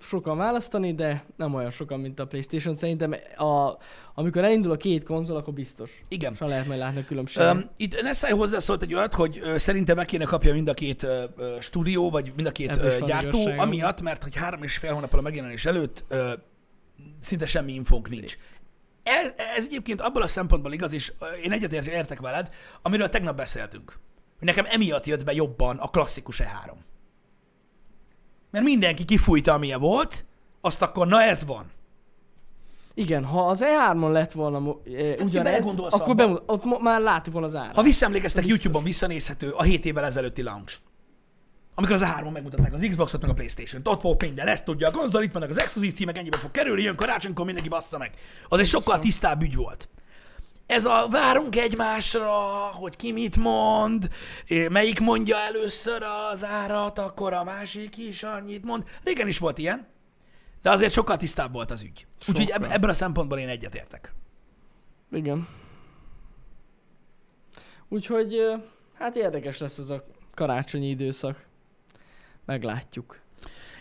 sokan 0.00 0.36
választani, 0.36 0.94
de 0.94 1.24
nem 1.36 1.54
olyan 1.54 1.70
sokan, 1.70 2.00
mint 2.00 2.20
a 2.20 2.26
Playstation. 2.26 2.76
Szerintem 2.76 3.14
a, 3.36 3.76
amikor 4.14 4.44
elindul 4.44 4.72
a 4.72 4.76
két 4.76 5.04
konzol, 5.04 5.36
akkor 5.36 5.54
biztos. 5.54 5.90
Igen. 6.08 6.32
És 6.32 6.38
lehet 6.38 6.66
majd 6.66 6.78
látni 6.78 7.00
a 7.00 7.04
különbséget. 7.04 7.54
Um, 7.54 7.70
itt 7.76 8.02
Nessai 8.02 8.30
hozzászólt 8.30 8.82
egy 8.82 8.94
olyat, 8.94 9.14
hogy 9.14 9.40
szerintem 9.56 9.96
meg 9.96 10.06
kéne 10.06 10.24
kapja 10.24 10.52
mind 10.52 10.68
a 10.68 10.74
két 10.74 11.02
ö, 11.02 11.24
stúdió, 11.60 12.10
vagy 12.10 12.32
mind 12.34 12.46
a 12.46 12.52
két 12.52 12.76
van 12.76 13.04
gyártó, 13.06 13.40
igazságom. 13.40 13.58
amiatt, 13.58 14.00
mert 14.00 14.22
hogy 14.22 14.36
három 14.36 14.62
és 14.62 14.76
fél 14.76 14.92
hónappal 14.92 15.18
a 15.18 15.22
megjelenés 15.22 15.64
előtt 15.64 16.04
ö, 16.08 16.32
szinte 17.20 17.46
semmi 17.46 17.72
infónk 17.72 18.08
nincs. 18.08 18.36
Ez, 19.02 19.32
ez 19.56 19.64
egyébként 19.66 20.00
abból 20.00 20.22
a 20.22 20.26
szempontból 20.26 20.72
igaz, 20.72 20.92
és 20.92 21.12
én 21.42 21.52
egyetért 21.52 21.86
értek 21.86 22.20
veled, 22.20 22.50
amiről 22.82 23.08
tegnap 23.08 23.36
beszéltünk. 23.36 23.92
Nekem 24.40 24.64
emiatt 24.68 25.06
jött 25.06 25.24
be 25.24 25.32
jobban 25.32 25.76
a 25.76 25.88
klasszikus 25.88 26.42
E3. 26.44 26.72
Mert 28.50 28.64
mindenki 28.64 29.04
kifújta, 29.04 29.52
amilyen 29.52 29.80
volt, 29.80 30.24
azt 30.60 30.82
akkor 30.82 31.06
na 31.06 31.22
ez 31.22 31.44
van. 31.44 31.70
Igen, 32.94 33.24
ha 33.24 33.46
az 33.48 33.64
E3-on 33.64 34.10
lett 34.12 34.32
volna 34.32 34.58
mo- 34.58 34.86
eh, 34.86 35.14
ugyanez, 35.24 35.76
akkor 35.76 36.14
bemut- 36.14 36.42
ott 36.46 36.80
már 36.80 37.00
láttuk 37.00 37.32
volna 37.32 37.48
az 37.48 37.54
árat. 37.54 37.74
Ha 37.74 37.82
visszaemlékeztek, 37.82 38.42
Biztos. 38.42 38.58
YouTube-on 38.62 38.84
visszanézhető 38.84 39.50
a 39.50 39.62
7 39.62 39.84
évvel 39.84 40.04
ezelőtti 40.04 40.42
launch. 40.42 40.76
Amikor 41.74 41.94
az 41.94 42.02
A3-on 42.04 42.32
megmutatták 42.32 42.72
az 42.72 42.86
Xboxot, 42.90 43.20
meg 43.20 43.30
a 43.30 43.34
Playstation-t. 43.34 43.88
Ott 43.88 44.00
volt 44.02 44.22
minden, 44.22 44.46
ezt 44.46 44.64
tudja 44.64 44.88
a 44.88 44.90
konzol, 44.90 45.22
itt 45.22 45.32
vannak 45.32 45.48
az 45.50 45.60
exkluzív 45.60 45.94
címek, 45.94 46.18
ennyibe 46.18 46.36
fog 46.36 46.50
kerülni, 46.50 46.82
jön 46.82 46.96
karácsonykor, 46.96 47.44
mindenki 47.44 47.68
bassza 47.68 47.98
meg. 47.98 48.10
Az 48.48 48.58
egy 48.60 48.66
sokkal 48.66 48.98
tisztább 48.98 49.42
ügy 49.42 49.54
volt. 49.56 49.88
Ez 50.68 50.84
a 50.84 51.06
várunk 51.10 51.56
egymásra, 51.56 52.30
hogy 52.74 52.96
ki 52.96 53.12
mit 53.12 53.36
mond, 53.36 54.10
melyik 54.70 55.00
mondja 55.00 55.36
először 55.36 56.02
az 56.02 56.44
árat, 56.44 56.98
akkor 56.98 57.32
a 57.32 57.44
másik 57.44 57.96
is 57.96 58.22
annyit 58.22 58.64
mond. 58.64 58.84
Régen 59.04 59.28
is 59.28 59.38
volt 59.38 59.58
ilyen, 59.58 59.86
de 60.62 60.70
azért 60.70 60.92
sokkal 60.92 61.16
tisztább 61.16 61.52
volt 61.52 61.70
az 61.70 61.82
ügy. 61.82 62.06
Úgyhogy 62.28 62.50
eb- 62.50 62.52
Sokkal. 62.52 62.70
ebben 62.72 62.90
a 62.90 62.94
szempontból 62.94 63.38
én 63.38 63.48
egyetértek. 63.48 64.12
Igen. 65.12 65.48
Úgyhogy, 67.88 68.36
hát 68.94 69.16
érdekes 69.16 69.58
lesz 69.58 69.78
ez 69.78 69.90
a 69.90 70.04
karácsonyi 70.34 70.88
időszak. 70.88 71.46
Meglátjuk. 72.44 73.20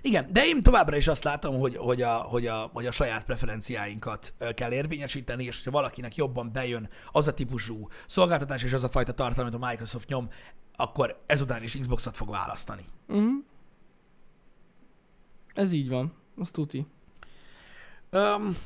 Igen, 0.07 0.27
de 0.31 0.45
én 0.45 0.61
továbbra 0.61 0.97
is 0.97 1.07
azt 1.07 1.23
látom, 1.23 1.59
hogy, 1.59 1.75
hogy, 1.75 2.01
a, 2.01 2.15
hogy, 2.15 2.47
a, 2.47 2.69
hogy 2.73 2.85
a 2.85 2.91
saját 2.91 3.25
preferenciáinkat 3.25 4.33
kell 4.53 4.71
érvényesíteni, 4.71 5.43
és 5.43 5.63
ha 5.63 5.71
valakinek 5.71 6.15
jobban 6.15 6.51
bejön 6.51 6.89
az 7.11 7.27
a 7.27 7.33
típusú 7.33 7.89
szolgáltatás 8.05 8.63
és 8.63 8.73
az 8.73 8.83
a 8.83 8.89
fajta 8.89 9.13
tartalom, 9.13 9.49
amit 9.49 9.63
a 9.63 9.67
Microsoft 9.67 10.07
nyom, 10.07 10.29
akkor 10.75 11.17
ezután 11.25 11.63
is 11.63 11.77
Xboxot 11.77 12.15
fog 12.15 12.29
választani. 12.29 12.85
Uh-huh. 13.07 13.43
Ez 15.53 15.71
így 15.71 15.89
van. 15.89 16.13
Azt 16.37 16.53
tuti. 16.53 16.85
Um, 18.11 18.57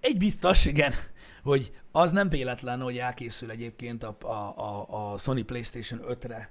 egy 0.00 0.18
biztos, 0.18 0.64
igen, 0.64 0.92
hogy 1.42 1.72
az 1.92 2.10
nem 2.10 2.28
véletlen, 2.28 2.80
hogy 2.80 2.98
elkészül 2.98 3.50
egyébként 3.50 4.02
a, 4.02 4.16
a, 4.20 4.58
a, 4.58 5.12
a 5.12 5.18
Sony 5.18 5.44
PlayStation 5.44 6.00
5-re 6.08 6.50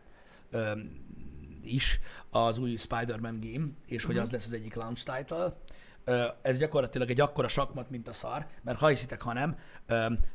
um, 0.51 1.09
is 1.65 1.99
az 2.29 2.57
új 2.57 2.75
Spider-Man 2.75 3.39
game, 3.39 3.67
és 3.87 3.95
uh-huh. 3.95 4.05
hogy 4.05 4.17
az 4.17 4.31
lesz 4.31 4.45
az 4.45 4.53
egyik 4.53 4.75
launch 4.75 5.15
title. 5.15 5.57
Ez 6.41 6.57
gyakorlatilag 6.57 7.09
egy 7.09 7.21
akkora 7.21 7.47
sakmat, 7.47 7.89
mint 7.89 8.07
a 8.07 8.13
szar, 8.13 8.47
mert 8.61 8.79
ha 8.79 8.87
hiszitek, 8.87 9.21
ha 9.21 9.33
nem, 9.33 9.57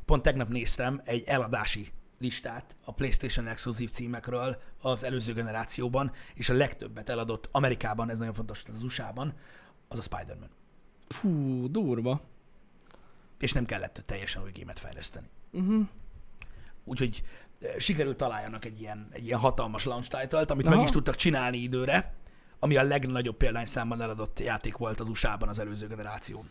pont 0.05 0.23
tegnap 0.23 0.49
néztem 0.49 1.01
egy 1.03 1.23
eladási 1.25 1.87
listát 2.19 2.75
a 2.83 2.93
PlayStation 2.93 3.47
exkluzív 3.47 3.89
címekről 3.89 4.61
az 4.81 5.03
előző 5.03 5.33
generációban, 5.33 6.11
és 6.33 6.49
a 6.49 6.53
legtöbbet 6.53 7.09
eladott 7.09 7.49
Amerikában, 7.51 8.09
ez 8.09 8.17
nagyon 8.17 8.33
fontos, 8.33 8.63
az 8.73 8.83
USA-ban, 8.83 9.33
az 9.87 9.97
a 9.97 10.01
Spider-Man. 10.01 10.49
Fú, 11.07 11.67
durva. 11.71 12.21
És 13.39 13.53
nem 13.53 13.65
kellett 13.65 14.03
teljesen 14.05 14.43
új 14.43 14.51
gémet 14.51 14.79
fejleszteni. 14.79 15.27
Uh-huh. 15.51 15.87
Úgyhogy 16.83 17.23
sikerült 17.77 18.17
találjanak 18.17 18.65
egy 18.65 18.81
ilyen, 18.81 19.07
egy 19.11 19.25
ilyen 19.25 19.39
hatalmas 19.39 19.83
launch 19.83 20.09
title-t, 20.09 20.51
amit 20.51 20.67
Aha. 20.67 20.75
meg 20.75 20.85
is 20.85 20.91
tudtak 20.91 21.15
csinálni 21.15 21.57
időre, 21.57 22.13
ami 22.59 22.75
a 22.77 22.83
legnagyobb 22.83 23.37
példányszámban 23.37 24.01
eladott 24.01 24.39
játék 24.39 24.77
volt 24.77 24.99
az 24.99 25.07
USA-ban 25.07 25.49
az 25.49 25.59
előző 25.59 25.87
generáción. 25.87 26.49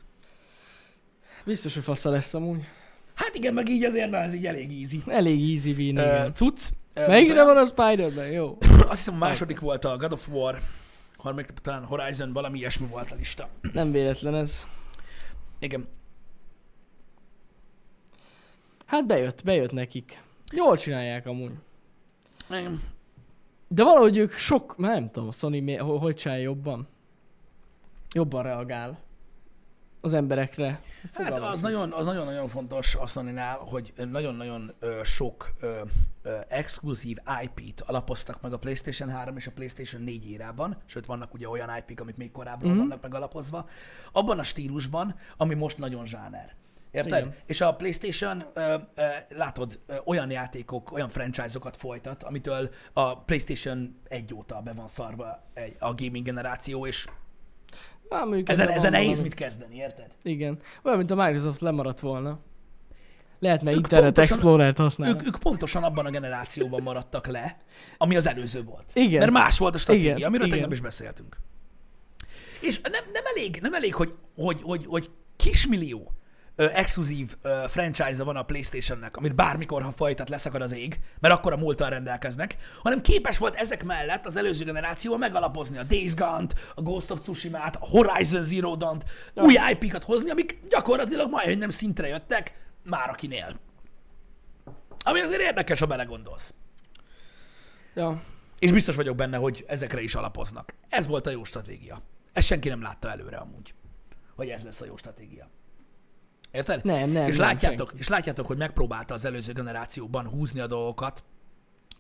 Biztos, 1.45 1.75
hogy 1.75 1.83
fasza 1.83 2.11
lesz 2.11 2.35
amúgy. 2.35 2.65
Hát 3.15 3.35
igen, 3.35 3.55
meg 3.55 3.69
így 3.69 3.85
azért, 3.85 4.11
na, 4.11 4.17
ez 4.17 4.35
így 4.35 4.47
elég 4.47 4.83
easy. 4.83 5.03
Elég 5.07 5.55
easy 5.55 5.73
win, 5.73 5.99
Uh, 5.99 6.33
cucc. 6.33 6.69
Melyikre 6.95 7.45
van 7.45 7.57
a 7.57 7.65
Spider-Man? 7.65 8.31
Jó. 8.31 8.57
Azt 8.89 8.99
hiszem 8.99 9.15
a 9.15 9.19
második 9.19 9.61
volt 9.61 9.85
a 9.85 9.97
God 9.97 10.13
of 10.13 10.29
War, 10.29 10.61
harmadik 11.17 11.51
talán 11.63 11.85
Horizon, 11.85 12.33
valami 12.33 12.59
ilyesmi 12.59 12.87
volt 12.87 13.11
a 13.11 13.15
lista. 13.15 13.49
Nem 13.73 13.93
véletlen 13.93 14.35
ez. 14.35 14.67
Igen. 15.59 15.89
Hát 18.87 19.07
bejött, 19.07 19.45
bejött 19.45 19.73
nekik. 19.73 20.25
Jól 20.53 20.77
csinálják 20.77 21.27
amúgy. 21.27 21.53
Igen. 22.51 22.81
De 23.69 23.83
valahogy 23.85 24.17
ők 24.17 24.33
sok, 24.33 24.77
már 24.77 24.93
nem 24.95 25.11
tudom, 25.11 25.29
a 25.29 25.33
Sony 25.33 25.63
mi, 25.63 25.77
ho- 25.77 26.01
hogy 26.01 26.15
csinálja 26.17 26.43
jobban. 26.43 26.89
Jobban 28.15 28.43
reagál 28.43 28.99
az 30.01 30.13
emberekre. 30.13 30.81
Hát 31.15 31.27
Fogalmam 31.27 31.53
az 31.53 31.61
nagyon, 31.61 31.93
az 31.93 32.07
nagyon-nagyon 32.07 32.49
fontos 32.49 32.95
azt 32.95 33.15
mondani 33.15 33.41
hogy 33.59 33.93
nagyon-nagyon 34.11 34.73
ö, 34.79 35.01
sok 35.05 35.51
ö, 35.61 35.81
ö, 36.23 36.37
exkluzív 36.49 37.17
IP-t 37.43 37.81
alapoztak 37.81 38.41
meg 38.41 38.53
a 38.53 38.59
PlayStation 38.59 39.11
3 39.11 39.37
és 39.37 39.47
a 39.47 39.51
PlayStation 39.51 40.03
4 40.03 40.31
érában, 40.31 40.77
sőt 40.85 41.07
vannak 41.07 41.35
ugye 41.35 41.49
olyan 41.49 41.71
IP-k, 41.77 42.01
amik 42.01 42.17
még 42.17 42.33
korábban 42.33 42.69
Mhm. 42.71 42.79
vannak 42.79 43.03
meg 43.03 43.15
alapozva, 43.15 43.69
abban 44.13 44.39
a 44.39 44.43
stílusban, 44.43 45.15
ami 45.37 45.55
most 45.55 45.79
nagyon 45.79 46.07
zsáner. 46.07 46.55
Érted? 46.97 47.19
Igen. 47.19 47.35
És 47.47 47.61
a 47.61 47.75
PlayStation, 47.75 48.45
ö, 48.55 48.61
ö, 48.95 49.03
látod, 49.29 49.81
ö, 49.87 49.95
olyan 50.05 50.31
játékok, 50.31 50.93
olyan 50.93 51.09
franchise-okat 51.09 51.77
folytat, 51.77 52.23
amitől 52.23 52.71
a 52.93 53.19
PlayStation 53.19 53.97
1 54.09 54.35
óta 54.35 54.61
be 54.61 54.73
van 54.73 54.89
szarva 54.89 55.43
egy, 55.55 55.77
a 55.79 55.95
gaming 55.95 56.25
generáció, 56.25 56.87
és 56.87 57.07
Á, 58.09 58.23
ezen, 58.45 58.69
ezen 58.69 58.91
nehéz 58.91 59.07
valami. 59.09 59.23
mit 59.29 59.35
kezdeni, 59.35 59.77
érted? 59.77 60.11
Igen. 60.23 60.59
Olyan, 60.83 60.99
mint 60.99 61.11
a 61.11 61.15
Microsoft 61.15 61.61
lemaradt 61.61 62.01
volna. 62.01 62.39
Lehet, 63.39 63.63
mert 63.63 63.77
Ők 63.77 63.83
Internet 63.83 64.13
pontosan- 64.15 64.35
Explorer-t 64.37 64.77
használ. 64.79 65.11
Ők, 65.11 65.27
ők 65.27 65.39
pontosan 65.39 65.83
abban 65.85 66.07
a 66.07 66.11
generációban 66.11 66.83
maradtak 66.83 67.27
le, 67.27 67.57
ami 67.99 68.17
az 68.17 68.27
előző 68.27 68.63
volt. 68.63 68.85
Igen. 68.95 69.19
Mert 69.19 69.31
más 69.33 69.59
volt 69.59 69.75
a 69.75 69.79
stratégia, 69.79 70.15
Igen, 70.17 70.29
amiről 70.29 70.47
igen. 70.47 70.59
tegnap 70.59 70.75
is 70.77 70.81
beszéltünk. 70.81 71.37
És 72.61 72.81
nem, 72.81 73.05
nem 73.13 73.23
elég, 73.37 73.59
nem 73.61 73.75
elég 73.75 73.95
hogy, 73.95 74.15
hogy, 74.37 74.61
hogy, 74.63 74.85
hogy 74.87 75.11
kismillió 75.37 76.13
ö, 76.57 76.67
exkluzív 76.73 77.37
ö, 77.43 77.65
franchise 77.69 78.25
van 78.25 78.37
a 78.37 78.43
Playstation-nek, 78.43 79.17
amit 79.17 79.35
bármikor, 79.35 79.83
ha 79.83 79.93
folytat, 79.97 80.29
leszakad 80.29 80.63
az 80.63 80.75
ég, 80.75 81.01
mert 81.21 81.35
akkor 81.35 81.53
a 81.53 81.57
múlttal 81.57 81.91
rendelkeznek, 81.91 82.57
hanem 82.83 83.01
képes 83.01 83.39
volt 83.39 83.55
ezek 83.55 83.85
mellett 83.85 84.27
az 84.27 84.37
előző 84.37 84.65
generáció 84.65 85.17
megalapozni 85.17 85.79
a 85.79 85.83
Days 85.83 86.15
Gone-t, 86.15 86.55
a 86.75 86.83
Ghost 86.83 87.11
of 87.11 87.21
Tsushima-t, 87.21 87.77
a 87.77 87.87
Horizon 87.87 88.45
Zero 88.45 88.77
Dawn-t, 88.77 89.05
új 89.35 89.55
IP-kat 89.71 90.05
hozni, 90.05 90.31
amik 90.31 90.59
gyakorlatilag 90.69 91.31
majdnem 91.31 91.59
nem 91.59 91.71
szintre 91.71 92.09
jöttek 92.09 92.55
már 92.83 93.11
akinél. 93.11 93.57
Ami 95.05 95.21
azért 95.21 95.41
érdekes, 95.41 95.79
ha 95.79 95.87
belegondolsz. 95.87 96.55
Ja. 97.95 98.23
És 98.59 98.73
biztos 98.73 98.95
vagyok 98.95 99.17
benne, 99.17 99.37
hogy 99.37 99.65
ezekre 99.69 100.01
is 100.01 100.15
alapoznak. 100.15 100.75
Ez 100.89 101.07
volt 101.07 101.27
a 101.27 101.31
jó 101.31 101.45
stratégia. 101.45 102.03
Ezt 102.33 102.47
senki 102.47 102.69
nem 102.69 102.83
látta 102.83 103.11
előre 103.11 103.37
amúgy, 103.37 103.75
hogy 104.35 104.49
ez 104.49 104.63
lesz 104.63 104.81
a 104.81 104.85
jó 104.85 104.97
stratégia. 104.97 105.49
Érted? 106.51 106.85
Nem, 106.85 107.11
nem, 107.11 107.27
és 107.27 107.37
nem, 107.37 107.47
látjátok, 107.47 107.87
senki. 107.87 108.03
és 108.03 108.09
látjátok, 108.09 108.47
hogy 108.47 108.57
megpróbálta 108.57 109.15
az 109.15 109.25
előző 109.25 109.53
generációban 109.53 110.29
húzni 110.29 110.61
a 110.61 110.67
dolgokat, 110.67 111.25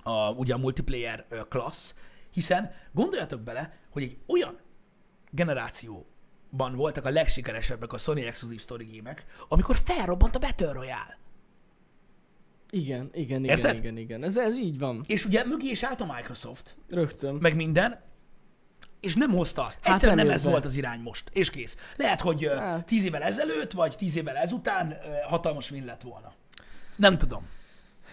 a, 0.02 0.30
ugye 0.30 0.54
a 0.54 0.58
multiplayer 0.58 1.26
ö, 1.28 1.40
class, 1.48 1.94
hiszen 2.32 2.70
gondoljatok 2.92 3.40
bele, 3.40 3.78
hogy 3.90 4.02
egy 4.02 4.18
olyan 4.26 4.58
generációban 5.30 6.74
voltak 6.74 7.04
a 7.04 7.10
legsikeresebbek 7.10 7.92
a 7.92 7.98
Sony 7.98 8.18
Exclusive 8.18 8.60
Story 8.60 8.84
gémek, 8.84 9.24
amikor 9.48 9.76
felrobbant 9.84 10.36
a 10.36 10.38
Battle 10.38 10.72
Royale. 10.72 11.18
Igen, 12.70 13.10
igen, 13.12 13.44
igen, 13.44 13.56
Érted? 13.56 13.76
igen, 13.76 13.96
igen. 13.96 14.22
Ez, 14.22 14.36
ez 14.36 14.58
így 14.58 14.78
van. 14.78 15.04
És 15.06 15.24
ugye 15.24 15.44
mögé 15.44 15.68
is 15.68 15.82
állt 15.82 16.00
a 16.00 16.12
Microsoft, 16.14 16.76
Rögtön. 16.88 17.34
meg 17.34 17.56
minden, 17.56 18.00
és 19.06 19.14
nem 19.14 19.30
hozta 19.30 19.62
azt. 19.62 19.78
Hát 19.82 19.94
Egyszerűen 19.94 20.16
nem 20.16 20.26
nem, 20.26 20.34
ez 20.34 20.44
volt 20.44 20.64
az 20.64 20.76
irány 20.76 21.00
most, 21.00 21.30
és 21.32 21.50
kész. 21.50 21.76
Lehet, 21.96 22.20
hogy 22.20 22.48
Hát. 22.58 22.86
tíz 22.86 23.04
évvel 23.04 23.22
ezelőtt, 23.22 23.72
vagy 23.72 23.96
tíz 23.96 24.16
évvel 24.16 24.36
ezután 24.36 24.96
hatalmas 25.28 25.70
win 25.70 25.84
lett 25.84 26.02
volna. 26.02 26.32
Nem 26.96 27.18
tudom. 27.18 27.46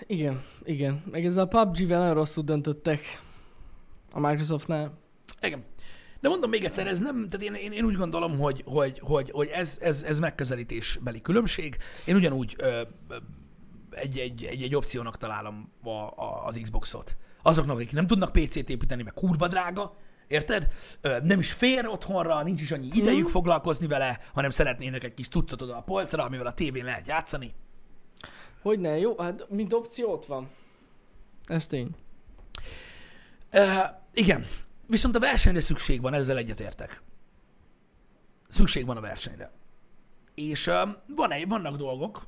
Igen, 0.08 0.44
igen. 0.64 1.04
Meg 1.12 1.26
ezzel 1.26 1.44
a 1.44 1.48
PUBG-vel 1.48 2.00
nagyon 2.00 2.14
rosszul 2.14 2.44
döntöttek 2.44 3.22
a 4.12 4.20
Microsoftnál. 4.20 4.94
Igen. 5.42 5.64
De 6.20 6.30
mondom 6.30 6.50
még 6.50 6.64
egyszer, 6.64 6.88
ez 6.88 7.00
nem, 7.00 7.30
tehát 7.30 7.46
én, 7.46 7.54
én, 7.54 7.72
én 7.72 7.86
úgy 7.86 7.96
gondolom, 7.96 8.38
hogy, 8.38 8.64
hogy, 8.66 9.00
hogy, 9.00 9.32
hogy 9.32 9.48
ez, 9.48 9.78
ez, 9.82 10.04
ez 10.04 10.20
megközelítésbeli 10.20 11.22
különbség. 11.22 11.78
Én 12.06 12.16
ugyanúgy 12.16 12.56
ö, 12.58 12.82
ö, 13.10 13.16
egy, 13.90 14.18
egy, 14.18 14.44
egy, 14.44 14.62
egy 14.62 14.76
opciónak 14.76 15.18
találom 15.18 15.72
a, 15.84 15.90
a, 15.90 16.46
az 16.46 16.60
Xboxot. 16.62 17.18
Azoknak, 17.42 17.76
akik 17.76 17.92
nem 17.92 18.08
tudnak 18.08 18.32
PC-t 18.32 18.70
építeni, 18.70 19.04
meg 19.04 19.14
kurva 19.14 19.48
drága, 19.48 19.96
érted? 20.28 20.68
Nem 21.24 21.40
is 21.40 21.52
fér 21.52 21.88
otthonra, 21.88 22.44
nincs 22.44 22.62
is 22.62 22.72
annyi 22.72 22.90
idejük 22.94 23.24
Mhm. 23.24 23.32
foglalkozni 23.32 23.88
vele, 23.88 24.20
hanem 24.34 24.50
szeretnének 24.50 25.04
egy 25.04 25.14
kis 25.14 25.28
tucot 25.28 25.62
oda 25.62 25.78
a 25.78 25.82
polcra, 25.82 26.24
amivel 26.24 26.46
a 26.46 26.54
tévén 26.54 26.84
lehet 26.86 27.08
játszani. 27.08 27.54
Hogy 28.62 28.80
ne, 28.80 28.98
jó, 28.98 29.18
hát 29.18 29.46
mint 29.50 29.74
opció 29.74 30.12
ott 30.12 30.26
van. 30.26 30.50
Ez 31.46 31.68
tény. 31.68 31.90
Uh, 33.54 33.86
igen, 34.14 34.46
viszont 34.88 35.16
a 35.16 35.20
versenyre 35.20 35.62
szükség 35.62 36.02
van, 36.02 36.14
ezzel 36.14 36.38
egyetértek. 36.38 37.02
Szükség 38.48 38.86
van 38.86 38.98
a 38.98 39.02
versenyre. 39.02 39.52
És 40.36 40.68
uh, 40.68 40.90
van 41.08 41.32
egy, 41.32 41.48
vannak 41.48 41.76
dolgok, 41.76 42.28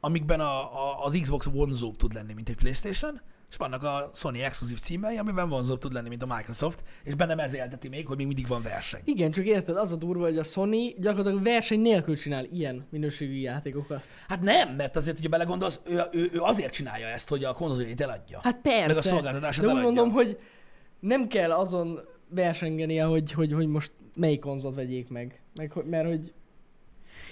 amikben 0.00 0.40
a, 0.40 0.74
a, 0.74 1.04
az 1.04 1.18
Xbox 1.20 1.46
vonzóbb 1.46 1.96
tud 1.96 2.12
lenni, 2.14 2.32
mint 2.32 2.48
egy 2.48 2.56
PlayStation, 2.56 3.20
és 3.54 3.60
vannak 3.60 3.82
a 3.82 4.10
Sony 4.14 4.38
exkluzív 4.38 4.78
címei, 4.78 5.16
amiben 5.16 5.48
vonzóbb 5.48 5.78
tud 5.78 5.92
lenni, 5.92 6.08
mint 6.08 6.22
a 6.22 6.34
Microsoft, 6.36 6.84
és 7.04 7.14
bennem 7.14 7.38
ez 7.38 7.54
élteti 7.54 7.88
még, 7.88 8.06
hogy 8.06 8.16
még 8.16 8.26
mindig 8.26 8.46
van 8.46 8.62
verseny. 8.62 9.00
Igen, 9.04 9.30
csak 9.30 9.44
érted, 9.44 9.76
az 9.76 9.92
a 9.92 9.96
durva, 9.96 10.24
hogy 10.24 10.38
a 10.38 10.42
Sony 10.42 10.94
gyakorlatilag 10.98 11.42
verseny 11.42 11.80
nélkül 11.80 12.16
csinál 12.16 12.44
ilyen 12.44 12.86
minőségű 12.90 13.34
játékokat. 13.34 14.04
Hát 14.28 14.40
nem, 14.40 14.74
mert 14.74 14.96
azért, 14.96 15.16
hogyha 15.16 15.30
belegondolsz, 15.30 15.80
ő, 15.86 16.00
ő, 16.12 16.30
ő 16.32 16.40
azért 16.40 16.72
csinálja 16.72 17.06
ezt, 17.06 17.28
hogy 17.28 17.44
a 17.44 17.52
konzoljait 17.52 18.00
eladja. 18.00 18.40
Hát 18.42 18.60
persze. 18.60 18.86
Meg 18.86 18.96
a 18.96 19.02
szolgáltatását 19.02 19.64
De 19.64 19.66
úgy 19.66 19.78
eladja. 19.78 19.90
mondom, 19.90 20.10
hogy 20.14 20.38
nem 21.00 21.26
kell 21.26 21.50
azon 21.50 22.00
versengenie, 22.28 23.04
hogy, 23.04 23.32
hogy, 23.32 23.52
hogy 23.52 23.66
most 23.66 23.92
melyik 24.16 24.40
konzolt 24.40 24.74
vegyék 24.74 25.08
meg. 25.08 25.42
meg 25.54 25.72
hogy, 25.72 25.84
mert 25.84 26.06
hogy 26.06 26.32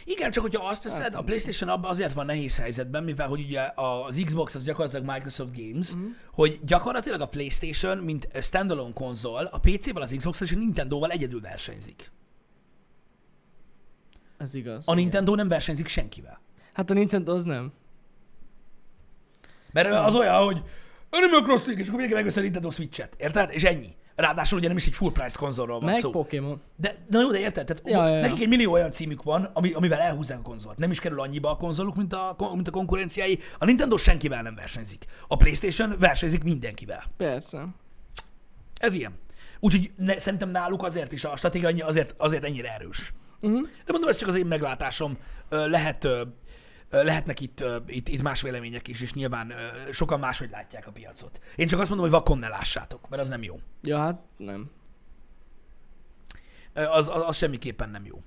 Igen, 0.05 0.31
csak 0.31 0.43
hogyha 0.43 0.69
azt 0.69 0.83
veszed, 0.83 1.15
a 1.15 1.23
PlayStation 1.23 1.69
abban 1.69 1.91
azért 1.91 2.13
van 2.13 2.27
nehéz 2.27 2.57
helyzetben, 2.57 3.05
mivel 3.05 3.29
hogy 3.29 3.41
ugye 3.41 3.71
az 3.75 4.23
Xbox 4.25 4.55
az 4.55 4.65
gyakorlatilag 4.65 5.07
Microsoft 5.07 5.57
Games, 5.57 5.95
mm. 5.95 6.07
hogy 6.33 6.61
gyakorlatilag 6.65 7.21
a 7.21 7.27
PlayStation, 7.27 7.99
mint 7.99 8.29
standalone 8.41 8.93
konzol, 8.93 9.45
a 9.45 9.59
PC-vel, 9.59 10.03
az 10.03 10.15
Xbox 10.17 10.41
és 10.41 10.53
a 10.53 10.57
Nintendo-val 10.57 11.11
egyedül 11.11 11.41
versenyzik. 11.41 12.11
ez 14.39 14.55
igaz. 14.55 14.89
A 14.89 14.95
Nintendo 14.95 15.35
nem 15.35 15.49
versenyzik 15.49 15.87
senkivel. 15.87 16.41
Hát 16.73 16.91
a 16.91 16.95
Nintendo 16.95 17.35
az 17.35 17.45
nem. 17.45 17.73
Mert 19.73 19.89
az 19.89 20.15
olyan, 20.15 20.45
hogy 20.45 20.63
Animal 21.11 21.43
Crossing, 21.43 21.79
és 21.79 21.87
akkor 21.87 21.99
mindenki 21.99 22.15
megveszi 22.15 22.39
a 22.39 22.43
Nintendo 22.43 22.71
Switch-et, 22.71 23.15
érted? 23.19 23.51
És 23.53 23.63
ennyi. 23.63 23.95
Ráadásul 24.15 24.59
ugye 24.59 24.69
nem 24.69 24.77
is 24.77 24.87
egy 24.87 24.93
full 24.95 25.13
price 25.13 25.39
konzolról 25.39 25.81
van 25.81 25.91
Meg 25.91 26.01
szó. 26.01 26.11
Pokémon. 26.11 26.61
De, 26.77 26.97
na 27.11 27.21
jó, 27.21 27.31
de 27.31 27.39
érted? 27.39 27.67
Tehát 27.67 27.83
Ja, 27.87 28.09
ja, 28.09 28.15
ja. 28.15 28.21
nekik 28.21 28.41
egy 28.43 28.49
millió 28.49 28.73
olyan 28.73 28.91
címük 28.91 29.23
van, 29.23 29.51
ami, 29.53 29.73
amivel 29.73 30.01
elhúzzák 30.01 30.39
a 30.39 30.43
konzolt. 30.43 30.79
Nem 30.79 30.91
is 30.91 31.01
kerül 31.01 31.21
annyiba 31.21 31.51
a 31.51 31.57
konzoluk, 31.57 31.97
mint 31.97 32.13
a, 32.13 32.37
mint 32.55 32.69
a 32.69 32.71
konkurenciái. 32.71 33.39
A 33.59 33.65
Nintendo 33.65 33.97
senkivel 33.97 34.43
nem 34.43 34.55
versenyzik. 34.55 35.05
A 35.29 35.37
PlayStation 35.37 35.97
versenyzik 35.99 36.43
mindenkivel. 36.43 37.03
Persze. 37.17 37.67
Ez 38.81 38.95
ilyen. 38.95 39.13
Úgyhogy 39.61 39.93
ne, 39.97 40.19
szerintem 40.19 40.51
náluk 40.51 40.83
azért 40.83 41.13
is 41.13 41.25
a 41.25 41.37
stratégia 41.37 41.87
azért, 41.87 42.15
azért 42.19 42.45
ennyire 42.45 42.75
erős. 42.75 43.13
Uh-huh. 43.41 43.61
De 43.63 43.93
mondom, 43.93 44.09
ez 44.11 44.17
csak 44.17 44.29
az 44.29 44.35
én 44.35 44.47
meglátásom. 44.47 45.19
Lehet, 45.49 46.09
lehetnek 46.93 47.41
itt, 47.41 47.65
itt, 47.87 48.09
itt 48.09 48.23
más 48.23 48.43
vélemények 48.43 48.89
is, 48.89 49.01
és 49.01 49.13
nyilván 49.13 49.53
sokan 49.91 50.21
máshogy 50.21 50.51
látják 50.51 50.87
a 50.87 50.91
piacot. 50.91 51.41
Én 51.57 51.67
csak 51.67 51.81
azt 51.81 51.89
mondom, 51.89 52.09
hogy 52.09 52.19
vakon 52.19 52.39
ne 52.39 52.49
lássátok, 52.49 53.09
mert 53.09 53.23
az 53.23 53.29
nem 53.29 53.43
jó. 53.43 53.61
Ja, 53.83 53.99
hát 53.99 54.21
nem. 54.37 54.71
Az, 56.75 57.09
az, 57.09 57.23
az 57.27 57.37
semmiképpen 57.37 57.91
nem 57.91 58.05
jó. 58.05 58.23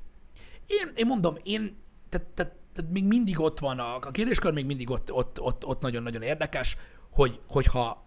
Én, 0.66 0.91
én 0.95 1.05
mondom, 1.05 1.38
én, 1.43 1.78
tehát, 2.09 2.28
tehát, 2.28 2.53
tehát 2.74 2.91
még 2.91 3.03
mindig 3.03 3.39
ott 3.39 3.59
van, 3.59 3.80
a, 3.80 3.95
a 3.95 4.11
kérdéskör 4.11 4.53
még 4.53 4.66
mindig 4.66 4.89
ott, 4.89 5.11
ott, 5.11 5.41
ott, 5.41 5.66
ott 5.66 5.82
nagyon-nagyon 5.82 6.22
érdekes, 6.22 6.78
hogy, 7.09 7.39
hogyha 7.47 8.05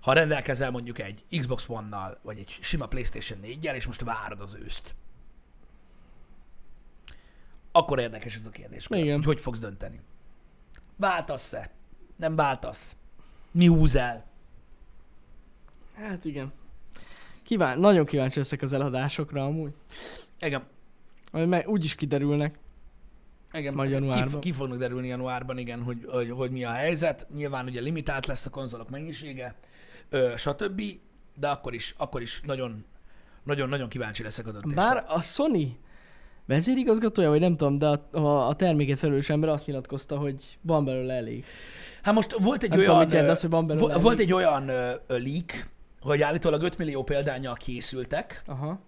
ha 0.00 0.12
rendelkezel 0.12 0.70
mondjuk 0.70 0.98
egy 0.98 1.24
Xbox 1.38 1.68
One-nal, 1.68 2.18
vagy 2.22 2.38
egy 2.38 2.58
sima 2.60 2.86
PlayStation 2.86 3.38
4-jel, 3.42 3.74
és 3.74 3.86
most 3.86 4.00
várod 4.00 4.40
az 4.40 4.56
őszt, 4.64 4.94
akkor 7.72 7.98
érdekes 7.98 8.36
ez 8.36 8.46
a 8.46 8.50
kérdés. 8.50 8.86
Igen. 8.90 9.14
Hogy 9.16 9.24
hogy 9.24 9.40
fogsz 9.40 9.58
dönteni? 9.58 10.00
Váltasz-e? 10.96 11.70
Nem 12.16 12.36
váltasz? 12.36 12.96
Mi 13.50 13.66
húz 13.66 13.94
el? 13.94 14.24
Hát 15.94 16.24
igen. 16.24 16.52
Kíván, 17.42 17.78
nagyon 17.78 18.04
kíváncsi 18.04 18.38
leszek 18.38 18.62
az 18.62 18.72
eladásokra 18.72 19.44
amúgy. 19.44 19.72
Igen. 20.40 20.62
Majd 21.32 21.48
meg 21.48 21.68
úgy 21.68 21.84
is 21.84 21.94
kiderülnek. 21.94 22.58
Igen, 23.52 23.74
Majd 23.74 23.88
ki, 23.88 23.94
januárban. 23.94 24.40
ki 24.40 24.52
fognak 24.52 24.78
derülni 24.78 25.08
januárban, 25.08 25.58
igen, 25.58 25.82
hogy, 25.82 26.06
hogy, 26.08 26.30
hogy 26.30 26.50
mi 26.50 26.64
a 26.64 26.70
helyzet. 26.70 27.26
Nyilván 27.34 27.66
ugye 27.66 27.80
limitált 27.80 28.26
lesz 28.26 28.46
a 28.46 28.50
konzolok 28.50 28.90
mennyisége, 28.90 29.54
ö, 30.08 30.32
stb. 30.36 30.82
De 31.34 31.48
akkor 31.48 31.74
is, 31.74 31.94
akkor 31.98 32.22
is 32.22 32.40
nagyon, 32.40 32.84
nagyon, 33.42 33.68
nagyon 33.68 33.88
kíváncsi 33.88 34.22
leszek 34.22 34.46
a 34.46 34.50
döntésre. 34.52 34.76
Bár 34.76 35.04
a 35.08 35.20
Sony 35.22 35.78
vezérigazgatója, 36.50 37.28
vagy 37.28 37.40
nem 37.40 37.56
tudom, 37.56 37.78
de 37.78 37.86
a, 37.86 38.18
a, 38.18 38.48
a 38.48 38.54
terméket 38.54 38.98
felelős 38.98 39.30
ember 39.30 39.48
azt 39.48 39.66
nyilatkozta, 39.66 40.16
hogy 40.18 40.58
van 40.60 40.84
belőle 40.84 41.14
elég. 41.14 41.44
Hát 42.02 42.14
most 42.14 42.36
volt 42.38 42.62
egy 42.62 42.68
Nem 42.68 42.78
tudom, 42.78 42.94
olyan, 42.94 43.04
mit 43.04 43.14
jelent 43.14 43.30
az, 43.30 43.40
hogy 43.40 43.50
van 43.50 43.66
belőle 43.66 43.82
vo- 43.84 43.90
elég. 43.92 44.04
volt 44.04 44.18
egy 44.18 44.32
olyan 44.32 44.68
ö, 44.68 44.92
ö, 45.06 45.18
leak, 45.18 45.68
hogy 46.00 46.22
állítólag 46.22 46.62
5 46.62 46.78
millió 46.78 47.02
példányjal 47.02 47.54
készültek 47.54 48.42
Aha. 48.46 48.80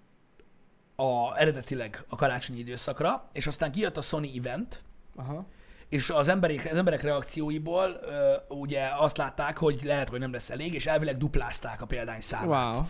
a, 0.97 1.39
eredetileg 1.39 2.05
a 2.09 2.17
karácsonyi 2.17 2.59
időszakra, 2.59 3.29
és 3.33 3.47
aztán 3.47 3.73
kijött 3.73 3.97
a 3.97 4.03
Sony 4.03 4.31
event, 4.39 4.83
Aha. 5.17 5.47
és 5.89 6.11
az 6.11 6.29
emberek, 6.29 6.69
az 6.71 6.77
emberek 6.77 7.03
reakcióiból 7.03 7.89
ö, 8.03 8.33
ugye 8.49 8.89
azt 8.99 9.17
látták, 9.17 9.59
hogy 9.59 9.81
lehet, 9.85 10.09
hogy 10.09 10.21
nem 10.21 10.33
lesz 10.33 10.51
elég, 10.51 10.75
és 10.75 10.87
elvileg 10.87 11.17
duplázták 11.17 11.83
a 11.83 11.87
példányszámát. 11.87 12.75
Wow. 12.75 12.85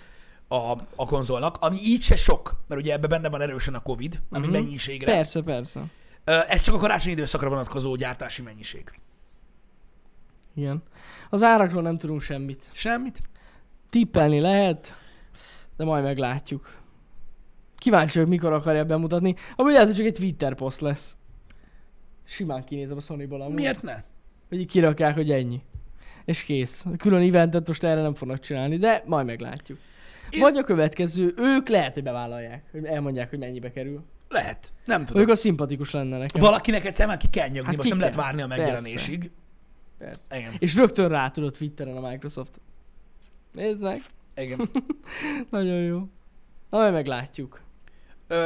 A, 0.54 0.78
a 0.96 1.06
konzolnak, 1.06 1.56
ami 1.60 1.78
így 1.82 2.02
se 2.02 2.16
sok, 2.16 2.62
mert 2.68 2.80
ugye 2.80 2.92
ebben 2.92 3.08
benne 3.10 3.28
van 3.28 3.40
erősen 3.40 3.74
a 3.74 3.80
Covid, 3.82 4.20
ami 4.30 4.44
Mhm. 4.46 4.52
mennyiségre. 4.54 5.12
Persze, 5.12 5.42
persze. 5.42 5.84
Ez 6.24 6.62
csak 6.62 6.74
a 6.74 6.78
karácsonyi 6.78 7.14
időszakra 7.14 7.48
vonatkozó 7.48 7.94
gyártási 7.94 8.42
mennyiség. 8.42 8.84
Igen. 10.54 10.82
Az 11.30 11.42
árakról 11.42 11.82
nem 11.82 11.98
tudunk 11.98 12.20
semmit. 12.20 12.70
Semmit? 12.72 13.20
Tippelni 13.90 14.40
lehet, 14.40 14.94
de 15.76 15.84
majd 15.84 16.02
meglátjuk. 16.04 16.80
Kíváncsi 17.76 18.14
vagyok, 18.14 18.30
mikor 18.30 18.52
akarja 18.52 18.84
bemutatni. 18.84 19.34
Ami 19.56 19.72
lehet, 19.72 19.86
hogy 19.86 19.96
csak 19.96 20.06
egy 20.06 20.12
Twitter 20.14 20.54
poszt 20.54 20.80
lesz. 20.80 21.16
Simán 22.24 22.64
kinézem 22.64 22.96
a 22.96 23.00
Sony-ból 23.00 23.40
amúgy. 23.40 23.54
Miért 23.54 23.82
ne? 23.82 24.02
Hogy 24.48 24.66
kirakják, 24.66 25.14
hogy 25.14 25.30
ennyi. 25.30 25.62
És 26.24 26.42
kész. 26.42 26.84
Külön 26.96 27.28
eventet 27.28 27.66
most 27.66 27.84
erre 27.84 28.02
nem 28.02 28.14
fognak 28.14 28.40
csinálni, 28.40 28.76
de 28.76 29.02
majd 29.06 29.26
meglátjuk. 29.26 29.78
Vagy 30.38 30.56
a 30.56 30.62
következő, 30.64 31.34
ők 31.36 31.68
lehet, 31.68 31.94
hogy 31.94 32.02
bevállalják, 32.02 32.64
hogy 32.70 32.84
elmondják, 32.84 33.30
hogy 33.30 33.38
mennyibe 33.38 33.70
kerül. 33.72 34.02
Lehet. 34.28 34.72
Nem 34.84 35.04
tudom. 35.04 35.22
Ők 35.22 35.28
az 35.28 35.38
szimpatikus 35.38 35.90
lenne 35.90 36.18
nekem. 36.18 36.40
Valakinek 36.40 36.84
egyszer 36.84 37.06
már 37.06 37.16
ki 37.16 37.30
kell 37.30 37.48
nyögni, 37.48 37.66
Hát 37.66 37.76
most 37.76 37.82
ki 37.82 37.88
nem 37.88 37.98
lehet 37.98 38.14
kell. 38.14 38.24
várni 38.24 38.42
a 38.42 38.46
Persze. 38.46 38.62
megjelenésig. 38.62 39.30
Persze. 39.98 40.20
Igen. 40.38 40.52
És 40.58 40.76
rögtön 40.76 41.08
rá 41.08 41.30
tudod 41.30 41.52
Twitteren 41.52 41.96
a 41.96 42.08
Microsoft. 42.08 42.60
Nézd 43.52 43.82
meg, 43.82 43.96
Igen. 44.36 44.70
nagyon 45.50 45.80
jó. 45.82 45.98
Na, 46.70 46.78
majd 46.78 46.92
meglátjuk. 46.92 47.60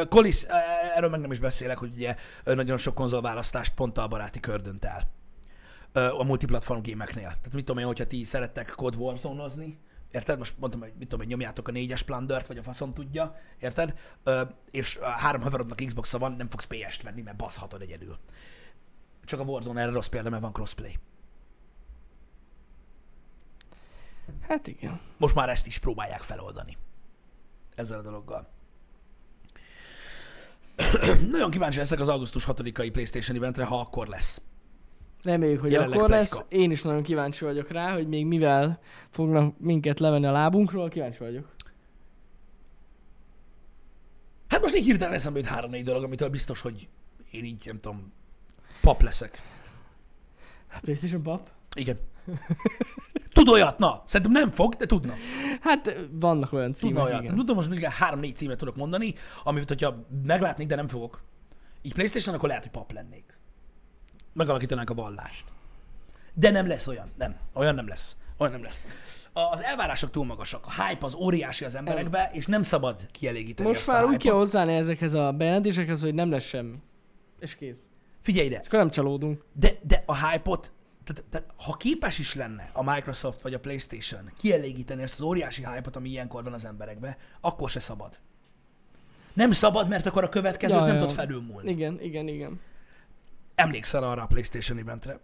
Kolis, 0.08 0.44
ö, 0.44 0.48
erről 0.96 1.10
meg 1.10 1.20
nem 1.20 1.30
is 1.30 1.38
beszélek, 1.38 1.78
hogy 1.78 1.92
ugye 1.94 2.14
nagyon 2.44 2.76
sok 2.76 2.94
konzolválasztást 2.94 3.74
pont 3.74 3.98
a 3.98 4.08
baráti 4.08 4.40
kör 4.40 4.60
dönt 4.60 4.84
el. 4.84 5.02
A 6.12 6.24
multiplatform 6.24 6.80
gémeknél. 6.80 7.22
Tehát 7.28 7.52
mit 7.52 7.64
tudom 7.64 7.80
én, 7.80 7.86
hogyha 7.86 8.06
ti 8.06 8.24
szerettek 8.24 8.72
Code 8.76 8.96
Warzone-ozni, 8.96 9.78
érted? 10.10 10.38
Most 10.38 10.58
mondtam, 10.58 10.80
hogy 10.80 10.92
mit 10.98 11.08
tudom 11.08 11.24
én, 11.24 11.30
nyomjátok 11.30 11.68
a 11.68 11.70
négyes 11.72 12.02
plundert, 12.02 12.46
vagy 12.46 12.58
a 12.58 12.62
faszom 12.62 12.92
tudja, 12.92 13.36
érted? 13.58 13.98
Ö, 14.22 14.42
és 14.70 14.96
a 14.96 15.08
három 15.08 15.42
haverodnak 15.42 15.82
xbox 15.86 16.12
van, 16.12 16.32
nem 16.32 16.50
fogsz 16.50 16.66
PS-t 16.66 17.02
venni, 17.02 17.22
mert 17.22 17.36
baszhatod 17.36 17.82
egyedül. 17.82 18.18
Csak 19.24 19.40
a 19.40 19.42
Warzone 19.42 19.80
erre 19.80 19.90
rossz 19.90 20.06
példa, 20.06 20.30
mert 20.30 20.42
van 20.42 20.52
crossplay. 20.52 20.98
Hát 24.48 24.66
igen. 24.66 25.00
Most 25.16 25.34
már 25.34 25.48
ezt 25.48 25.66
is 25.66 25.78
próbálják 25.78 26.22
feloldani. 26.22 26.76
Ezzel 27.74 27.98
a 27.98 28.02
dologgal. 28.02 28.48
Nagyon 31.30 31.50
kíváncsi 31.50 31.78
leszek 31.78 32.00
az 32.00 32.08
augusztus 32.08 32.44
6-ai 32.48 32.88
PlayStation 32.92 33.36
eventre, 33.36 33.64
ha 33.64 33.80
akkor 33.80 34.06
lesz. 34.06 34.40
Reméljük, 35.26 35.60
hogy 35.60 35.70
Jelenleg 35.72 35.98
akkor 35.98 36.08
pletyka. 36.10 36.36
lesz. 36.36 36.44
Én 36.48 36.70
is 36.70 36.82
nagyon 36.82 37.02
kíváncsi 37.02 37.44
vagyok 37.44 37.70
rá, 37.70 37.92
hogy 37.92 38.08
még 38.08 38.26
mivel 38.26 38.78
fognak 39.10 39.58
minket 39.58 40.00
levenni 40.00 40.26
a 40.26 40.30
lábunkról. 40.32 40.88
Kíváncsi 40.88 41.18
vagyok. 41.18 41.54
Hát 44.48 44.60
most 44.62 44.76
így 44.76 44.84
hirtelen 44.84 45.14
eszembe 45.14 45.38
jut 45.38 45.48
három-négy 45.48 45.84
dolog, 45.84 46.02
amitől 46.04 46.28
biztos, 46.28 46.60
hogy 46.60 46.88
én 47.30 47.44
így, 47.44 47.62
nem 47.66 47.78
tudom, 47.78 48.12
pap 48.80 49.02
leszek. 49.02 49.42
PlayStation 50.80 51.22
Pap? 51.22 51.50
Igen. 51.76 51.98
Tud 53.32 53.48
olyat, 53.48 53.78
na. 53.78 54.02
Szerintem 54.04 54.42
nem 54.42 54.50
fog, 54.50 54.74
de 54.74 54.86
tudna. 54.86 55.14
Hát 55.60 55.96
vannak 56.10 56.52
olyan 56.52 56.72
Tudna 56.72 56.88
címek, 56.88 57.04
olyat. 57.04 57.22
igen. 57.22 57.34
Tudom, 57.34 57.56
most 57.56 57.68
még 57.68 57.84
három-négy 57.84 58.36
címet 58.36 58.58
tudok 58.58 58.76
mondani, 58.76 59.14
amit, 59.44 59.68
hogyha 59.68 60.06
meglátnék, 60.24 60.66
de 60.66 60.74
nem 60.76 60.88
fogok. 60.88 61.22
Így 61.82 61.92
Playstation, 61.92 62.34
akkor 62.34 62.48
lehet, 62.48 62.62
hogy 62.64 62.72
pap 62.72 62.92
lennék. 62.92 63.35
Megalakítanánk 64.36 64.90
a 64.90 64.94
vallást. 64.94 65.44
De 66.34 66.50
nem 66.50 66.66
lesz 66.66 66.86
olyan. 66.86 67.12
Nem. 67.18 67.36
Olyan 67.52 67.74
nem 67.74 67.88
lesz. 67.88 68.16
Olyan 68.36 68.52
nem 68.52 68.62
lesz. 68.62 68.86
Az 69.32 69.62
elvárások 69.62 70.10
túl 70.10 70.24
magasak. 70.24 70.66
A 70.66 70.82
hype 70.82 71.06
az 71.06 71.14
óriási 71.14 71.64
az 71.64 71.74
emberekbe, 71.74 72.30
és 72.32 72.46
nem 72.46 72.62
szabad 72.62 73.08
kielégíteni 73.10 73.68
Most 73.68 73.86
már 73.86 74.04
úgy 74.04 74.16
kell 74.16 74.34
hozzáállni 74.34 74.74
ezekhez 74.74 75.14
a 75.14 75.32
bejelentésekhez, 75.32 76.00
hogy 76.00 76.14
nem 76.14 76.30
lesz 76.30 76.44
semmi. 76.44 76.76
És 77.40 77.54
kész. 77.54 77.78
Figyelj 78.22 78.46
ide, 78.46 78.58
És 78.60 78.66
akkor 78.66 78.78
nem 78.78 78.90
csalódunk. 78.90 79.44
De, 79.52 79.70
de 79.82 80.02
a 80.06 80.28
hype-ot, 80.28 80.72
tehát, 81.04 81.24
tehát, 81.30 81.46
ha 81.56 81.72
képes 81.72 82.18
is 82.18 82.34
lenne 82.34 82.70
a 82.72 82.82
Microsoft 82.92 83.42
vagy 83.42 83.54
a 83.54 83.60
PlayStation 83.60 84.30
kielégíteni 84.38 85.02
ezt 85.02 85.14
az 85.14 85.20
óriási 85.20 85.66
hype-ot, 85.66 85.96
ami 85.96 86.08
ilyenkor 86.08 86.42
van 86.42 86.52
az 86.52 86.64
emberekbe, 86.64 87.16
akkor 87.40 87.70
se 87.70 87.80
szabad. 87.80 88.18
Nem 89.32 89.52
szabad, 89.52 89.88
mert 89.88 90.06
akkor 90.06 90.24
a 90.24 90.28
következőt 90.28 90.78
Ja, 90.78 90.84
nem 90.84 90.94
ja. 90.94 91.00
tud 91.00 91.12
felülmúlni. 91.12 91.70
Igen, 91.70 92.00
igen, 92.00 92.28
igen. 92.28 92.60
Emlékszel 93.56 94.02
arra 94.02 94.22
a 94.22 94.26
PlayStation 94.26 94.78
eventre? 94.78 95.20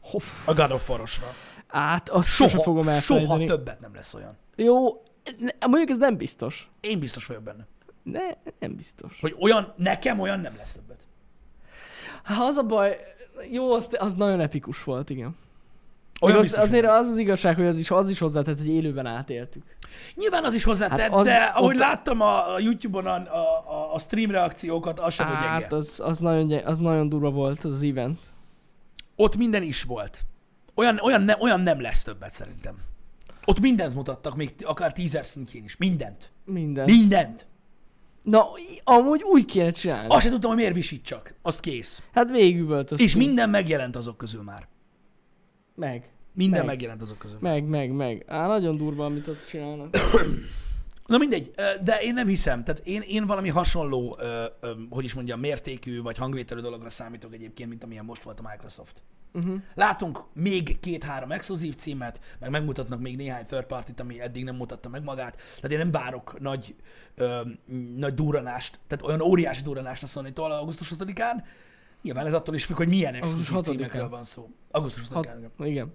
Hoff. 0.00 0.24
A 0.48 0.54
God 0.54 0.70
of 0.70 0.88
War-osra. 0.88 1.26
Át, 1.68 2.08
azt 2.08 2.28
soha, 2.28 2.48
Soha, 2.50 2.62
fogom 2.62 2.82
soha 2.82 2.94
elfelejteni. 2.94 3.44
többet 3.44 3.80
nem 3.80 3.94
lesz 3.94 4.14
olyan. 4.14 4.30
Jó, 4.56 5.02
ne, 5.38 5.66
mondjuk 5.66 5.90
ez 5.90 5.98
nem 5.98 6.16
biztos. 6.16 6.70
Én 6.80 6.98
biztos 6.98 7.26
vagyok 7.26 7.42
benne. 7.42 7.66
Ne, 8.02 8.20
nem 8.58 8.76
biztos. 8.76 9.18
Hogy 9.20 9.36
olyan, 9.40 9.74
nekem 9.76 10.20
olyan 10.20 10.40
nem 10.40 10.56
lesz 10.56 10.72
többet. 10.72 11.06
Hát 12.22 12.42
az 12.42 12.56
a 12.56 12.62
baj, 12.62 13.00
jó, 13.50 13.72
az, 13.72 13.88
az 13.98 14.14
nagyon 14.14 14.40
epikus 14.40 14.84
volt, 14.84 15.10
igen. 15.10 15.36
Olyan 16.24 16.38
az, 16.38 16.58
azért 16.58 16.86
az 16.86 17.08
az 17.08 17.18
igazság, 17.18 17.56
hogy 17.56 17.66
az 17.66 17.78
is, 17.78 17.90
az 17.90 18.08
is 18.10 18.18
hozzátett, 18.18 18.58
hogy 18.58 18.68
élőben 18.68 19.06
átéltük. 19.06 19.62
Nyilván 20.14 20.44
az 20.44 20.54
is 20.54 20.64
hozzátett, 20.64 20.98
Hát 20.98 21.10
hát 21.10 21.18
az- 21.18 21.26
de 21.26 21.34
ahogy 21.54 21.74
ott- 21.74 21.80
láttam 21.80 22.20
a, 22.20 22.54
a 22.54 22.58
YouTube-on 22.58 23.06
a, 23.06 23.36
a, 23.70 23.94
a 23.94 23.98
stream 23.98 24.30
reakciókat, 24.30 24.98
az 24.98 25.14
sem, 25.14 25.26
hogy 25.26 25.34
gyenge. 25.36 25.48
Hát 25.48 25.72
az, 25.72 26.00
az, 26.04 26.18
nagyon, 26.18 26.64
az 26.64 26.78
nagyon 26.78 27.08
durva 27.08 27.30
volt 27.30 27.64
az 27.64 27.82
event. 27.82 28.18
ott 29.16 29.36
minden 29.36 29.62
is 29.62 29.82
volt. 29.82 30.20
Olyan, 30.74 30.98
olyan, 31.02 31.22
ne, 31.22 31.34
olyan 31.40 31.60
nem 31.60 31.80
lesz 31.80 32.02
többet 32.02 32.30
szerintem. 32.30 32.74
Ott 33.44 33.60
mindent 33.60 33.94
mutattak, 33.94 34.36
még 34.36 34.54
akár 34.62 34.92
tízer 34.92 35.26
szintjén 35.26 35.64
is. 35.64 35.76
Mindent. 35.76 36.30
Minden. 36.44 36.84
Mindent. 36.84 37.46
Na, 38.22 38.44
amúgy 38.84 39.22
úgy 39.22 39.44
kéne 39.44 39.70
csinálni. 39.70 40.08
Azt 40.08 40.22
sem 40.22 40.30
tudtam, 40.30 40.50
hogy 40.50 40.58
miért 40.58 40.74
visítsak. 40.74 41.34
Azt 41.42 41.60
kész. 41.60 42.02
Hát 42.12 42.30
végül 42.30 42.66
volt 42.66 42.90
az. 42.90 43.00
És 43.00 43.16
minden 43.16 43.50
megjelent 43.50 43.96
azok 43.96 44.16
közül 44.16 44.42
már. 44.42 44.68
Meg. 45.74 46.11
Minden 46.32 46.58
Meg. 46.58 46.68
megjelent 46.68 47.02
azok 47.02 47.18
közül. 47.18 47.38
Meg, 47.40 47.64
meg, 47.64 47.90
meg. 47.90 48.24
Á, 48.26 48.46
nagyon 48.46 48.76
durva, 48.76 49.04
amit 49.04 49.28
ott 49.28 49.46
csinálnak. 49.46 49.96
Na 51.06 51.18
mindegy, 51.18 51.50
de 51.82 52.00
én 52.02 52.14
nem 52.14 52.26
hiszem. 52.26 52.64
Tehát 52.64 52.86
én, 52.86 53.00
én 53.00 53.26
valami 53.26 53.48
hasonló, 53.48 54.18
hogy 54.90 55.04
is 55.04 55.14
mondjam, 55.14 55.40
mértékű 55.40 56.02
vagy 56.02 56.18
hangvételű 56.18 56.60
dologra 56.60 56.90
számítok 56.90 57.34
egyébként, 57.34 57.68
mint 57.68 57.84
amilyen 57.84 58.04
most 58.04 58.22
volt 58.22 58.40
a 58.40 58.48
Microsoft. 58.50 59.02
Uh-huh. 59.34 59.60
Látunk 59.74 60.20
még 60.32 60.80
két-három 60.80 61.32
exkluzív 61.32 61.74
címet, 61.74 62.20
meg 62.38 62.50
megmutatnak 62.50 63.00
még 63.00 63.16
néhány 63.16 63.44
third 63.44 63.64
party 63.64 63.90
ami 63.96 64.20
eddig 64.20 64.44
nem 64.44 64.56
mutatta 64.56 64.88
meg 64.88 65.02
magát. 65.02 65.36
Tehát 65.36 65.70
én 65.70 65.78
nem 65.78 65.90
várok 65.90 66.40
nagy, 66.40 66.74
ö, 67.14 67.40
nagy 67.96 68.14
duranást, 68.14 68.80
tehát 68.86 69.04
olyan 69.04 69.20
óriási 69.20 69.62
duranást 69.62 70.02
a 70.02 70.06
Sony-tól 70.06 70.52
augusztus 70.52 70.92
6-án. 70.98 71.44
Nyilván 72.02 72.26
ez 72.26 72.34
attól 72.34 72.54
is 72.54 72.64
függ, 72.64 72.76
hogy 72.76 72.88
milyen 72.88 73.14
exkluzív 73.14 73.56
6-án. 73.56 73.64
címekről 73.64 74.08
van 74.08 74.24
szó. 74.24 74.50
Augusztus 74.70 75.06
6-án. 75.08 75.12
Hat, 75.56 75.66
igen. 75.66 75.92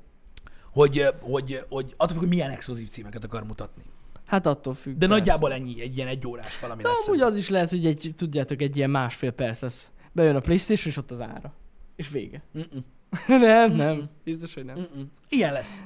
Hogy, 0.77 1.05
hogy, 1.21 1.65
hogy 1.69 1.93
attól 1.97 2.07
függ, 2.07 2.19
hogy 2.19 2.27
milyen 2.27 2.51
exkluzív 2.51 2.89
címeket 2.89 3.23
akar 3.23 3.43
mutatni. 3.43 3.83
Hát 4.25 4.45
attól 4.45 4.73
függ. 4.73 4.97
De 4.97 5.07
persze. 5.07 5.15
nagyjából 5.15 5.53
ennyi, 5.53 5.81
egy 5.81 5.95
ilyen 5.95 6.07
egyórás 6.07 6.59
valami 6.59 6.81
De 6.81 6.87
lesz. 6.87 7.07
amúgy 7.07 7.21
az 7.21 7.35
is 7.35 7.49
lehet, 7.49 7.69
hogy 7.69 7.85
egy, 7.85 8.13
tudjátok, 8.17 8.61
egy 8.61 8.77
ilyen 8.77 8.89
másfél 8.89 9.31
perc 9.31 9.61
lesz. 9.61 9.91
Bejön 10.11 10.35
a 10.35 10.39
Playstation, 10.39 10.87
és 10.87 10.97
ott 10.97 11.11
az 11.11 11.21
ára. 11.21 11.53
És 11.95 12.09
vége. 12.09 12.43
Mm-mm. 12.57 12.83
nem, 13.41 13.71
nem. 13.71 14.09
Biztos, 14.23 14.53
hogy 14.53 14.65
nem. 14.65 14.77
Mm-mm. 14.77 15.11
Ilyen 15.29 15.53
lesz. 15.53 15.81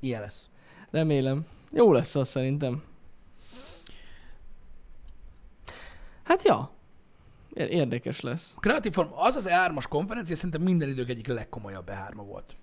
Ilyen 0.00 0.20
lesz. 0.20 0.50
Remélem. 0.90 1.46
Jó 1.72 1.92
lesz 1.92 2.14
az 2.14 2.28
szerintem. 2.28 2.82
Hát 6.22 6.42
ja. 6.42 6.70
Érdekes 7.54 8.20
lesz. 8.20 8.54
A 8.56 8.60
Creative 8.60 8.94
Form, 8.94 9.08
az 9.12 9.36
az 9.36 9.48
E3-as 9.50 9.84
konferencia 9.88 10.36
szerintem 10.36 10.62
minden 10.62 10.88
idők 10.88 11.08
egyik 11.08 11.26
legkomolyabb 11.26 11.90
E3 11.92 12.12
volt. 12.14 12.56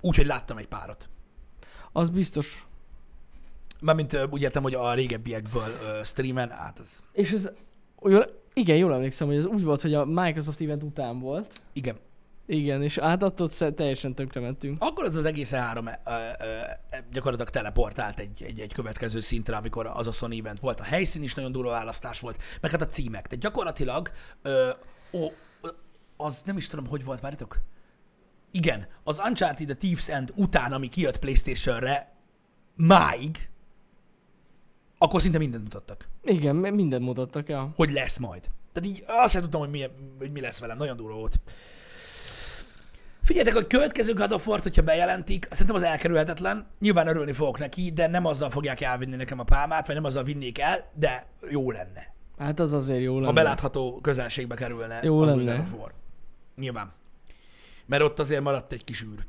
Úgyhogy 0.00 0.26
láttam 0.26 0.58
egy 0.58 0.68
párat. 0.68 1.08
Az 1.96 2.10
biztos. 2.10 2.66
Mármint 3.80 4.18
úgy 4.30 4.42
értem, 4.42 4.62
hogy 4.62 4.74
a 4.74 4.94
régebbiekből 4.94 5.74
streamen, 6.04 6.50
hát 6.50 6.78
ez... 6.80 6.88
És 7.12 7.32
ez, 7.32 7.50
jól, 8.02 8.42
igen, 8.52 8.76
jól 8.76 8.94
emlékszem, 8.94 9.26
hogy 9.26 9.36
ez 9.36 9.46
úgy 9.46 9.62
volt, 9.62 9.82
hogy 9.82 9.94
a 9.94 10.04
Microsoft 10.04 10.60
event 10.60 10.82
után 10.82 11.20
volt. 11.20 11.60
Igen. 11.72 11.96
Igen, 12.46 12.82
és 12.82 12.98
hát 12.98 13.22
attól 13.22 13.48
teljesen 13.48 14.14
tönkre 14.14 14.40
mentünk. 14.40 14.82
Akkor 14.82 15.04
az 15.04 15.14
az 15.14 15.24
egész 15.24 15.50
E3 15.54 15.76
ö, 16.04 16.10
ö, 16.12 16.14
ö, 16.40 16.96
gyakorlatilag 17.12 17.52
teleportált 17.52 18.18
egy, 18.18 18.42
egy, 18.42 18.60
egy 18.60 18.72
következő 18.72 19.20
szintre, 19.20 19.56
amikor 19.56 19.86
az 19.86 20.06
a 20.06 20.12
Sony 20.12 20.38
event 20.38 20.60
volt. 20.60 20.80
A 20.80 20.84
helyszín 20.84 21.22
is 21.22 21.34
nagyon 21.34 21.52
durva 21.52 21.70
választás 21.70 22.20
volt, 22.20 22.42
meg 22.60 22.70
hát 22.70 22.82
a 22.82 22.86
címek. 22.86 23.26
Tehát 23.26 23.44
gyakorlatilag 23.44 24.10
ö, 24.42 24.70
ó, 25.12 25.32
az 26.16 26.42
nem 26.42 26.56
is 26.56 26.66
tudom, 26.66 26.86
hogy 26.86 27.04
volt, 27.04 27.20
várjatok. 27.20 27.58
Igen, 28.56 28.86
az 29.04 29.20
Uncharted 29.24 29.66
The 29.66 29.76
Thieves 29.76 30.08
End 30.08 30.32
után, 30.34 30.72
ami 30.72 30.88
kijött 30.88 31.18
Playstation-re, 31.18 32.12
máig, 32.74 33.50
akkor 34.98 35.20
szinte 35.20 35.38
mindent 35.38 35.62
mutattak. 35.62 36.08
Igen, 36.22 36.56
mindent 36.56 37.04
mutattak, 37.04 37.48
ja. 37.48 37.72
hogy 37.76 37.92
lesz 37.92 38.18
majd. 38.18 38.50
Tehát 38.72 38.90
így 38.90 39.04
azt 39.06 39.32
sem 39.32 39.40
tudtam, 39.42 39.60
hogy 39.60 39.70
mi, 39.70 39.84
hogy 40.18 40.32
mi 40.32 40.40
lesz 40.40 40.60
velem. 40.60 40.76
Nagyon 40.76 40.96
durva 40.96 41.14
volt. 41.14 41.40
Figyeljetek, 43.22 43.62
a 43.62 43.66
következő 43.66 44.14
God 44.14 44.32
of 44.32 44.46
War-t, 44.46 44.62
hogyha 44.62 44.82
bejelentik, 44.82 45.48
szerintem 45.50 45.76
az 45.76 45.82
elkerülhetetlen. 45.82 46.66
Nyilván 46.80 47.06
örülni 47.06 47.32
fogok 47.32 47.58
neki, 47.58 47.90
de 47.90 48.06
nem 48.06 48.26
azzal 48.26 48.50
fogják 48.50 48.80
elvinni 48.80 49.16
nekem 49.16 49.38
a 49.38 49.44
pálmát, 49.44 49.86
vagy 49.86 49.94
nem 49.94 50.04
azzal 50.04 50.22
vinnék 50.22 50.58
el, 50.58 50.90
de 50.94 51.26
jó 51.50 51.70
lenne. 51.70 52.14
Hát 52.38 52.60
az 52.60 52.72
azért 52.72 53.02
jó 53.02 53.14
lenne. 53.14 53.26
Ha 53.26 53.32
belátható 53.32 53.98
közelségbe 54.02 54.54
kerülne 54.54 55.00
Jó 55.02 55.20
az 55.20 55.28
lenne. 55.28 55.56
God 55.56 55.60
of 55.60 55.78
War. 55.78 55.92
Nyilván. 56.56 56.92
Mert 57.86 58.02
ott 58.02 58.18
azért 58.18 58.42
maradt 58.42 58.72
egy 58.72 58.84
kis 58.84 59.02
űr. 59.02 59.24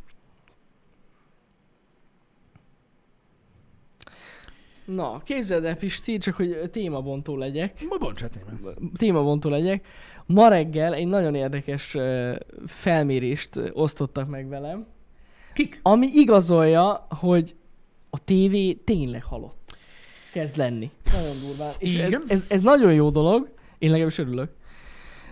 Na, 4.85 5.21
képzeld 5.23 5.65
el, 5.65 5.75
Pisti, 5.75 6.17
csak 6.17 6.35
hogy 6.35 6.69
témabontó 6.71 7.37
legyek. 7.37 7.85
Majd 7.89 8.01
bontsát 8.01 8.35
némel. 8.35 8.75
témabontó 8.97 9.49
legyek. 9.49 9.87
Ma 10.25 10.47
reggel 10.47 10.93
egy 10.93 11.07
nagyon 11.07 11.35
érdekes 11.35 11.97
felmérést 12.65 13.71
osztottak 13.73 14.29
meg 14.29 14.47
velem, 14.47 14.85
Kik? 15.53 15.79
ami 15.81 16.07
igazolja, 16.13 17.07
hogy 17.09 17.55
a 18.09 18.23
tévé 18.23 18.73
tényleg 18.73 19.23
halott. 19.23 19.77
Kezd 20.33 20.57
lenni. 20.57 20.91
Nagyon 21.11 21.39
durván. 21.39 21.73
És 21.77 21.97
ez, 21.97 22.17
ez, 22.27 22.45
ez 22.49 22.61
nagyon 22.61 22.93
jó 22.93 23.09
dolog. 23.09 23.53
Én 23.77 23.89
legalábbis 23.89 24.17
örülök. 24.17 24.51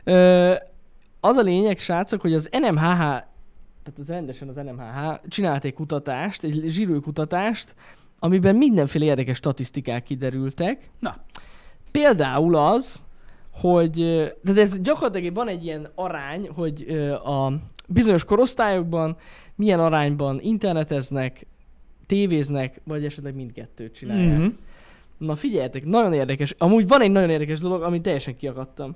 Ö, 0.04 0.56
az 1.26 1.36
a 1.36 1.42
lényeg, 1.42 1.80
srácok, 1.80 2.22
hogy 2.22 2.34
az 2.34 2.50
NMHH, 2.52 2.98
tehát 3.84 4.00
az 4.00 4.08
rendesen 4.08 4.48
az 4.48 4.56
NMHH 4.56 5.28
csinált 5.28 5.64
egy 5.64 5.74
kutatást, 5.74 6.44
egy 6.44 6.64
zsírő 6.66 7.00
kutatást, 7.00 7.76
amiben 8.20 8.56
mindenféle 8.56 9.06
érdekes 9.06 9.38
statisztikák 9.38 10.04
kiderültek. 10.04 10.90
Na, 11.00 11.16
Például 11.94 12.56
az, 12.56 13.04
hogy, 13.52 13.94
de 14.42 14.62
ez 14.62 14.82
gyakorlatilag 14.82 15.36
van 15.36 15.48
egy 15.48 15.66
ilyen 15.66 15.88
arány, 15.96 16.50
hogy 16.56 16.82
a 17.26 17.52
bizonyos 17.88 18.24
korosztályokban 18.24 19.18
milyen 19.56 19.80
arányban 19.80 20.40
interneteznek, 20.42 21.46
tévéznek, 22.06 22.82
vagy 22.84 23.06
esetleg 23.06 23.36
mindkettőt 23.36 23.94
csinálják. 23.94 24.38
Mhm. 24.38 24.48
Na 25.18 25.36
figyeljetek, 25.36 25.86
nagyon 25.86 26.14
érdekes. 26.14 26.56
Amúgy 26.58 26.88
van 26.88 27.02
egy 27.02 27.12
nagyon 27.12 27.30
érdekes 27.30 27.60
dolog, 27.60 27.82
amit 27.82 28.02
teljesen 28.02 28.36
kiakadtam. 28.36 28.96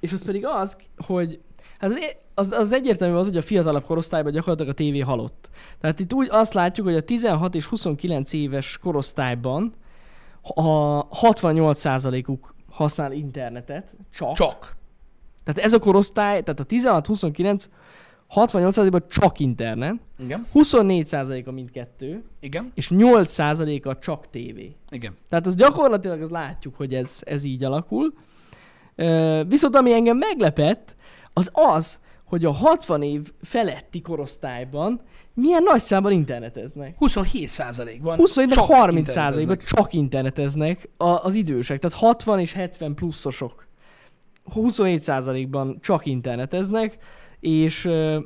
És 0.00 0.12
az 0.12 0.24
pedig 0.24 0.46
az, 0.46 0.76
hogy 0.96 1.40
hát 1.80 1.90
az, 1.90 1.98
az, 2.34 2.52
az 2.52 2.72
egyértelmű 2.72 3.16
az, 3.16 3.26
hogy 3.26 3.36
a 3.36 3.42
fiatalabb 3.42 3.84
korosztályban 3.84 4.32
gyakorlatilag 4.32 4.72
a 4.72 4.74
tévé 4.74 4.98
halott. 4.98 5.50
Tehát 5.80 6.00
itt 6.00 6.12
úgy 6.12 6.28
azt 6.30 6.52
látjuk, 6.52 6.86
hogy 6.86 6.96
a 6.96 7.00
16 7.00 7.54
és 7.54 7.64
29 7.64 8.32
éves 8.32 8.78
korosztályban 8.78 9.72
a 10.42 11.08
68%-uk 11.08 12.54
használ 12.70 13.12
internetet, 13.12 13.94
csak. 14.10 14.32
csak. 14.32 14.76
Tehát 15.44 15.60
ez 15.60 15.72
a 15.72 15.78
korosztály, 15.78 16.42
tehát 16.42 16.60
a 16.60 16.64
16-29 16.64 17.64
68%-ban 18.34 19.04
csak 19.08 19.40
internet, 19.40 19.94
Igen, 20.18 20.46
24%-a 20.54 21.50
mindkettő, 21.50 22.22
igen, 22.40 22.72
és 22.74 22.90
8%-a 22.94 23.98
csak 23.98 24.30
tévé. 24.30 24.74
igen. 24.90 25.16
Tehát 25.28 25.46
az 25.46 25.54
gyakorlatilag 25.54 26.22
az 26.22 26.30
látjuk, 26.30 26.76
hogy 26.76 26.94
ez, 26.94 27.18
ez 27.20 27.44
így 27.44 27.64
alakul. 27.64 28.12
Viszont 29.46 29.76
ami 29.76 29.92
engem 29.92 30.16
meglepett, 30.16 30.96
az 31.32 31.50
az, 31.52 32.00
hogy 32.24 32.44
a 32.44 32.52
60 32.52 33.02
év 33.02 33.32
feletti 33.42 34.00
korosztályban 34.00 35.00
milyen 35.34 35.62
nagy 35.62 35.80
számban 35.80 36.12
interneteznek. 36.12 36.94
27 36.98 37.48
százalékban. 37.48 38.16
20 38.16 38.36
évben 38.36 38.56
csak 38.56 38.64
30 38.64 38.96
interneteznek. 38.96 39.24
százalékban 39.24 39.58
csak 39.64 39.92
interneteznek 39.92 40.88
a, 40.96 41.04
az 41.04 41.34
idősek. 41.34 41.78
Tehát 41.78 41.96
60 41.96 42.40
és 42.40 42.52
70 42.52 42.94
pluszosok 42.94 43.68
27 44.52 45.00
százalékban 45.00 45.78
csak 45.80 46.06
interneteznek, 46.06 46.96
és 47.40 47.84
ö, 47.84 48.18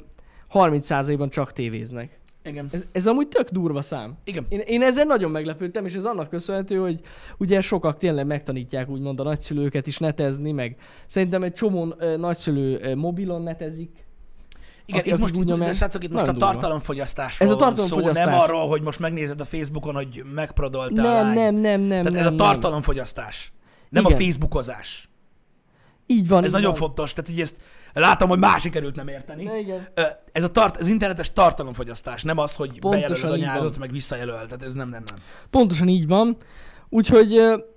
30 0.49 0.87
százalékban 0.87 1.31
csak 1.31 1.53
tévéznek. 1.53 2.21
Igen. 2.45 2.69
Ez, 2.73 2.85
ez 2.93 3.07
amúgy 3.07 3.29
tök 3.29 3.51
durva 3.51 3.83
szám. 3.83 4.17
Igen. 4.25 4.47
Én, 4.49 4.59
én 4.59 4.83
ezen 4.83 5.07
nagyon 5.07 5.31
meglepődtem, 5.31 5.85
és 5.85 5.95
ez 5.95 6.05
annak 6.05 6.29
köszönhető, 6.29 6.77
hogy 6.77 7.01
ugye 7.39 7.61
sokak 7.61 7.97
tényleg 7.97 8.27
megtanítják 8.27 8.89
úgymond 8.89 9.21
a 9.21 9.23
nagyszülőket 9.23 9.87
is 9.87 9.99
netezni, 9.99 10.53
meg 10.53 10.77
szerintem 11.07 11.43
egy 11.43 11.53
csomó 11.53 11.95
nagyszülő 12.17 12.95
mobilon 12.95 13.43
netezik. 13.43 14.05
Igen, 14.87 15.01
Aki- 15.01 15.11
itt 15.11 15.19
most, 15.19 15.37
úgy 15.37 15.45
de 15.45 15.73
srácok, 15.73 16.05
itt 16.05 16.13
most 16.13 16.27
a 16.27 16.33
tartalomfogyasztásról 16.33 17.49
Ez 17.49 17.55
a 17.55 17.59
van 17.59 17.77
szó, 17.77 17.83
tartalomfogyasztás. 17.83 18.25
nem 18.33 18.41
arról, 18.41 18.69
hogy 18.69 18.83
most 18.83 18.99
megnézed 18.99 19.41
a 19.41 19.45
Facebookon, 19.45 19.95
hogy 19.95 20.25
megprodoltál 20.35 21.05
Nem, 21.05 21.25
lány. 21.25 21.35
nem, 21.35 21.55
nem, 21.55 21.81
nem, 21.81 21.89
Tehát 21.89 22.05
nem, 22.05 22.17
ez 22.17 22.27
a 22.27 22.29
nem. 22.29 22.37
tartalomfogyasztás. 22.37 23.53
Nem 23.89 24.05
Igen. 24.05 24.19
a 24.19 24.21
Facebookozás. 24.23 25.09
Így 26.07 26.29
van, 26.29 26.39
Ez 26.39 26.47
így 26.47 26.53
nagyon 26.53 26.71
van. 26.71 26.79
fontos, 26.81 27.13
tehát 27.13 27.31
így 27.31 27.41
ezt 27.41 27.57
látom, 28.01 28.29
hogy 28.29 28.39
más 28.39 28.63
sikerült 28.63 28.97
nem 28.97 29.09
érteni. 29.09 29.43
Igen. 29.61 29.89
Ez 30.33 30.43
a 30.43 30.51
tart, 30.51 30.77
az 30.77 30.89
internetes 30.89 31.33
tartalomfogyasztás, 31.33 32.23
nem 32.23 32.39
az, 32.39 32.57
hogy 32.57 32.79
Pontosan 32.79 33.31
bejelölöd 33.31 33.59
a 33.59 33.69
van. 33.69 33.75
meg 33.79 33.91
visszajelöl. 33.93 34.35
Tehát 34.35 34.63
ez 34.63 34.75
nem, 34.75 34.89
nem, 34.89 35.03
nem. 35.11 35.19
Pontosan 35.51 35.89
így 35.89 36.07
van. 36.07 36.37
Úgyhogy 36.89 37.33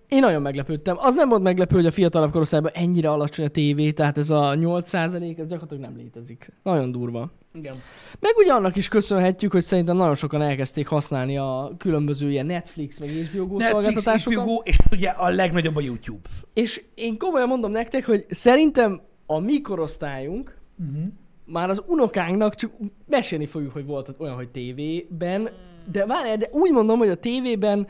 én 0.07 0.19
nagyon 0.19 0.41
meglepődtem. 0.41 0.95
Az 0.99 1.15
nem 1.15 1.29
volt 1.29 1.41
meglepő, 1.41 1.75
hogy 1.75 1.85
a 1.85 1.91
fiatalabb 1.91 2.31
korosztályban 2.31 2.71
ennyire 2.73 3.09
alacsony 3.09 3.45
a 3.45 3.47
tévé, 3.47 3.91
tehát 3.91 4.17
ez 4.17 4.29
a 4.29 4.53
8% 4.55 5.39
ez 5.39 5.47
gyakorlatilag 5.47 5.83
nem 5.83 5.95
létezik. 5.95 6.51
Nagyon 6.63 6.91
durva. 6.91 7.31
Igen. 7.53 7.75
Meg 8.19 8.31
ugye 8.37 8.53
annak 8.53 8.75
is 8.75 8.87
köszönhetjük, 8.87 9.51
hogy 9.51 9.63
szerintem 9.63 9.97
nagyon 9.97 10.15
sokan 10.15 10.41
elkezdték 10.41 10.87
használni 10.87 11.37
a 11.37 11.71
különböző 11.77 12.31
ilyen 12.31 12.45
Netflix, 12.45 12.99
meg 12.99 13.09
HBO 13.09 13.47
Go 13.47 13.57
Netflix. 13.57 14.25
HBO, 14.25 14.61
és 14.63 14.77
ugye 14.91 15.09
a 15.09 15.29
legnagyobb 15.29 15.75
a 15.75 15.81
YouTube. 15.81 16.29
És 16.53 16.83
én 16.95 17.17
komolyan 17.17 17.47
mondom 17.47 17.71
nektek, 17.71 18.05
hogy 18.05 18.25
szerintem 18.29 19.01
a 19.27 19.39
mi 19.39 19.61
korosztályunk, 19.61 20.57
uh-huh. 20.79 21.05
már 21.45 21.69
az 21.69 21.83
unokánknak 21.85 22.55
csak 22.55 22.71
mesélni 23.05 23.45
fogjuk, 23.45 23.73
hogy 23.73 23.85
volt 23.85 24.15
olyan, 24.17 24.35
hogy 24.35 24.49
tévében, 24.49 25.49
de 25.91 26.05
várjál, 26.05 26.37
de 26.37 26.47
úgy 26.51 26.71
mondom, 26.71 26.97
hogy 26.97 27.09
a 27.09 27.15
tévében 27.15 27.87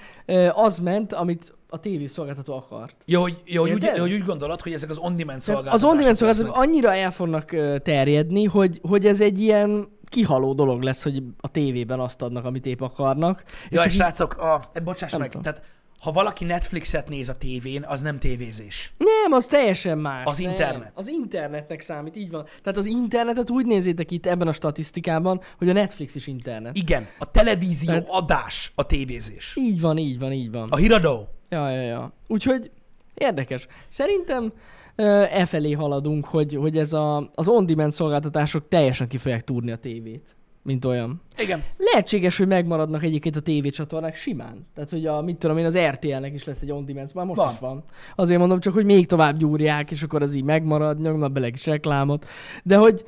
az 0.54 0.80
ment, 0.80 1.14
amit 1.14 1.56
a 1.70 1.80
tévé 1.80 2.08
szolgáltató 2.08 2.54
akart. 2.54 2.96
Jó, 3.06 3.22
hogy, 3.22 3.42
jó, 3.46 3.62
hogy, 3.62 3.72
úgy, 3.72 3.84
Érted? 3.84 4.00
hogy 4.00 4.14
úgy 4.14 4.26
gondolod, 4.26 4.62
hogy 4.62 4.74
ezek 4.74 4.90
az 4.90 4.98
on-demand 4.98 5.42
szolgáltatások 5.42 5.84
az 5.84 5.94
on-demand 5.94 6.18
szolgáltatók 6.18 6.56
lesznek. 6.56 6.70
annyira 6.70 6.94
el 6.94 7.12
fognak 7.12 7.46
terjedni, 7.82 8.44
hogy, 8.44 8.80
hogy 8.82 9.06
ez 9.06 9.22
egy 9.22 9.42
ilyen 9.42 9.88
kihaló 10.10 10.54
dolog 10.54 10.82
lesz, 10.82 11.04
hogy 11.04 11.24
a 11.40 11.48
tévében 11.48 12.00
azt 12.00 12.22
adnak, 12.22 12.46
amit 12.46 12.66
épp 12.66 12.82
akarnak. 12.82 13.44
Ja, 13.70 13.80
és 13.82 13.86
így- 13.86 13.92
srácok, 13.92 14.38
a, 14.38 14.62
bocsáss 14.84 15.18
meg, 15.18 15.28
tudom. 15.28 15.42
tehát 15.42 15.62
ha 16.02 16.12
valaki 16.12 16.46
Netflixet 16.46 17.10
néz 17.10 17.30
a 17.30 17.38
tévén, 17.38 17.84
az 17.84 18.02
nem 18.02 18.20
tévézés. 18.20 18.94
Nem, 18.98 19.32
az 19.32 19.46
teljesen 19.46 19.98
más. 19.98 20.26
Az 20.26 20.38
nem. 20.38 20.50
internet. 20.50 20.92
Az 20.96 21.08
internetnek 21.08 21.82
számít, 21.82 22.16
így 22.16 22.32
van. 22.32 22.44
Tehát 22.44 22.78
az 22.78 22.86
internetet 22.86 23.50
úgy 23.50 23.66
nézzétek 23.66 24.12
itt 24.12 24.26
ebben 24.26 24.48
a 24.48 24.52
statisztikában, 24.52 25.42
hogy 25.58 25.70
a 25.70 25.74
Netflix 25.74 26.16
is 26.16 26.28
internet. 26.28 26.78
Igen, 26.78 27.08
a 27.20 27.32
televízió 27.32 27.88
Tehát- 27.88 28.10
adás 28.10 28.72
a 28.76 28.86
tévézés. 28.86 29.56
Így 29.60 29.82
van, 29.82 29.98
így 29.98 30.20
van, 30.20 30.32
így 30.32 30.52
van. 30.52 30.70
A 30.70 30.76
híradó. 30.76 31.28
Ja, 31.50 31.70
ja, 31.70 31.82
ja. 31.82 32.14
Úgyhogy 32.28 32.72
érdekes. 33.14 33.68
Szerintem 33.88 34.54
e 34.96 35.46
felé 35.46 35.72
haladunk, 35.72 36.26
hogy, 36.26 36.54
hogy 36.56 36.78
ez 36.78 36.94
a, 36.94 37.30
az 37.36 37.48
on-demand 37.48 37.92
szolgáltatások 37.92 38.68
teljesen 38.68 39.08
ki 39.08 39.18
fogják 39.18 39.44
túrni 39.44 39.72
a 39.72 39.76
tévét, 39.76 40.36
mint 40.68 40.86
olyan. 40.86 41.22
Igen. 41.38 41.64
Lehetséges, 41.78 42.38
hogy 42.38 42.48
megmaradnak 42.48 43.04
egyébként 43.04 43.36
a 43.36 43.40
tévécsatornák 43.40 44.16
simán. 44.16 44.66
Tehát, 44.76 44.90
hogy 44.90 45.06
a, 45.06 45.22
mit 45.22 45.38
tudom 45.38 45.58
én, 45.58 45.66
az 45.66 45.78
RTL-nek 45.78 46.34
is 46.34 46.44
lesz 46.44 46.62
egy 46.62 46.72
on-demand, 46.72 47.12
már 47.14 47.26
most 47.26 47.40
Van. 47.40 47.52
is 47.52 47.60
van. 47.60 47.84
Azért 48.16 48.40
mondom 48.40 48.60
csak, 48.60 48.74
hogy 48.74 48.86
még 48.86 49.08
tovább 49.08 49.38
gyúrják, 49.38 49.92
és 49.92 50.04
akkor 50.04 50.22
az 50.22 50.34
így 50.34 50.44
megmarad, 50.44 51.02
nyomnak 51.02 51.32
bele 51.32 51.50
kis 51.50 51.66
reklámot. 51.66 52.26
De 52.64 52.78
hogy 52.78 53.06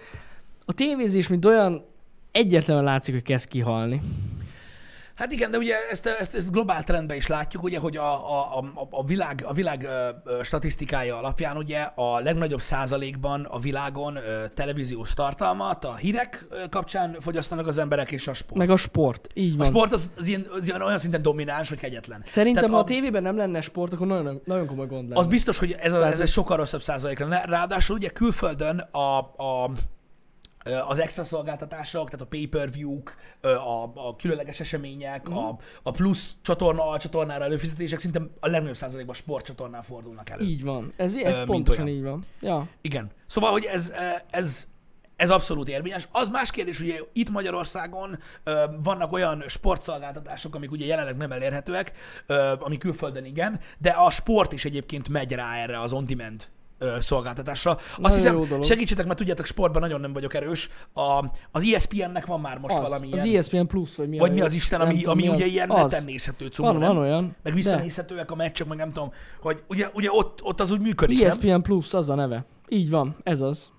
a 0.65 0.73
tévézés, 0.73 1.27
mint 1.27 1.45
olyan, 1.45 1.85
egyértelműen 2.31 2.85
látszik, 2.85 3.13
hogy 3.13 3.23
kezd 3.23 3.47
kihalni. 3.47 4.01
Hát 5.19 5.31
igen, 5.31 5.51
de 5.51 5.57
ugye 5.57 5.75
ezt, 5.91 6.05
ezt, 6.05 6.35
ezt 6.35 6.51
globál 6.51 6.83
trendben 6.83 7.17
is 7.17 7.27
látjuk, 7.27 7.63
ugye, 7.63 7.79
hogy 7.79 7.97
a, 7.97 8.13
a, 8.13 8.57
a, 8.59 8.87
a 8.89 9.05
világ, 9.05 9.43
a 9.47 9.53
világ 9.53 9.87
statisztikája 10.43 11.17
alapján 11.17 11.57
ugye 11.57 11.79
a 11.95 12.19
legnagyobb 12.19 12.61
százalékban 12.61 13.45
a 13.45 13.59
világon 13.59 14.17
televíziós 14.53 15.13
tartalmat 15.13 15.85
a 15.85 15.95
hírek 15.95 16.45
kapcsán 16.69 17.17
fogyasztanak 17.19 17.67
az 17.67 17.77
emberek 17.77 18.11
és 18.11 18.27
a 18.27 18.33
sport. 18.33 18.57
Meg 18.57 18.69
a 18.69 18.77
sport. 18.77 19.27
Így 19.33 19.53
a 19.53 19.57
van. 19.57 19.65
sport 19.65 19.91
az, 19.91 20.11
az, 20.17 20.27
ilyen, 20.27 20.45
az 20.59 20.67
ilyen 20.67 20.81
olyan 20.81 20.99
szinten 20.99 21.21
domináns, 21.21 21.69
hogy 21.69 21.77
kegyetlen. 21.77 22.23
Szerintem, 22.25 22.63
Tehát 22.63 22.77
ha 22.77 22.81
a 22.81 22.87
tévében 22.87 23.23
nem 23.23 23.37
lenne 23.37 23.61
sport, 23.61 23.93
akkor 23.93 24.07
nagyon, 24.07 24.41
nagyon 24.45 24.67
komoly 24.67 24.87
gond 24.87 25.07
lenne. 25.07 25.19
Az 25.19 25.27
biztos, 25.27 25.57
hogy 25.57 25.75
ez, 25.79 25.93
a, 25.93 26.05
ez 26.05 26.13
egy 26.13 26.21
ez- 26.21 26.29
sokkal 26.31 26.57
rosszabb 26.57 26.81
százalék 26.81 27.19
lenne. 27.19 27.45
Ráadásul 27.45 27.95
ugye 27.95 28.09
külföldön 28.09 28.77
a, 28.91 29.17
a 29.43 29.71
az 30.87 30.99
extra 30.99 31.23
szolgáltatások, 31.23 32.05
tehát 32.05 32.25
a 32.25 32.29
pay-per-view-k, 32.29 33.15
a, 33.41 34.07
a 34.07 34.15
különleges 34.15 34.59
események, 34.59 35.29
a, 35.29 35.59
a 35.83 35.91
plusz 35.91 36.33
csatorna, 36.41 36.89
a 36.89 36.97
csatornára 36.97 37.43
előfizetések 37.43 37.99
szinte 37.99 38.21
a 38.39 38.47
legnagyobb 38.47 38.75
százalékban 38.75 39.15
sportcsatornán 39.15 39.83
fordulnak 39.83 40.29
elő. 40.29 40.45
Így 40.45 40.63
van. 40.63 40.93
Ez, 40.97 41.15
ez 41.15 41.43
pontosan 41.43 41.83
olyan. 41.83 41.95
így 41.95 42.03
van. 42.03 42.25
Ja. 42.41 42.67
Igen. 42.81 43.11
Szóval, 43.25 43.51
hogy 43.51 43.63
ez, 43.63 43.93
ez, 44.29 44.67
ez 45.15 45.29
abszolút 45.29 45.67
érvényes. 45.67 46.07
Az 46.11 46.29
más 46.29 46.51
kérdés, 46.51 46.77
hogy 46.77 47.07
itt 47.13 47.29
Magyarországon 47.29 48.19
ö, 48.43 48.63
vannak 48.83 49.11
olyan 49.11 49.43
sportszolgáltatások, 49.47 50.55
amik 50.55 50.71
ugye 50.71 50.85
jelenleg 50.85 51.17
nem 51.17 51.31
elérhetőek, 51.31 51.91
ö, 52.25 52.53
ami 52.59 52.77
külföldön 52.77 53.25
igen, 53.25 53.59
de 53.77 53.89
a 53.89 54.09
sport 54.09 54.53
is 54.53 54.65
egyébként 54.65 55.09
megy 55.09 55.31
rá 55.31 55.55
erre 55.55 55.79
az 55.79 55.93
on-demand 55.93 56.47
ö, 56.79 56.95
szolgáltatásra. 57.01 57.71
Azt 57.71 57.97
Nagyon 57.97 58.17
hiszem, 58.17 58.33
jó 58.33 58.45
dolog. 58.45 58.63
segítsetek, 58.65 59.05
mert 59.05 59.17
tudjátok, 59.17 59.45
sportban 59.45 59.81
nagyon 59.81 59.99
nem 59.99 60.13
vagyok 60.13 60.33
erős. 60.33 60.69
A, 60.93 61.25
az 61.51 61.63
ESPN-nek 61.73 62.25
van 62.25 62.39
már 62.39 62.57
most 62.57 62.75
Az, 62.75 62.81
valami 62.81 63.11
az 63.11 63.25
ESPN 63.25 63.65
Plus, 63.65 63.95
vagy 63.95 64.09
mi 64.09 64.17
vagy 64.17 64.33
mi 64.33 64.41
az 64.41 64.53
Isten, 64.53 64.81
ami, 64.81 64.95
tudom, 64.95 65.11
ami 65.11 65.21
mi 65.21 65.27
ugye 65.33 65.43
az. 65.45 65.51
ilyen 65.51 65.69
Az. 65.69 65.91
neten 65.91 66.05
nézhető 66.05 66.47
cumó, 66.47 66.71
Van, 66.71 66.79
van 66.79 66.97
olyan. 66.97 67.35
Meg 67.43 67.53
visszanézhetőek 67.53 68.31
a 68.31 68.35
meccsek, 68.35 68.67
meg 68.67 68.77
nem 68.77 68.91
tudom, 68.91 69.11
hogy 69.41 69.63
ugye, 69.67 69.89
ugye 69.93 70.07
ott, 70.11 70.39
ott 70.43 70.59
az 70.61 70.71
úgy 70.71 70.81
működik, 70.81 71.17
nem? 71.17 71.27
ESPN 71.27 71.61
Plus, 71.61 71.93
az 71.93 72.09
a 72.09 72.15
neve. 72.15 72.45
Így 72.67 72.89
van, 72.89 73.15
ez 73.23 73.41
az. 73.41 73.69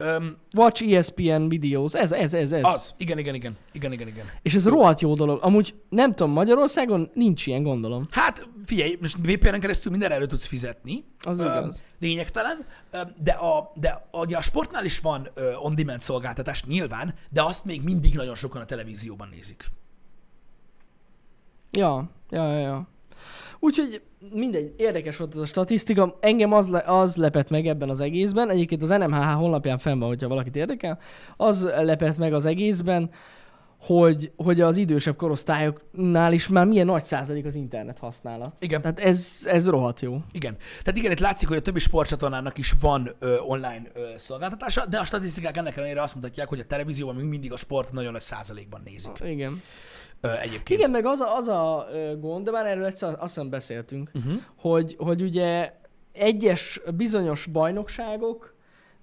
Öm, 0.00 0.36
Watch 0.54 0.82
ESPN 0.82 1.48
videos, 1.48 1.94
ez, 1.94 2.12
ez, 2.12 2.34
ez, 2.34 2.52
ez. 2.52 2.64
az, 2.64 2.94
igen, 2.96 3.18
igen, 3.18 3.34
igen, 3.34 3.56
igen, 3.72 3.92
igen, 3.92 4.08
igen. 4.08 4.26
És 4.42 4.54
ez 4.54 4.68
rohadt 4.68 5.00
jó 5.00 5.14
dolog. 5.14 5.38
Amúgy 5.42 5.74
nem 5.88 6.14
tudom, 6.14 6.32
Magyarországon 6.32 7.10
nincs 7.14 7.46
ilyen, 7.46 7.62
gondolom. 7.62 8.06
Hát 8.10 8.48
figyelj, 8.64 8.98
most 9.00 9.16
VPN-en 9.22 9.60
keresztül 9.60 9.90
mindenre 9.90 10.14
elő 10.14 10.26
tudsz 10.26 10.46
fizetni. 10.46 11.04
Az 11.20 11.40
Ö, 11.40 11.44
igaz. 11.44 11.82
Lényegtelen, 11.98 12.66
Ö, 12.90 12.98
de 13.22 13.32
a, 13.32 13.72
de 13.74 14.02
a, 14.10 14.20
ugye 14.20 14.36
a 14.36 14.42
sportnál 14.42 14.84
is 14.84 15.00
van 15.00 15.28
ö, 15.34 15.54
on-demand 15.54 16.00
szolgáltatás 16.00 16.64
nyilván, 16.64 17.14
de 17.30 17.42
azt 17.42 17.64
még 17.64 17.82
mindig 17.82 18.14
nagyon 18.14 18.34
sokan 18.34 18.60
a 18.62 18.64
televízióban 18.64 19.28
nézik. 19.30 19.70
Ja, 21.70 22.10
ja, 22.30 22.52
ja, 22.52 22.58
ja. 22.58 22.88
Úgyhogy 23.60 24.02
mindegy, 24.32 24.74
érdekes 24.76 25.16
volt 25.16 25.34
ez 25.34 25.40
a 25.40 25.44
statisztika. 25.44 26.16
Engem 26.20 26.52
az, 26.52 26.68
le, 26.68 26.78
az 26.78 27.16
lepett 27.16 27.50
meg 27.50 27.66
ebben 27.66 27.88
az 27.88 28.00
egészben. 28.00 28.50
Egyébként 28.50 28.82
az 28.82 28.88
NMHH 28.88 29.32
honlapján 29.32 29.78
fenn 29.78 29.98
van, 29.98 30.08
hogyha 30.08 30.28
valakit 30.28 30.56
érdekel. 30.56 30.98
Az 31.36 31.62
lepett 31.62 32.16
meg 32.16 32.32
az 32.32 32.44
egészben, 32.44 33.10
hogy, 33.80 34.32
hogy 34.36 34.60
az 34.60 34.76
idősebb 34.76 35.16
korosztályoknál 35.16 36.32
is 36.32 36.48
már 36.48 36.66
milyen 36.66 36.86
nagy 36.86 37.02
százalék 37.02 37.44
az 37.44 37.54
internet 37.54 37.98
használat. 37.98 38.56
Igen. 38.58 38.80
Tehát 38.80 39.00
ez, 39.00 39.40
ez 39.44 39.68
rohadt 39.68 40.00
jó. 40.00 40.18
Igen. 40.32 40.56
Tehát 40.82 40.98
igen, 40.98 41.10
itt 41.10 41.18
látszik, 41.18 41.48
hogy 41.48 41.56
a 41.56 41.60
többi 41.60 41.78
sportcsatornának 41.78 42.58
is 42.58 42.74
van 42.80 43.14
ö, 43.18 43.38
online 43.38 43.82
ö, 43.94 44.08
szolgáltatása, 44.16 44.86
de 44.86 44.98
a 44.98 45.04
statisztikák 45.04 45.56
ennek 45.56 45.76
ellenére 45.76 46.02
azt 46.02 46.14
mutatják, 46.14 46.48
hogy 46.48 46.58
a 46.60 46.64
televízióban 46.64 47.14
még 47.14 47.24
mindig 47.24 47.52
a 47.52 47.56
sport 47.56 47.92
nagyon 47.92 48.12
nagy 48.12 48.20
százalékban 48.20 48.80
nézik. 48.84 49.12
Igen. 49.24 49.62
Ö, 50.20 50.28
egyébként. 50.28 50.80
Igen, 50.80 50.90
meg 50.90 51.06
az 51.06 51.20
a, 51.20 51.36
az 51.36 51.48
a 51.48 51.86
gond, 52.20 52.44
de 52.44 52.50
már 52.50 52.66
erről 52.66 52.84
egyszer 52.84 53.08
azt 53.08 53.34
hiszem 53.34 53.50
beszéltünk, 53.50 54.10
Uh-huh. 54.14 54.32
hogy, 54.56 54.96
hogy 54.98 55.22
ugye 55.22 55.72
egyes 56.12 56.80
bizonyos 56.94 57.46
bajnokságok, 57.46 58.54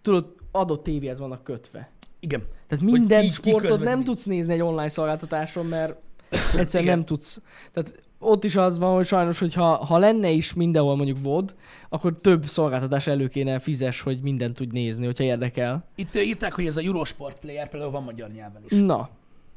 tudod, 0.01 0.35
adott 0.51 0.83
tévéhez 0.83 1.19
vannak 1.19 1.43
kötve. 1.43 1.89
Igen. 2.19 2.43
Tehát 2.67 2.83
minden 2.83 3.23
így 3.23 3.31
sportot 3.31 3.79
nem 3.83 4.03
tudsz 4.03 4.23
nézni 4.23 4.53
egy 4.53 4.61
online 4.61 4.89
szolgáltatáson, 4.89 5.65
mert 5.65 5.95
egyszerűen 6.57 6.95
nem 6.95 7.05
tudsz. 7.05 7.41
Tehát 7.71 8.01
ott 8.19 8.43
is 8.43 8.55
az 8.55 8.77
van, 8.77 8.95
hogy 8.95 9.05
sajnos, 9.05 9.39
hogy 9.39 9.53
ha, 9.53 9.85
ha 9.85 9.97
lenne 9.97 10.29
is 10.29 10.53
mindenhol 10.53 10.95
mondjuk 10.95 11.21
VOD, 11.21 11.55
akkor 11.89 12.17
több 12.21 12.45
szolgáltatás 12.45 13.07
elő 13.07 13.27
kéne 13.27 13.59
fizes, 13.59 14.01
hogy 14.01 14.21
mindent 14.21 14.55
tudj 14.55 14.71
nézni, 14.71 15.05
hogyha 15.05 15.23
érdekel. 15.23 15.87
Itt 15.95 16.15
írták, 16.15 16.53
hogy 16.53 16.65
ez 16.65 16.77
a 16.77 16.81
Eurosport 16.81 17.39
player 17.39 17.69
például 17.69 17.91
van 17.91 18.03
magyar 18.03 18.29
nyelven 18.29 18.63
is. 18.69 18.81
Na, 18.81 19.09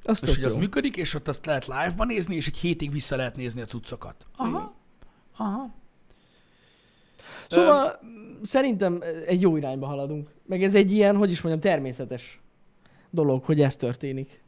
az 0.03 0.23
És 0.23 0.35
hogy 0.35 0.45
az 0.45 0.55
működik, 0.55 0.97
és 0.97 1.15
ott 1.15 1.29
azt 1.29 1.47
lehet 1.47 1.67
live-ban 1.67 2.07
nézni, 2.07 2.35
és 2.35 2.47
egy 2.47 2.57
hétig 2.57 2.93
vissza 2.93 3.17
lehet 3.17 3.37
nézni 3.37 3.61
a 3.61 3.65
cuccokat. 3.65 4.27
Aha. 4.37 4.75
Aha. 5.37 5.75
Szóval 7.49 8.01
szerintem 8.43 9.03
egy 9.27 9.41
jó 9.41 9.57
irányba 9.57 9.87
haladunk. 9.87 10.31
Meg 10.47 10.63
ez 10.63 10.75
egy 10.75 10.93
ilyen, 10.93 11.17
hogy 11.17 11.31
is 11.31 11.41
mondjam, 11.41 11.73
természetes 11.73 12.41
dolog, 13.11 13.45
hogy 13.45 13.61
ez 13.61 13.77
történik. 13.77 14.43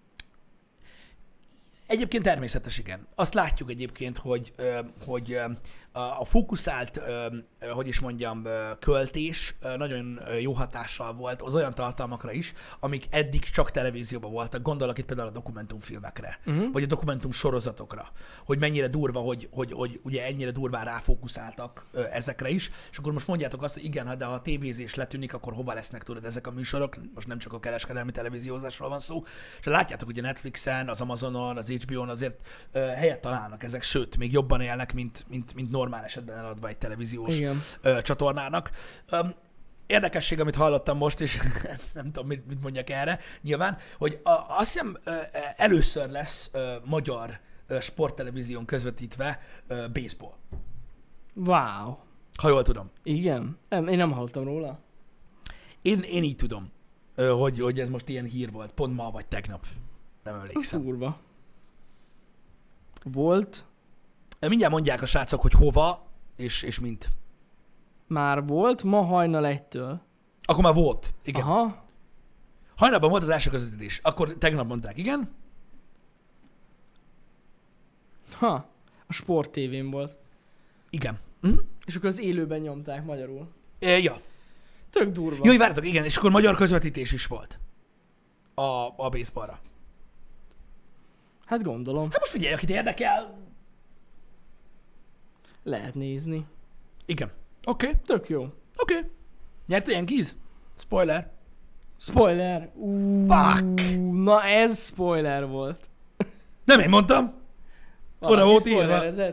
Egyébként 1.87 2.23
természetes, 2.23 2.79
igen. 2.79 3.07
Azt 3.15 3.35
látjuk 3.35 3.71
egyébként, 3.71 4.19
hogy, 4.19 4.53
hogy 5.07 5.39
a 5.93 6.25
fókuszált, 6.25 7.01
hogy 7.73 7.89
is 7.89 8.01
mondjam, 8.01 8.47
költés 8.79 9.57
nagyon 9.77 10.21
jó 10.41 10.53
hatással 10.53 11.13
volt 11.13 11.43
az 11.43 11.55
olyan 11.55 11.75
tartalmakra 11.75 12.33
is, 12.33 12.53
amik 12.81 13.07
eddig 13.11 13.43
csak 13.43 13.71
televízióban 13.71 14.33
voltak. 14.33 14.63
Gondolok 14.63 14.99
itt 14.99 15.05
például 15.05 15.29
a 15.29 15.33
dokumentumfilmekre, 15.33 16.39
uh-huh. 16.47 16.73
vagy 16.73 16.83
a 16.83 16.87
dokumentum 16.87 17.31
sorozatokra, 17.31 18.09
hogy 18.45 18.59
mennyire 18.59 18.89
durva, 18.89 19.21
hogy, 19.21 19.49
hogy, 19.51 19.73
hogy 19.73 20.01
ugye 20.03 20.25
ennyire 20.25 20.51
durván 20.51 20.85
ráfókuszáltak 20.85 21.87
ezekre 22.13 22.49
is, 22.49 22.71
és 22.91 22.99
akkor 22.99 23.13
most 23.13 23.27
mondjátok 23.27 23.63
azt, 23.63 23.75
hogy 23.75 23.85
igen, 23.85 24.07
hát 24.07 24.17
de 24.17 24.25
ha 24.25 24.33
a 24.33 24.43
tévézés 24.43 24.95
letűnik, 24.95 25.35
akkor 25.35 25.53
hova 25.53 25.75
lesznek 25.75 26.03
tudod 26.03 26.25
ezek 26.25 26.47
a 26.47 26.51
műsorok, 26.51 26.97
most 27.15 27.27
nem 27.27 27.39
csak 27.39 27.53
a 27.53 27.61
kereskedelmi 27.61 28.11
televíziózásról 28.11 28.89
van 28.89 28.99
szó, 28.99 29.23
és 29.61 29.67
látjátok, 29.67 30.09
hogy 30.09 30.19
a 30.19 30.23
Netflixen, 30.23 30.89
az 30.89 31.01
Amazonon, 31.01 31.57
az 31.57 31.69
HBO-n 31.69 32.09
azért 32.09 32.47
helyet 32.73 33.21
találnak 33.21 33.63
ezek, 33.63 33.83
sőt, 33.83 34.17
még 34.17 34.33
jobban 34.33 34.61
élnek, 34.61 34.93
mint, 34.93 35.25
mint, 35.29 35.55
mint 35.55 35.71
normál 35.83 36.05
esetben 36.05 36.39
eladva 36.39 36.69
egy 36.69 36.79
televíziós 36.79 37.39
Igen. 37.39 37.63
ö, 37.81 38.03
csatornának. 38.03 38.71
Öm, 39.11 39.35
érdekesség, 39.87 40.41
amit 40.41 40.55
hallottam 40.55 40.97
most, 40.97 41.21
és 41.21 41.39
nem 41.95 42.05
tudom, 42.05 42.27
mit, 42.27 42.47
mit 42.47 42.63
mondjak 42.63 42.91
erre, 42.91 43.21
nyilván, 43.41 43.79
hogy 43.99 44.21
a, 44.23 44.31
azt 44.31 44.73
hiszem 44.73 44.99
először 45.57 46.11
lesz 46.11 46.51
ö, 46.53 46.77
magyar 46.85 47.41
ö, 47.67 47.81
sporttelevízión 47.81 48.65
közvetítve 48.65 49.41
ö, 49.67 49.87
baseball. 49.93 50.35
Wow. 51.35 51.97
Ha 52.39 52.49
jól 52.49 52.63
tudom. 52.63 52.91
Igen? 53.03 53.59
Nem, 53.69 53.89
én 53.89 53.97
nem 53.97 54.11
hallottam 54.13 54.45
róla. 54.45 54.79
Én, 55.83 56.01
én 56.01 56.23
így 56.23 56.37
tudom, 56.37 56.71
hogy, 57.17 57.61
hogy 57.61 57.81
ez 57.81 57.89
most 57.89 58.09
ilyen 58.09 58.25
hír 58.25 58.51
volt, 58.53 58.73
pont 58.73 58.95
ma 58.97 59.11
vagy 59.11 59.27
tegnap. 59.27 59.67
Nem 60.23 60.35
emlékszem. 60.35 60.83
durva. 60.83 61.19
Volt, 63.05 63.65
Mindjárt 64.49 64.73
mondják 64.73 65.03
a 65.03 65.07
srácok, 65.07 65.41
hogy 65.41 65.53
hova, 65.53 66.07
és, 66.37 66.63
és 66.63 66.81
mint. 66.81 67.11
már 68.07 68.47
volt, 68.47 68.83
ma 68.83 69.03
hajnal 69.03 69.47
egytől. 69.47 70.01
Akkor 70.43 70.63
már 70.63 70.75
volt. 70.75 71.15
Igen. 71.25 71.43
Aha. 71.43 71.85
Hajnalban 72.77 73.11
volt 73.11 73.23
az 73.23 73.29
első 73.29 73.51
közvetítés. 73.51 74.01
Akkor 74.03 74.35
tegnap 74.39 74.67
mondták, 74.67 74.97
igen? 74.97 75.31
Ha. 78.33 78.71
A 79.07 79.13
Sport 79.13 79.51
TV-n 79.51 79.91
volt. 79.91 80.17
Igen. 80.91 81.19
Hm? 81.41 81.53
És 81.87 81.97
akkor 81.97 82.09
az 82.09 82.21
élőben 82.21 82.61
nyomták 82.61 83.05
magyarul. 83.05 83.49
E, 83.79 83.99
ja. 83.99 84.21
Tök 84.91 85.13
durva. 85.13 85.51
Jó, 85.51 85.57
várjatok, 85.57 85.87
igen, 85.87 86.05
és 86.05 86.17
akkor 86.17 86.31
magyar 86.31 86.57
közvetítés 86.57 87.13
is 87.13 87.27
volt. 87.27 87.59
A, 88.55 88.87
a 88.97 89.09
baseballra. 89.09 89.61
Hát 91.45 91.63
gondolom. 91.63 92.11
Hát 92.11 92.19
most 92.19 92.33
figyelj, 92.33 92.55
akit 92.55 92.71
érdekel, 92.71 93.42
Lehet 95.63 95.95
nézni. 95.95 96.47
Igen. 97.07 97.31
Oké, 97.65 97.87
okay. 97.87 98.01
Tök 98.07 98.29
jó. 98.29 98.43
oké. 98.43 98.97
Okay. 98.97 99.11
Nyert 99.67 99.89
a 99.89 99.91
Yankees? 99.91 100.35
Spoiler. 100.79 101.31
Spoiler. 101.99 102.71
Ú, 102.75 103.27
Fuck. 103.27 103.81
Na 104.13 104.43
ez 104.43 104.85
spoiler 104.85 105.47
volt. 105.47 105.89
Nem 106.65 106.81
én 106.81 106.89
mondtam. 106.89 107.25
Oda 108.19 108.45
Valaki 108.45 108.51
volt 108.51 108.67
írva. 108.67 109.27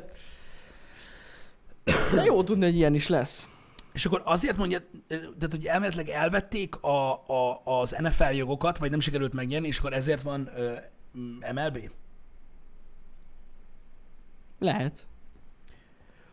De 2.13 2.23
jó 2.23 2.43
tudni, 2.43 2.65
hogy 2.65 2.75
ilyen 2.75 2.93
is 2.93 3.07
lesz. 3.07 3.47
És 3.93 4.05
akkor 4.05 4.21
azért 4.25 4.57
mondja, 4.57 4.80
tehát 5.07 5.51
hogy 5.51 5.65
elméletileg 5.65 6.09
elvették 6.09 6.75
a, 6.75 7.13
a, 7.13 7.61
az 7.63 7.95
NFL 7.99 8.34
jogokat, 8.34 8.77
vagy 8.77 8.89
nem 8.89 8.99
sikerült 8.99 9.34
megnyerni, 9.34 9.67
és 9.67 9.80
akkor 9.80 9.93
ezért 9.93 10.21
van 10.21 10.49
ö, 10.55 10.73
MLB? 11.53 11.91
Lehet. 14.59 15.07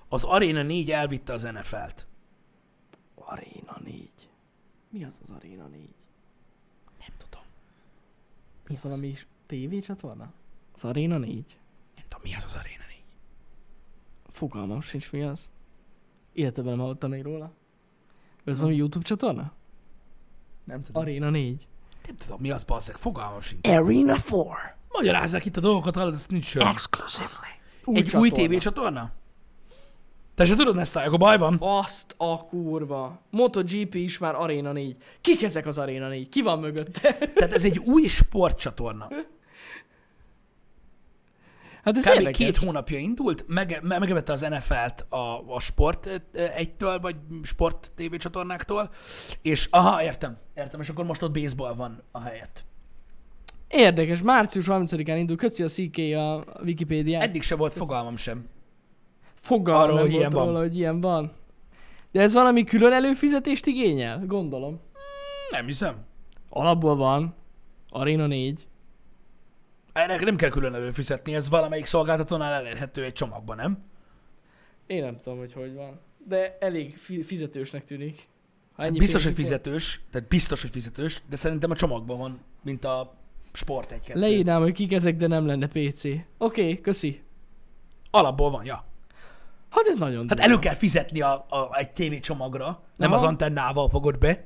Az 0.08 0.24
Arena 0.24 0.62
4 0.62 0.90
elvitte 0.90 1.32
az 1.32 1.42
NFL-t. 1.42 2.06
Arena 3.14 3.80
4. 3.84 4.10
Mi 4.88 5.04
az 5.04 5.18
az 5.22 5.30
Arena 5.30 5.66
4? 5.66 5.80
Nem 6.98 7.08
tudom. 7.16 7.44
Ez 8.68 8.80
valami 8.80 9.06
is 9.06 9.26
TV 9.46 9.78
csatorna? 9.86 10.32
Az 10.74 10.84
Arena 10.84 11.18
4? 11.18 11.58
Nem 11.94 12.04
tudom, 12.08 12.20
mi 12.22 12.34
az 12.34 12.44
az 12.44 12.54
Arena 12.54 12.84
4. 12.88 13.02
Fogalmam 14.28 14.80
sincs 14.80 15.12
mi 15.12 15.22
az. 15.22 15.52
Életemben 16.32 16.72
nem 16.72 16.82
hallottam 16.82 17.10
még 17.10 17.22
róla. 17.22 17.52
Ez 18.44 18.58
valami 18.58 18.76
YouTube 18.76 19.04
csatorna? 19.04 19.52
Nem 20.64 20.82
tudom. 20.82 21.02
Arena 21.02 21.30
4. 21.30 21.66
Nem 22.06 22.16
tudom, 22.16 22.40
mi 22.40 22.50
az, 22.50 22.64
basszeg. 22.64 22.96
Fogalmam 22.96 23.40
sincs. 23.40 23.66
Arena 23.68 24.14
4. 24.14 24.22
Magyarázzák 24.88 25.44
itt 25.44 25.56
a 25.56 25.60
dolgokat, 25.60 25.94
hallod, 25.94 26.14
ez 26.14 26.26
nincs 26.26 26.44
sör. 26.44 26.62
Exclusively. 26.62 27.60
Egy 27.84 28.16
új 28.16 28.58
csatorna? 28.58 29.12
Te 30.36 30.46
se 30.46 30.54
tudod, 30.56 30.74
Nessa, 30.74 31.00
akkor 31.00 31.18
baj 31.18 31.38
van. 31.38 31.56
Azt 31.60 32.14
a 32.16 32.44
kurva. 32.44 33.20
MotoGP 33.30 33.94
is 33.94 34.18
már 34.18 34.34
Arena 34.34 34.72
4. 34.72 34.96
Kik 35.20 35.42
ezek 35.42 35.66
az 35.66 35.78
Arena 35.78 36.08
4? 36.08 36.28
Ki 36.28 36.42
van 36.42 36.58
mögötte? 36.58 37.12
Tehát 37.34 37.52
ez 37.52 37.64
egy 37.64 37.78
új 37.78 38.06
sportcsatorna. 38.06 39.08
Hát 41.84 41.96
ez 41.96 42.04
Kb. 42.04 42.12
érdekes. 42.12 42.36
két 42.36 42.56
hónapja 42.56 42.98
indult, 42.98 43.44
mege, 43.46 43.80
me- 43.82 43.98
megevette 43.98 44.32
az 44.32 44.40
NFL-t 44.40 45.00
a, 45.08 45.54
a 45.54 45.60
Sport 45.60 46.22
egytől, 46.56 46.98
vagy 46.98 47.16
Sport 47.42 47.92
TV 47.94 48.14
csatornáktól, 48.14 48.90
és 49.42 49.68
aha, 49.70 50.02
értem, 50.02 50.36
értem, 50.54 50.80
és 50.80 50.88
akkor 50.88 51.04
most 51.04 51.22
ott 51.22 51.32
baseball 51.32 51.74
van 51.74 52.02
a 52.10 52.20
helyett. 52.20 52.64
Érdekes. 53.68 54.22
Március 54.22 54.64
30-án 54.68 55.14
indul. 55.16 55.36
Köszi 55.36 55.62
a 55.62 55.68
CK 55.68 55.98
a 56.16 56.60
Wikipédián. 56.62 57.20
Eddig 57.22 57.42
se 57.42 57.54
volt 57.56 57.72
fogalmam 57.72 58.16
sem. 58.16 58.46
Fogalmam 59.46 59.82
arról, 59.82 59.94
nem 59.94 60.02
hogy 60.02 60.12
volt 60.12 60.20
ilyen 60.22 60.30
van. 60.32 60.46
róla, 60.46 60.58
hogy 60.58 60.76
ilyen 60.76 61.00
van. 61.00 61.32
De 62.12 62.20
ez 62.20 62.32
valami 62.32 62.64
külön 62.64 62.92
előfizetést 62.92 63.66
igényel? 63.66 64.22
Gondolom. 64.26 64.80
Nem 65.50 65.66
hiszem. 65.66 65.94
Alapból 66.48 66.96
van. 66.96 67.34
Arena 67.90 68.26
4. 68.26 68.66
Ennek 69.92 70.20
nem 70.24 70.36
kell 70.36 70.48
külön 70.50 70.74
előfizetni, 70.74 71.34
ez 71.34 71.48
valamelyik 71.48 71.84
szolgáltatónál 71.84 72.52
elérhető 72.52 73.04
egy 73.04 73.12
csomagban, 73.12 73.56
nem? 73.56 73.84
Én 74.86 75.02
nem 75.02 75.16
tudom, 75.16 75.38
hogy 75.38 75.52
hogy 75.52 75.74
van. 75.74 76.00
De 76.28 76.56
elég 76.60 76.96
fi- 76.96 77.24
fizetősnek 77.26 77.84
tűnik. 77.84 78.28
Ha 78.72 78.82
ennyi 78.82 78.98
Biztos, 78.98 79.24
hogy 79.24 79.34
pénzük 79.34 79.52
van. 79.54 79.62
fizetős, 79.62 80.00
tehát 80.10 80.28
biztos, 80.28 80.60
hogy 80.62 80.70
fizetős, 80.70 81.22
de 81.28 81.36
szerintem 81.36 81.70
a 81.70 81.74
csomagban 81.74 82.18
van, 82.18 82.40
mint 82.62 82.84
a 82.84 83.14
Sport 83.52 83.92
1 83.92 84.00
2 84.00 84.20
Leírnám, 84.20 84.60
hogy 84.62 84.72
kik 84.72 84.92
ezek, 84.92 85.16
de 85.16 85.26
nem 85.26 85.46
lenne 85.46 85.66
PC. 85.68 86.02
Oké, 86.38 86.80
köszi. 86.80 87.20
Alapból 88.10 88.50
van, 88.50 88.64
ja. 88.64 88.84
Hát 89.70 89.86
ez 89.86 89.96
nagyon 89.96 90.28
Hát 90.28 90.40
elő 90.40 90.58
kell 90.58 90.74
fizetni 90.74 91.20
a, 91.20 91.32
a, 91.48 91.68
egy 91.72 91.90
TV 91.90 92.20
csomagra, 92.20 92.82
nem 92.96 93.12
Aha. 93.12 93.20
az 93.20 93.28
antennával 93.28 93.88
fogod 93.88 94.18
be, 94.18 94.44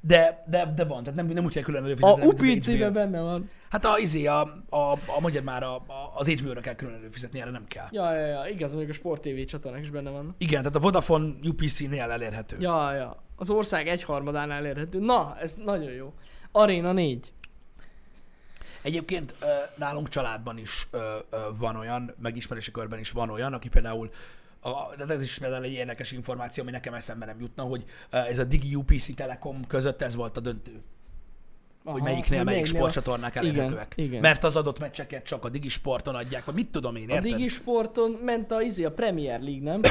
de, 0.00 0.44
de, 0.46 0.72
de 0.76 0.84
van, 0.84 1.02
tehát 1.02 1.18
nem, 1.18 1.26
nem 1.26 1.44
úgy 1.44 1.52
kell 1.52 1.62
külön 1.62 1.82
A 1.82 1.84
előfizetni. 1.84 2.26
UPC-ben 2.26 2.76
HBO. 2.76 2.90
benne 2.90 3.20
van. 3.20 3.48
Hát 3.70 3.84
a, 3.84 3.98
izé, 3.98 4.26
a, 4.26 4.40
a, 4.68 4.92
a 4.92 5.20
magyar 5.20 5.42
már 5.42 5.62
a, 5.62 5.74
a, 5.74 6.10
az 6.14 6.28
HBO-ra 6.28 6.60
kell 6.60 6.74
külön 6.74 6.94
előfizetni, 6.94 7.40
erre 7.40 7.50
nem 7.50 7.66
kell. 7.68 7.86
Ja, 7.90 8.12
ja, 8.14 8.26
ja, 8.26 8.46
igaz, 8.46 8.70
mondjuk 8.70 8.90
a 8.92 8.94
Sport 8.94 9.22
TV 9.22 9.44
csatornák 9.44 9.82
is 9.82 9.90
benne 9.90 10.10
van. 10.10 10.34
Igen, 10.38 10.58
tehát 10.60 10.76
a 10.76 10.80
Vodafone 10.80 11.32
UPC-nél 11.44 12.10
elérhető. 12.10 12.56
Ja, 12.60 12.92
ja. 12.94 13.22
Az 13.36 13.50
ország 13.50 13.88
egyharmadánál 13.88 14.58
elérhető. 14.58 14.98
Na, 14.98 15.36
ez 15.40 15.54
nagyon 15.64 15.90
jó. 15.92 16.12
Arena 16.52 16.92
4. 16.92 17.32
Egyébként 18.82 19.34
nálunk 19.76 20.08
családban 20.08 20.58
is 20.58 20.88
van 21.58 21.76
olyan, 21.76 22.14
megismerési 22.22 22.70
körben 22.70 22.98
is 22.98 23.10
van 23.10 23.30
olyan, 23.30 23.52
aki 23.52 23.68
például 23.68 24.10
a, 24.62 25.04
de 25.06 25.14
ez 25.14 25.22
is 25.22 25.38
például 25.38 25.64
egy 25.64 25.72
érdekes 25.72 26.12
információ, 26.12 26.62
ami 26.62 26.72
nekem 26.72 26.94
eszembe 26.94 27.26
nem 27.26 27.40
jutna, 27.40 27.62
hogy 27.62 27.84
ö, 28.10 28.16
ez 28.16 28.38
a 28.38 28.44
Digi 28.44 28.74
UPC 28.74 29.14
Telekom 29.14 29.66
között 29.66 30.02
ez 30.02 30.14
volt 30.14 30.36
a 30.36 30.40
döntő. 30.40 30.82
Aha, 31.84 31.92
hogy 31.92 32.02
melyiknél 32.02 32.44
melyik 32.44 32.66
sportcsatornák 32.66 33.34
Igen, 33.34 33.46
elérhetőek. 33.48 33.92
igen. 33.96 34.20
Mert 34.20 34.44
az 34.44 34.56
adott 34.56 34.78
meccseket 34.78 35.24
csak 35.24 35.44
a 35.44 35.48
Digi 35.48 35.68
Sporton 35.68 36.14
adják, 36.14 36.44
vagy 36.44 36.54
mit 36.54 36.68
tudom 36.70 36.96
én, 36.96 37.10
A 37.10 37.12
érted? 37.14 37.30
Digi 37.30 37.48
Sporton 37.48 38.10
ment 38.10 38.50
a, 38.52 38.60
izé, 38.62 38.84
a 38.84 38.92
Premier 38.92 39.40
League, 39.40 39.62
nem? 39.62 39.80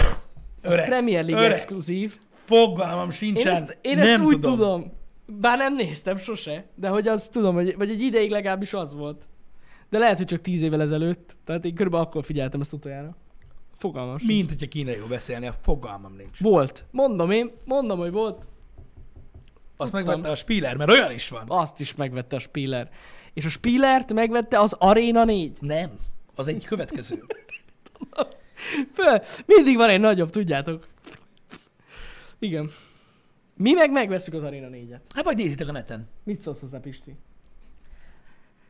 Öreg, 0.61 0.85
Premier 0.87 1.23
League 1.23 1.39
öreg. 1.41 1.51
exkluzív. 1.51 2.17
Fogalmam 2.29 3.05
Én 3.05 3.11
sincsen, 3.11 3.51
ezt, 3.53 3.77
én 3.81 3.95
nem 3.97 4.05
ezt 4.05 4.21
úgy 4.21 4.33
tudom. 4.39 4.55
tudom. 4.55 4.93
Bár 5.25 5.57
nem 5.57 5.75
néztem 5.75 6.17
sose, 6.17 6.65
de 6.75 6.87
hogy 6.87 7.07
azt 7.07 7.31
tudom, 7.31 7.55
hogy, 7.55 7.77
vagy 7.77 7.89
egy 7.89 8.01
ideig 8.01 8.29
legalábbis 8.29 8.73
az 8.73 8.93
volt. 8.93 9.23
De 9.89 9.97
lehet, 9.97 10.17
hogy 10.17 10.25
csak 10.25 10.41
tíz 10.41 10.61
évvel 10.61 10.81
ezelőtt. 10.81 11.35
Tehát 11.45 11.65
én 11.65 11.75
körülbelül 11.75 12.05
akkor 12.05 12.23
figyeltem 12.23 12.61
ezt 12.61 12.73
utoljára. 12.73 13.15
Fogalmam 13.81 14.17
sincs. 14.17 14.31
Mint 14.31 14.49
hogyha 14.49 14.67
kínaiul 14.67 15.07
beszélni, 15.07 15.47
a 15.47 15.53
fogalmam 15.61 16.15
nincs. 16.15 16.39
Volt. 16.39 16.85
Mondom 16.91 17.31
én, 17.31 17.51
mondom, 17.65 17.99
hogy 17.99 18.11
volt. 18.11 18.47
Azt 19.77 19.91
tudtam. 19.91 20.07
megvette 20.07 20.31
a 20.31 20.35
Spiller, 20.35 20.77
mert 20.77 20.91
olyan 20.91 21.11
is 21.11 21.29
van. 21.29 21.43
Azt 21.47 21.79
is 21.79 21.95
megvette 21.95 22.35
a 22.35 22.39
Spiller. 22.39 22.89
És 23.33 23.45
a 23.45 23.49
Spillert 23.49 24.13
megvette 24.13 24.59
az 24.59 24.73
Arena 24.73 25.23
4. 25.23 25.57
Nem, 25.61 25.91
az 26.35 26.47
egy 26.47 26.65
következő. 26.65 27.23
Föl, 28.95 29.21
mindig 29.45 29.75
van 29.75 29.89
egy 29.89 29.99
nagyobb, 29.99 30.29
tudjátok. 30.29 30.87
Igen. 32.39 32.69
Mi 33.55 33.71
meg 33.71 33.91
megveszük 33.91 34.33
az 34.33 34.43
Arena 34.43 34.67
4-et. 34.71 34.99
Hát 35.15 35.23
vagy 35.23 35.37
nézitek 35.37 35.67
a 35.67 35.71
neten. 35.71 36.09
Mit 36.23 36.39
szólsz 36.39 36.59
hozzá, 36.59 36.79
Pisti? 36.79 37.15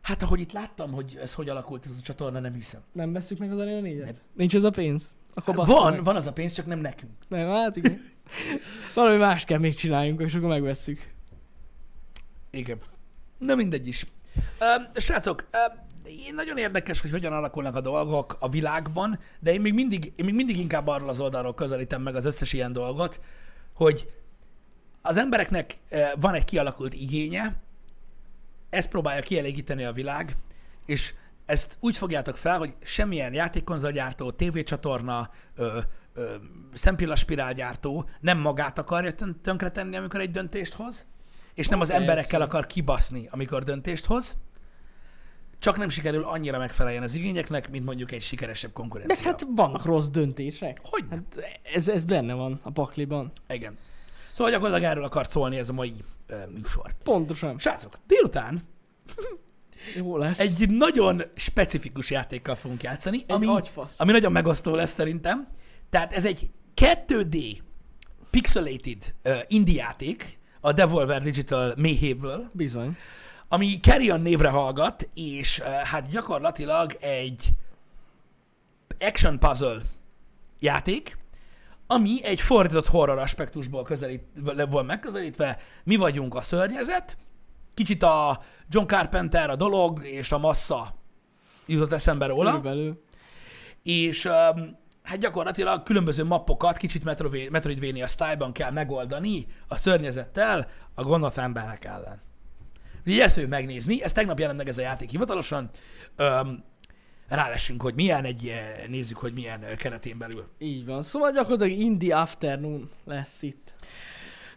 Hát 0.02 0.22
ahogy 0.22 0.39
itt 0.39 0.52
láttam, 0.52 0.91
hogy 0.91 1.18
ez 1.22 1.34
hogy 1.34 1.49
alakult 1.49 1.86
ez 1.86 1.91
a 1.99 2.02
csatorna, 2.02 2.39
nem 2.39 2.54
hiszem. 2.54 2.82
Nem 2.91 3.14
veszük 3.14 3.38
meg 3.38 3.52
az 3.52 3.58
Arena 3.60 3.88
4-et? 3.88 4.04
Nem. 4.04 4.16
Nincs 4.34 4.56
ez 4.56 4.64
a 4.64 4.70
pénz? 4.70 5.14
Akkor 5.34 5.56
Van, 5.56 5.93
meg. 5.93 6.04
van 6.04 6.16
az 6.16 6.28
a 6.28 6.34
pénz, 6.34 6.52
csak 6.52 6.66
nem 6.66 6.80
nekünk. 6.80 7.12
Nem, 7.28 7.49
hát 7.49 7.76
igen. 7.76 8.12
Valami 8.95 9.18
más 9.18 9.45
kell 9.45 9.58
még 9.60 9.76
csináljunk, 9.76 10.22
és 10.22 10.36
akkor 10.36 10.49
megvesszük. 10.49 11.12
Igen. 12.52 12.78
Na 13.38 13.56
mindegy 13.56 13.88
is. 13.88 14.06
Uh, 14.60 15.02
srácok, 15.02 15.47
uh, 15.54 15.78
én 16.26 16.34
nagyon 16.34 16.58
érdekes, 16.58 17.02
hogy 17.02 17.12
hogyan 17.12 17.34
alakulnak 17.34 17.76
a 17.76 17.82
dolgok 17.82 18.38
a 18.39 18.49
világban, 18.49 19.20
de 19.39 19.54
én 19.54 19.62
még 19.62 19.74
mindig, 19.74 20.14
én 20.16 20.26
még 20.26 20.34
mindig 20.34 20.58
inkább 20.58 20.88
arról 20.88 21.10
az 21.10 21.20
oldalról 21.20 21.54
közelítem 21.54 22.02
meg 22.02 22.16
az 22.16 22.26
összes 22.26 22.54
ilyen 22.54 22.74
dolgot, 22.74 23.22
hogy 23.74 24.12
az 25.02 25.18
embereknek 25.18 25.78
uh, 25.91 25.99
van 26.20 26.34
egy 26.34 26.45
kialakult 26.45 26.93
igénye, 26.93 27.56
ezt 28.72 28.90
próbálja 28.90 29.22
kielégíteni 29.22 29.84
a 29.84 29.92
világ, 29.94 30.36
és 30.86 31.14
ezt 31.46 31.78
úgy 31.80 31.98
fogjátok 31.98 32.38
fel, 32.38 32.58
hogy 32.58 32.76
semmilyen 32.82 33.34
játékkonzolgyártó, 33.34 34.32
tévécsatorna, 34.32 35.30
ö, 35.56 35.80
ö, 36.14 36.36
szempillaspirálgyártó 36.74 38.10
nem 38.20 38.38
magát 38.40 38.78
akarja 38.80 39.14
tön- 39.14 39.42
tönkretenni, 39.42 39.96
amikor 39.96 40.20
egy 40.20 40.32
döntést 40.32 40.74
hoz, 40.74 41.06
és 41.54 41.68
nem 41.68 41.80
az 41.80 41.88
Persze. 41.88 42.02
emberekkel 42.02 42.42
akar 42.42 42.66
kibaszni, 42.68 43.28
amikor 43.32 43.64
döntést 43.64 44.06
hoz, 44.06 44.38
csak 45.60 45.78
nem 45.78 45.90
sikerül 45.90 46.24
annyira 46.24 46.58
megfeleljen 46.58 47.04
az 47.04 47.14
igényeknek, 47.16 47.70
mint 47.70 47.86
mondjuk 47.86 48.12
egy 48.12 48.22
sikeresebb 48.22 48.70
De 48.70 48.76
konkurencia. 48.76 49.26
hát 49.26 49.46
vannak 49.56 49.86
rossz 49.86 50.08
döntések. 50.08 50.78
Hogy? 50.84 51.06
Hát 51.10 51.22
ez, 51.74 51.88
ez 51.90 52.06
benne 52.06 52.34
van 52.34 52.60
a 52.64 52.72
pakliban. 52.72 53.32
Igen. 53.50 53.78
Szóval 54.32 54.52
gyakorlatilag 54.52 54.92
erről 54.92 55.04
akart 55.04 55.30
szólni 55.30 55.58
ez 55.58 55.70
a 55.70 55.74
mai 55.74 55.94
ö, 56.28 56.36
műsor. 56.50 56.94
Pontosan. 57.04 57.60
Srácok, 57.60 58.00
délután 58.08 58.62
Jó 59.96 60.18
lesz. 60.18 60.40
egy 60.40 60.70
nagyon 60.70 61.22
specifikus 61.36 62.12
játékkal 62.12 62.56
fogunk 62.56 62.84
játszani, 62.84 63.24
ami, 63.28 63.48
agyfasz. 63.48 64.00
ami 64.00 64.12
nagyon 64.12 64.32
megosztó 64.32 64.76
lesz 64.76 64.92
szerintem. 64.94 65.48
Tehát 65.90 66.14
ez 66.14 66.26
egy 66.26 66.50
2D 66.76 67.58
pixelated 68.30 69.14
uh, 69.24 69.38
indie 69.48 69.82
játék 69.84 70.40
a 70.62 70.72
Devolver 70.74 71.22
Digital 71.22 71.74
méhéből, 71.78 72.50
Bizony. 72.54 72.98
ami 73.48 73.80
Carrion 73.80 74.22
névre 74.22 74.50
hallgat, 74.50 75.08
és 75.14 75.60
uh, 75.60 75.66
hát 75.66 76.08
gyakorlatilag 76.08 76.98
egy 77.00 77.50
action 79.00 79.40
puzzle 79.40 79.82
játék, 80.60 81.18
ami 81.92 82.24
egy 82.24 82.42
fordított 82.42 82.88
horror 82.88 83.18
aspektusból 83.18 83.84
közelít, 83.84 84.24
volt 84.70 84.86
megközelítve. 84.86 85.58
Mi 85.84 85.96
vagyunk 85.96 86.36
a 86.36 86.42
szörnyezet, 86.42 87.18
kicsit 87.74 88.04
a 88.04 88.42
John 88.70 88.88
Carpenter 88.88 89.50
a 89.50 89.56
dolog, 89.56 90.04
és 90.04 90.32
a 90.32 90.38
massza 90.38 90.96
jutott 91.66 91.92
eszembe 91.92 92.26
róla. 92.26 92.50
Körülbelül. 92.50 93.04
És 93.84 94.26
um, 94.26 94.78
hát 95.04 95.20
gyakorlatilag 95.20 95.84
különböző 95.84 96.24
mappokat 96.24 96.78
kicsit 96.78 97.04
Metroid- 97.04 97.50
Metroidvania 97.50 98.08
style-ban 98.08 98.52
kell 98.52 98.72
megoldani 98.72 99.48
a 99.68 99.78
szörnyezettel 99.78 100.68
a 100.96 101.04
gonosz 101.04 101.38
emberek 101.38 101.86
ellen. 101.86 102.22
Ugye 103.06 103.24
ezt 103.24 103.34
fogjuk 103.34 103.52
megnézni, 103.52 104.04
ez 104.04 104.12
tegnap 104.12 104.39
jelent 104.39 104.58
meg 104.58 104.68
ez 104.68 104.78
a 104.78 104.82
játék 104.82 105.10
hivatalosan. 105.10 105.70
Öm, 106.16 106.64
rálessünk, 107.36 107.82
hogy 107.82 107.94
milyen 107.96 108.24
egy, 108.26 108.52
nézzük, 108.88 109.18
hogy 109.18 109.34
milyen 109.34 109.66
keretén 109.78 110.18
belül. 110.18 110.48
Így 110.58 110.86
van. 110.86 111.02
Szóval 111.04 111.32
gyakorlatilag 111.32 111.80
Indie 111.80 112.18
Afternoon 112.18 112.90
lesz 113.06 113.42
itt. 113.42 113.74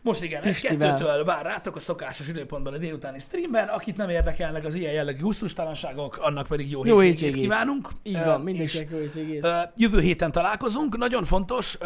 Most 0.02 0.22
igen, 0.22 0.42
ez 0.42 0.46
Pistivel. 0.60 0.88
kettőtől 0.90 1.24
vár 1.24 1.44
rátok 1.44 1.76
a 1.76 1.80
szokásos 1.80 2.28
időpontban 2.28 2.72
a 2.74 2.78
délutáni 2.78 3.18
streamben. 3.18 3.68
Akit 3.68 3.96
nem 3.96 4.08
érdekelnek 4.08 4.64
az 4.64 4.74
ilyen 4.74 4.92
jellegű 4.92 5.20
gusztustalanságok, 5.20 6.16
annak 6.20 6.46
pedig 6.46 6.70
jó, 6.70 6.84
Jó 6.84 6.98
hétvégét 6.98 7.18
hétvégét. 7.18 7.42
kívánunk. 7.42 7.88
Így 8.02 8.24
van, 8.24 8.40
mindenkinek 8.40 8.90
jó 8.90 8.98
hétvégét. 8.98 9.46
Jövő 9.76 10.00
héten 10.00 10.32
találkozunk. 10.32 10.96
Nagyon 10.96 11.24
fontos, 11.24 11.78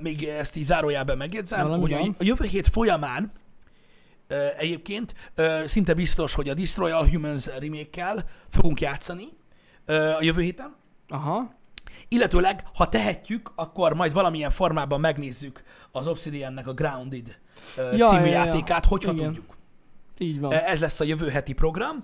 még 0.00 0.24
ezt 0.24 0.56
így 0.56 0.64
zárójában 0.64 1.16
megjegyzem, 1.16 1.62
Valami 1.62 1.80
hogy 1.80 1.90
van. 1.92 2.16
a 2.18 2.24
jövő 2.24 2.44
hét 2.46 2.68
folyamán 2.68 3.32
egyébként 4.58 5.14
szinte 5.64 5.94
biztos, 5.94 6.34
hogy 6.34 6.48
a 6.48 6.54
Destroy 6.54 6.90
All 6.90 7.08
Humans 7.08 7.46
remake 7.58 8.24
fogunk 8.48 8.80
játszani 8.80 9.24
a 9.86 10.22
jövő 10.22 10.42
héten. 10.42 10.76
Aha. 11.08 11.54
Illetőleg, 12.08 12.64
ha 12.74 12.88
tehetjük, 12.88 13.52
akkor 13.54 13.94
majd 13.94 14.12
valamilyen 14.12 14.50
formában 14.50 15.00
megnézzük 15.00 15.62
az 15.92 16.06
Obsidiannek 16.08 16.66
a 16.66 16.72
Grounded 16.72 17.38
Ja, 17.76 18.06
című 18.06 18.24
ja, 18.24 18.30
ja. 18.30 18.44
játékát, 18.44 18.84
hogyha 18.84 19.12
Igen. 19.12 19.26
tudjuk. 19.26 19.56
Így 20.18 20.40
van. 20.40 20.52
Ez 20.52 20.80
lesz 20.80 21.00
a 21.00 21.04
jövő 21.04 21.28
heti 21.28 21.52
program. 21.52 22.02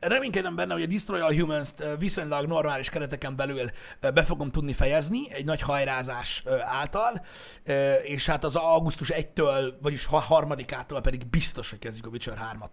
Reménykedem 0.00 0.54
benne, 0.54 0.72
hogy 0.72 0.82
a 0.82 0.86
Destroy 0.86 1.20
All 1.20 1.34
Humans-t 1.34 1.84
viszonylag 1.98 2.46
normális 2.46 2.88
kereteken 2.88 3.36
belül 3.36 3.70
be 4.00 4.22
fogom 4.22 4.50
tudni 4.50 4.72
fejezni, 4.72 5.32
egy 5.32 5.44
nagy 5.44 5.60
hajrázás 5.60 6.44
által, 6.64 7.24
és 8.02 8.26
hát 8.26 8.44
az 8.44 8.56
augusztus 8.56 9.10
1-től, 9.14 9.72
vagyis 9.82 10.06
ha- 10.06 10.18
harmadikától 10.20 11.00
pedig 11.00 11.26
biztos, 11.26 11.70
hogy 11.70 11.78
kezdjük 11.78 12.06
a 12.06 12.08
Witcher 12.08 12.38
3-at. 12.52 12.72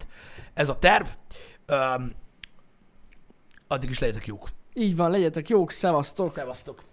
Ez 0.53 0.69
a 0.69 0.79
terv. 0.79 1.05
Addig 3.73 3.89
is 3.89 3.99
legyetek 3.99 4.25
jók. 4.25 4.49
Így 4.73 4.95
van, 4.95 5.11
legyetek 5.11 5.49
jók, 5.49 5.71
szevasztok! 5.71 6.31
Szevasztok! 6.31 6.83